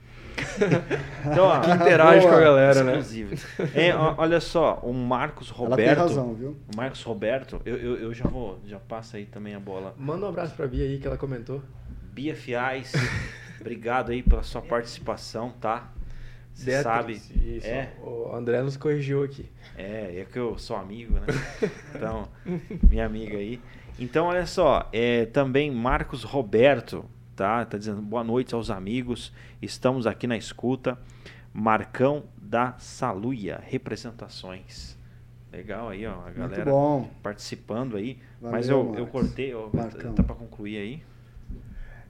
[1.26, 2.32] Então, ó, Que interage Boa.
[2.32, 2.99] com a galera, né?
[3.76, 5.99] É, olha só, o Marcos Ela tem Roberto.
[5.99, 6.58] razão, viu?
[6.74, 9.94] O Marcos Roberto, eu, eu, eu já vou, já passa aí também a bola.
[9.98, 11.62] Manda um abraço pra Bia aí que ela comentou.
[12.14, 12.91] Bia Fiais,
[13.60, 15.91] obrigado aí pela sua participação, tá?
[16.53, 17.14] Você sabe?
[17.14, 17.91] Isso, é.
[18.03, 19.49] O André nos corrigiu aqui.
[19.78, 21.22] É, é que eu sou amigo, né?
[21.95, 22.28] Então,
[22.90, 23.60] minha amiga aí.
[23.98, 27.06] Então, olha só, é, também Marcos Roberto,
[27.42, 27.66] tá?
[27.66, 29.34] Tá dizendo boa noite aos amigos.
[29.60, 30.96] Estamos aqui na escuta.
[31.52, 34.96] Marcão da Saluia, representações.
[35.52, 36.72] Legal aí, ó, a galera
[37.24, 38.20] participando aí.
[38.40, 39.70] Valeu, Mas eu, eu cortei, ó,
[40.16, 41.04] tá para concluir aí?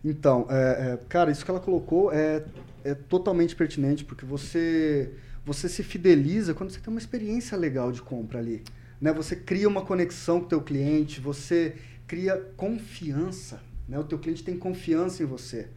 [0.04, 2.44] Então, é, é, cara, isso que ela colocou é,
[2.84, 5.14] é totalmente pertinente, porque você,
[5.46, 8.64] você se fideliza quando você tem uma experiência legal de compra ali.
[9.00, 9.14] Né?
[9.14, 13.71] Você cria uma conexão com o teu cliente, você cria confiança.
[13.92, 14.00] Né?
[14.00, 15.68] O teu cliente tem confiança em você.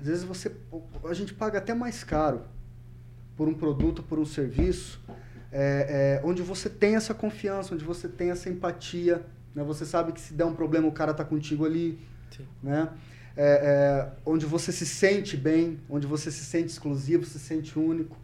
[0.00, 0.50] Às vezes você,
[1.08, 2.42] a gente paga até mais caro
[3.36, 5.00] por um produto, por um serviço,
[5.52, 9.24] é, é, onde você tem essa confiança, onde você tem essa empatia,
[9.54, 9.62] né?
[9.62, 11.98] Você sabe que se der um problema o cara está contigo ali,
[12.36, 12.44] Sim.
[12.60, 12.88] né?
[13.36, 18.16] É, é, onde você se sente bem, onde você se sente exclusivo, se sente único.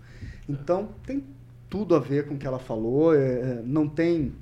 [0.48, 1.24] Então tem
[1.70, 3.14] tudo a ver com o que ela falou.
[3.14, 4.35] É, é, não tem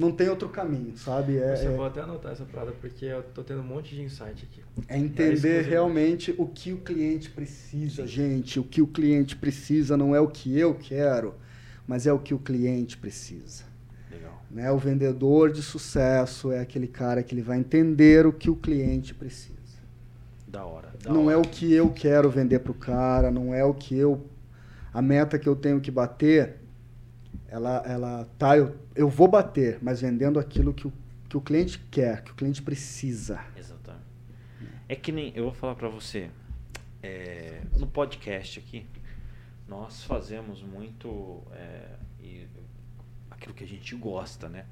[0.00, 1.38] não tem outro caminho, sabe?
[1.38, 4.48] É, eu vou até anotar essa parada porque eu tô tendo um monte de insight
[4.50, 4.62] aqui.
[4.88, 8.58] É entender realmente o que o cliente precisa, gente.
[8.58, 11.34] O que o cliente precisa não é o que eu quero
[11.90, 13.64] mas é o que o cliente precisa.
[14.08, 14.40] Legal.
[14.48, 14.70] Né?
[14.70, 19.12] O vendedor de sucesso é aquele cara que ele vai entender o que o cliente
[19.12, 19.58] precisa.
[20.46, 20.92] Da hora.
[21.02, 21.34] Da não hora.
[21.34, 24.24] é o que eu quero vender para o cara, não é o que eu.
[24.94, 26.59] A meta que eu tenho que bater,
[27.50, 30.92] ela, ela tá, eu, eu vou bater, mas vendendo aquilo que o,
[31.28, 33.44] que o cliente quer, que o cliente precisa.
[33.56, 34.04] Exatamente.
[34.88, 36.30] É que nem, eu vou falar para você,
[37.02, 38.86] é, no podcast aqui,
[39.66, 42.46] nós fazemos muito é, e,
[43.30, 44.64] aquilo que a gente gosta, né?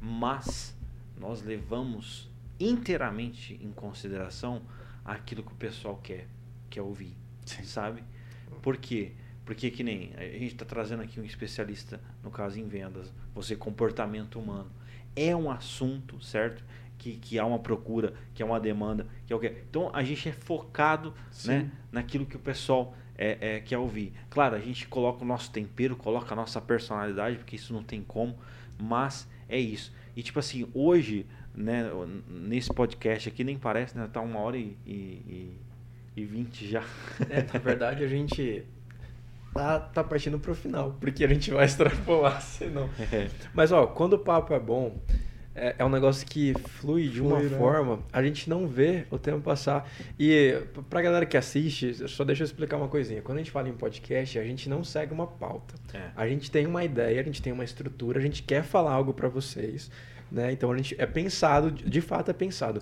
[0.00, 0.76] Mas
[1.18, 2.30] nós levamos
[2.60, 4.62] inteiramente em consideração
[5.02, 6.26] aquilo que o pessoal quer,
[6.68, 7.64] quer ouvir, Sim.
[7.64, 8.04] sabe?
[8.60, 9.12] Por quê?
[9.48, 13.56] Porque que nem a gente está trazendo aqui um especialista, no caso em vendas, você
[13.56, 14.70] comportamento humano.
[15.16, 16.62] É um assunto, certo?
[16.98, 19.46] Que, que há uma procura, que há uma demanda, que é o que.
[19.46, 21.14] Então a gente é focado
[21.46, 24.12] né, naquilo que o pessoal é, é, quer ouvir.
[24.28, 28.02] Claro, a gente coloca o nosso tempero, coloca a nossa personalidade, porque isso não tem
[28.02, 28.38] como,
[28.78, 29.94] mas é isso.
[30.14, 31.84] E tipo assim, hoje, né,
[32.28, 34.10] nesse podcast aqui, nem parece, né?
[34.12, 35.56] Tá uma hora e, e,
[36.14, 36.84] e, vinte já.
[37.30, 38.66] É, na verdade, a gente
[39.52, 42.88] tá, tá partindo pro final, porque a gente vai extrapolar, senão.
[43.12, 43.28] É.
[43.54, 44.96] Mas ó, quando o papo é bom,
[45.58, 47.58] é, é um negócio que flui de uma né?
[47.58, 49.90] forma, a gente não vê o tempo passar.
[50.18, 53.20] E pra galera que assiste, só deixa eu explicar uma coisinha.
[53.20, 55.74] Quando a gente fala em podcast, a gente não segue uma pauta.
[55.92, 56.10] É.
[56.16, 59.12] A gente tem uma ideia, a gente tem uma estrutura, a gente quer falar algo
[59.12, 59.90] para vocês,
[60.30, 60.52] né?
[60.52, 62.80] Então a gente é pensado, de fato é pensado.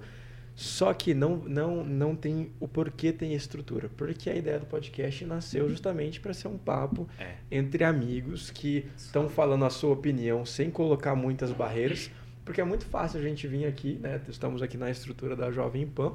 [0.56, 3.88] Só que não, não, não tem o porquê tem estrutura.
[3.96, 7.34] Porque a ideia do podcast nasceu justamente para ser um papo é.
[7.50, 12.10] entre amigos que estão falando a sua opinião sem colocar muitas barreiras
[12.46, 14.20] porque é muito fácil a gente vir aqui, né?
[14.28, 16.12] Estamos aqui na estrutura da Jovem Pan.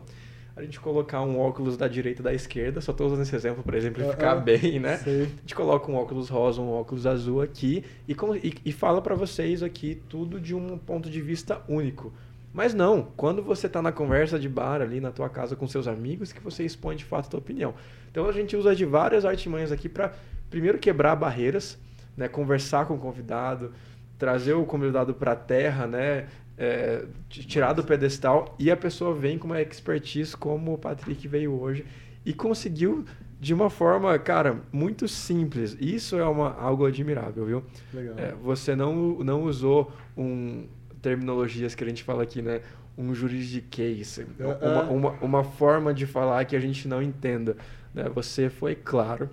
[0.56, 3.78] A gente colocar um óculos da direita da esquerda, só estou usando esse exemplo para
[3.78, 4.98] exemplificar uh bem, né?
[4.98, 5.24] Sim.
[5.24, 9.14] A gente coloca um óculos rosa, um óculos azul aqui e, e, e fala para
[9.14, 12.14] vocês aqui tudo de um ponto de vista único.
[12.54, 15.88] Mas não, quando você está na conversa de bar ali na tua casa com seus
[15.88, 17.74] amigos, que você expõe de fato a tua opinião.
[18.12, 20.14] Então a gente usa de várias artimanhas aqui para
[20.50, 21.80] primeiro quebrar barreiras,
[22.18, 23.72] né, conversar com o convidado,
[24.20, 26.28] trazer o convidado para a terra, né?
[26.58, 31.60] É, tirar do pedestal e a pessoa vem com uma expertise como o Patrick veio
[31.60, 31.86] hoje
[32.24, 33.04] e conseguiu
[33.40, 35.76] de uma forma, cara, muito simples.
[35.80, 37.64] Isso é uma, algo admirável, viu?
[37.92, 38.14] Legal.
[38.16, 40.68] É, você não, não usou um
[41.02, 42.62] terminologias que a gente fala aqui, né?
[42.98, 44.72] Um juridiquês, uh -uh.
[44.72, 47.56] uma, uma, uma forma de falar que a gente não entenda.
[47.94, 48.10] Né?
[48.14, 49.30] Você foi claro.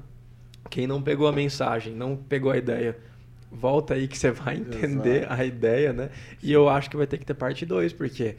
[0.70, 2.96] Quem não pegou a mensagem, não pegou a ideia,
[3.50, 5.32] volta aí que você vai entender Exato.
[5.32, 6.10] a ideia, né?
[6.42, 8.36] E eu acho que vai ter que ter parte 2, porque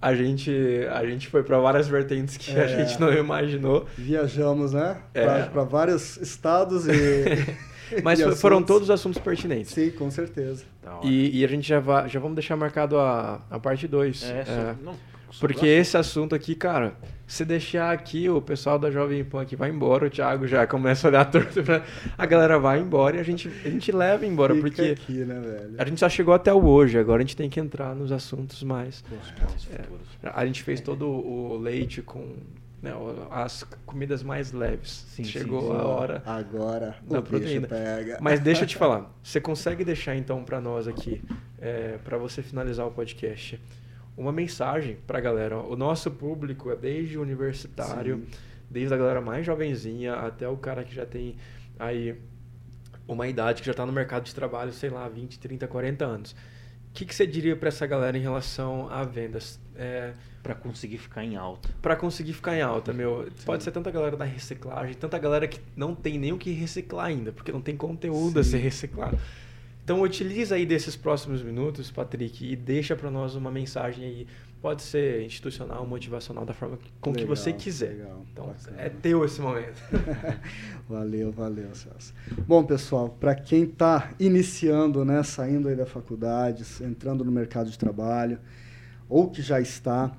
[0.00, 0.50] a gente,
[0.90, 2.64] a gente foi para várias vertentes que é.
[2.64, 3.86] a gente não imaginou.
[3.96, 4.96] Viajamos, né?
[5.14, 5.44] É.
[5.44, 6.92] Para vários estados e.
[8.02, 9.72] Mas foram todos assuntos pertinentes.
[9.72, 10.64] Sim, com certeza.
[11.02, 14.22] E, e, a gente já, vai, já vamos deixar marcado a, a parte 2.
[14.24, 14.74] É, é.
[14.82, 14.94] Não,
[15.40, 16.94] porque esse assunto aqui, cara,
[17.26, 21.06] se deixar aqui, o pessoal da Jovem Pan aqui vai embora, o Thiago já começa
[21.06, 21.82] a olhar torto pra...
[22.18, 25.40] A galera vai embora e a gente, a gente leva embora, Fica porque aqui, né,
[25.40, 25.74] velho?
[25.78, 28.62] a gente só chegou até o hoje, agora a gente tem que entrar nos assuntos
[28.62, 29.02] mais...
[29.72, 32.34] É, a gente fez todo o leite com
[32.82, 32.92] né,
[33.30, 35.06] as comidas mais leves.
[35.08, 35.72] Sim, Chegou sim, sim.
[35.74, 37.68] a hora agora da proteína.
[37.68, 38.18] Pega.
[38.20, 41.22] Mas deixa eu te falar, você consegue deixar então para nós aqui,
[41.60, 43.60] é, para você finalizar o podcast,
[44.16, 45.58] uma mensagem para a galera.
[45.58, 48.38] O nosso público é desde o universitário, Sim.
[48.68, 51.36] desde a galera mais jovenzinha até o cara que já tem
[51.78, 52.16] aí
[53.06, 56.32] uma idade que já está no mercado de trabalho, sei lá, 20, 30, 40 anos.
[56.32, 59.58] O que, que você diria para essa galera em relação a vendas?
[59.74, 60.12] É,
[60.42, 61.68] para conseguir ficar em alta.
[61.80, 63.24] Para conseguir ficar em alta, meu.
[63.36, 63.44] Sim.
[63.44, 67.06] Pode ser tanta galera da reciclagem, tanta galera que não tem nem o que reciclar
[67.06, 68.40] ainda, porque não tem conteúdo Sim.
[68.40, 69.18] a ser reciclado.
[69.84, 74.26] Então utiliza aí desses próximos minutos, Patrick, e deixa para nós uma mensagem aí.
[74.60, 77.96] Pode ser institucional, motivacional, da forma com legal, que você quiser.
[77.96, 78.80] Legal, então bacana.
[78.80, 79.82] é teu esse momento.
[80.88, 82.14] valeu, valeu, Celso.
[82.46, 87.76] Bom, pessoal, para quem está iniciando, né, saindo aí da faculdade, entrando no mercado de
[87.76, 88.38] trabalho,
[89.08, 90.12] ou que já está,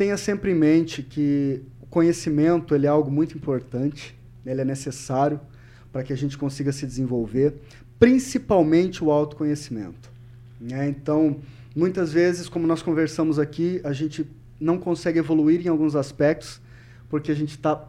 [0.00, 5.38] tenha sempre em mente que o conhecimento ele é algo muito importante, ele é necessário
[5.92, 7.56] para que a gente consiga se desenvolver,
[7.98, 10.10] principalmente o autoconhecimento.
[10.58, 10.88] Né?
[10.88, 11.36] Então,
[11.76, 14.26] muitas vezes, como nós conversamos aqui, a gente
[14.58, 16.62] não consegue evoluir em alguns aspectos
[17.10, 17.86] porque a gente está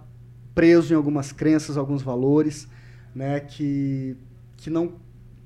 [0.53, 2.67] preso em algumas crenças, alguns valores,
[3.15, 4.17] né, que,
[4.57, 4.95] que não,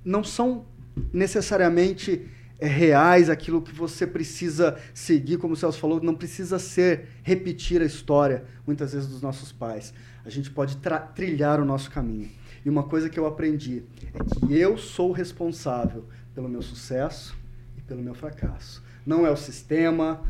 [0.04, 0.66] não são
[1.14, 2.26] necessariamente
[2.60, 7.86] reais, aquilo que você precisa seguir, como o Celso falou, não precisa ser repetir a
[7.86, 9.94] história, muitas vezes, dos nossos pais.
[10.26, 10.78] A gente pode
[11.14, 12.30] trilhar o nosso caminho.
[12.64, 13.84] E uma coisa que eu aprendi
[14.14, 17.38] é que eu sou responsável pelo meu sucesso
[17.78, 18.84] e pelo meu fracasso.
[19.06, 20.22] Não é o sistema,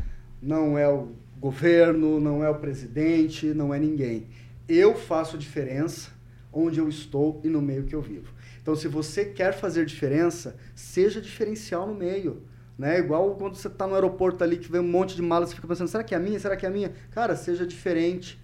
[0.42, 1.08] não é o
[1.40, 4.26] governo, não é o presidente, não é ninguém.
[4.68, 6.10] Eu faço diferença
[6.52, 8.35] onde eu estou e no meio que eu vivo.
[8.66, 12.42] Então, se você quer fazer diferença, seja diferencial no meio.
[12.76, 12.98] Né?
[12.98, 15.68] Igual quando você está no aeroporto ali que vem um monte de malas, você fica
[15.68, 16.40] pensando, será que é a minha?
[16.40, 16.92] Será que é a minha?
[17.12, 18.42] Cara, seja diferente.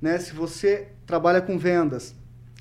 [0.00, 0.18] Né?
[0.18, 2.14] Se você trabalha com vendas,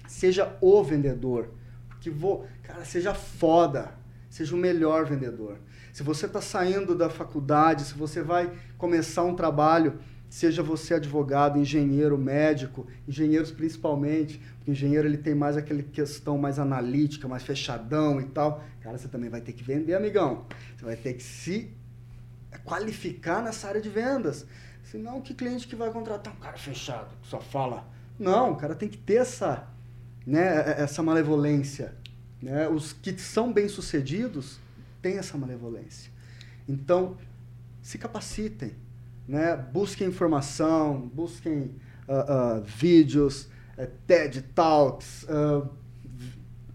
[0.08, 1.52] seja o vendedor.
[1.90, 3.92] Porque vou, cara, seja foda,
[4.28, 5.60] seja o melhor vendedor.
[5.94, 10.00] Se você está saindo da faculdade, se você vai começar um trabalho,
[10.36, 16.60] seja você advogado, engenheiro, médico, engenheiros principalmente, porque engenheiro ele tem mais aquela questão mais
[16.60, 18.62] analítica, mais fechadão e tal.
[18.82, 20.46] Cara, você também vai ter que vender, amigão.
[20.76, 21.72] Você vai ter que se
[22.66, 24.46] qualificar nessa área de vendas.
[24.84, 27.88] Senão, que cliente que vai contratar um cara fechado, que só fala?
[28.20, 29.66] Não, o cara tem que ter essa
[30.28, 31.96] né, é, é, essa malevolência.
[32.42, 32.68] Né?
[32.68, 34.60] Os que são bem-sucedidos
[35.02, 36.12] têm essa malevolência.
[36.68, 37.18] Então,
[37.82, 38.74] se capacitem,
[39.28, 39.56] né?
[39.56, 41.76] busquem informação, busquem
[42.08, 45.26] uh, uh, vídeos, uh, TED Talks,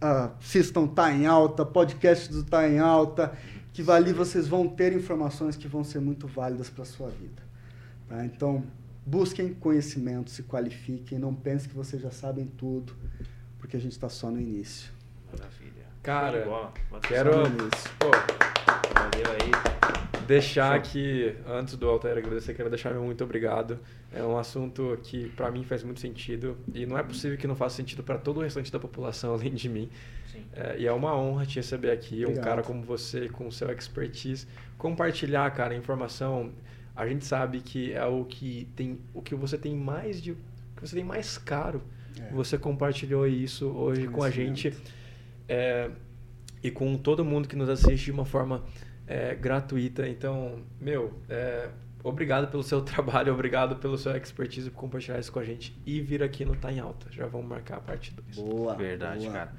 [0.01, 3.33] assistam Tá em Alta, podcast do Tá em Alta,
[3.73, 7.43] que ali vocês vão ter informações que vão ser muito válidas para a sua vida.
[8.09, 8.25] Tá?
[8.25, 8.65] Então,
[9.07, 12.95] busquem conhecimento, se qualifiquem, não pensem que vocês já sabem tudo
[13.59, 14.91] porque a gente está só no início.
[15.31, 15.87] Maravilha.
[16.03, 16.73] Cara,
[17.03, 17.31] quero
[17.99, 18.11] pô.
[20.31, 23.79] Deixar aqui, antes do Altair agradecer, quero deixar meu muito obrigado.
[24.13, 27.57] É um assunto que para mim faz muito sentido e não é possível que não
[27.57, 29.91] faça sentido para todo o restante da população além de mim.
[30.55, 32.39] É, e é uma honra te receber aqui, Obrigado.
[32.39, 34.47] um cara como você, com o seu expertise,
[34.79, 36.53] compartilhar, cara, informação.
[36.95, 40.37] A gente sabe que é o que tem, o que você tem mais de, o
[40.77, 41.83] que você tem mais caro
[42.19, 42.33] é.
[42.33, 44.75] Você compartilhou isso hoje com a gente
[45.49, 45.91] é,
[46.63, 48.65] e com todo mundo que nos assiste de uma forma
[49.11, 50.09] é, gratuita.
[50.09, 51.69] Então, meu, é,
[52.05, 56.01] obrigado pelo seu trabalho, obrigado pelo seu expertise por compartilhar isso com a gente e
[56.01, 57.11] vir aqui no Tá em Alta.
[57.11, 58.37] Já vamos marcar a parte 2.
[58.37, 58.77] Boa.
[58.77, 59.33] Verdade, boa.
[59.33, 59.53] cara.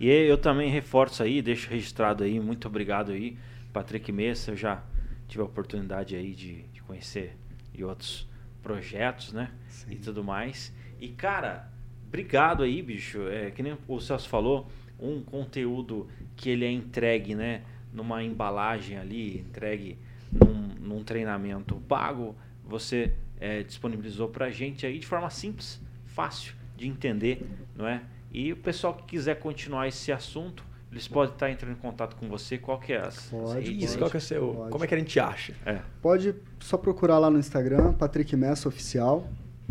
[0.00, 3.36] E eu também reforço aí, deixo registrado aí, muito obrigado aí,
[3.74, 4.52] Patrick Messa.
[4.52, 4.82] Eu já
[5.28, 7.36] tive a oportunidade aí de, de conhecer
[7.74, 8.26] e outros
[8.62, 9.50] projetos, né?
[9.68, 9.92] Sim.
[9.92, 10.74] E tudo mais.
[10.98, 11.70] E, cara,
[12.06, 13.28] obrigado aí, bicho.
[13.28, 14.66] É, que nem o Celso falou,
[14.98, 17.62] um conteúdo que ele é entregue, né?
[17.94, 19.96] Numa embalagem ali, entregue
[20.30, 26.88] num, num treinamento pago, você é, disponibilizou pra gente aí de forma simples, fácil de
[26.88, 28.02] entender, não é?
[28.32, 32.28] E o pessoal que quiser continuar esse assunto, eles podem estar entrando em contato com
[32.28, 32.58] você.
[32.58, 34.52] Qual que é as pode, Isso, qual que é seu.
[34.52, 34.70] Pode.
[34.72, 35.54] Como é que a gente acha?
[35.64, 35.80] É.
[36.02, 39.28] Pode só procurar lá no Instagram, Patrick Messa Oficial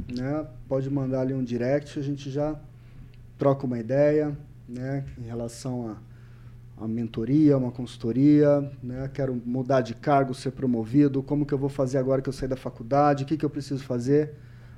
[0.08, 0.46] né?
[0.68, 2.56] Pode mandar ali um direct, a gente já
[3.38, 4.38] troca uma ideia,
[4.68, 5.06] né?
[5.18, 5.98] Em relação a,
[6.84, 9.10] a mentoria, uma consultoria, né?
[9.14, 12.50] Quero mudar de cargo, ser promovido, como que eu vou fazer agora que eu sair
[12.50, 14.34] da faculdade, o que que eu preciso fazer?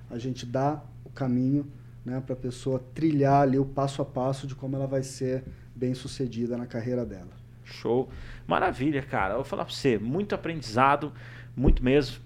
[0.09, 1.65] A gente dá o caminho,
[2.05, 2.21] né?
[2.23, 5.43] Para a pessoa trilhar ali o passo a passo de como ela vai ser
[5.75, 7.31] bem sucedida na carreira dela.
[7.63, 8.07] Show,
[8.45, 9.33] maravilha, cara.
[9.33, 11.11] Eu vou falar para você, muito aprendizado,
[11.57, 12.17] muito mesmo.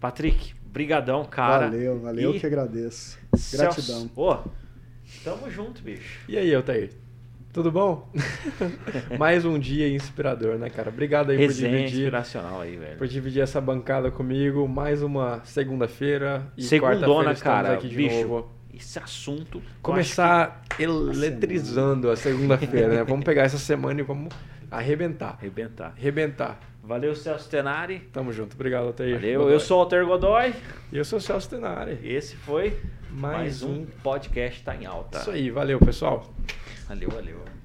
[0.00, 1.68] Patrick, Brigadão, cara.
[1.70, 2.40] Valeu, valeu, e...
[2.40, 3.16] que agradeço.
[3.52, 4.08] Gratidão.
[4.08, 4.38] Pô,
[5.22, 6.24] tamo junto, bicho.
[6.28, 6.99] E aí, Altair?
[7.52, 8.08] Tudo bom?
[9.18, 10.88] Mais um dia inspirador, né, cara?
[10.88, 11.98] Obrigado aí Resenha por dividir.
[12.02, 12.96] inspiracional aí, velho.
[12.96, 14.68] Por dividir essa bancada comigo.
[14.68, 18.48] Mais uma segunda-feira e quarta-feira cara, aqui de bicho, novo.
[18.72, 19.60] esse assunto.
[19.82, 23.04] Começar eletrizando a segunda-feira, né?
[23.04, 24.32] Vamos pegar essa semana e vamos
[24.70, 25.32] arrebentar.
[25.38, 25.94] que Arrebentar.
[25.98, 26.60] Arrebentar.
[26.84, 27.98] Valeu, Celso Tenari.
[28.12, 28.54] Tamo junto.
[28.54, 29.14] Obrigado, Altair.
[29.16, 29.54] Valeu, Godoy.
[29.54, 30.54] eu sou o Alter Godoy.
[30.92, 31.98] E eu sou o Celso Tenari.
[32.02, 32.76] Esse foi
[33.10, 33.86] Mais mais, um um.
[34.02, 35.18] podcast Tá em Alta.
[35.18, 35.50] Isso aí.
[35.50, 36.32] Valeu, pessoal.
[36.90, 37.59] Valeu, valeu.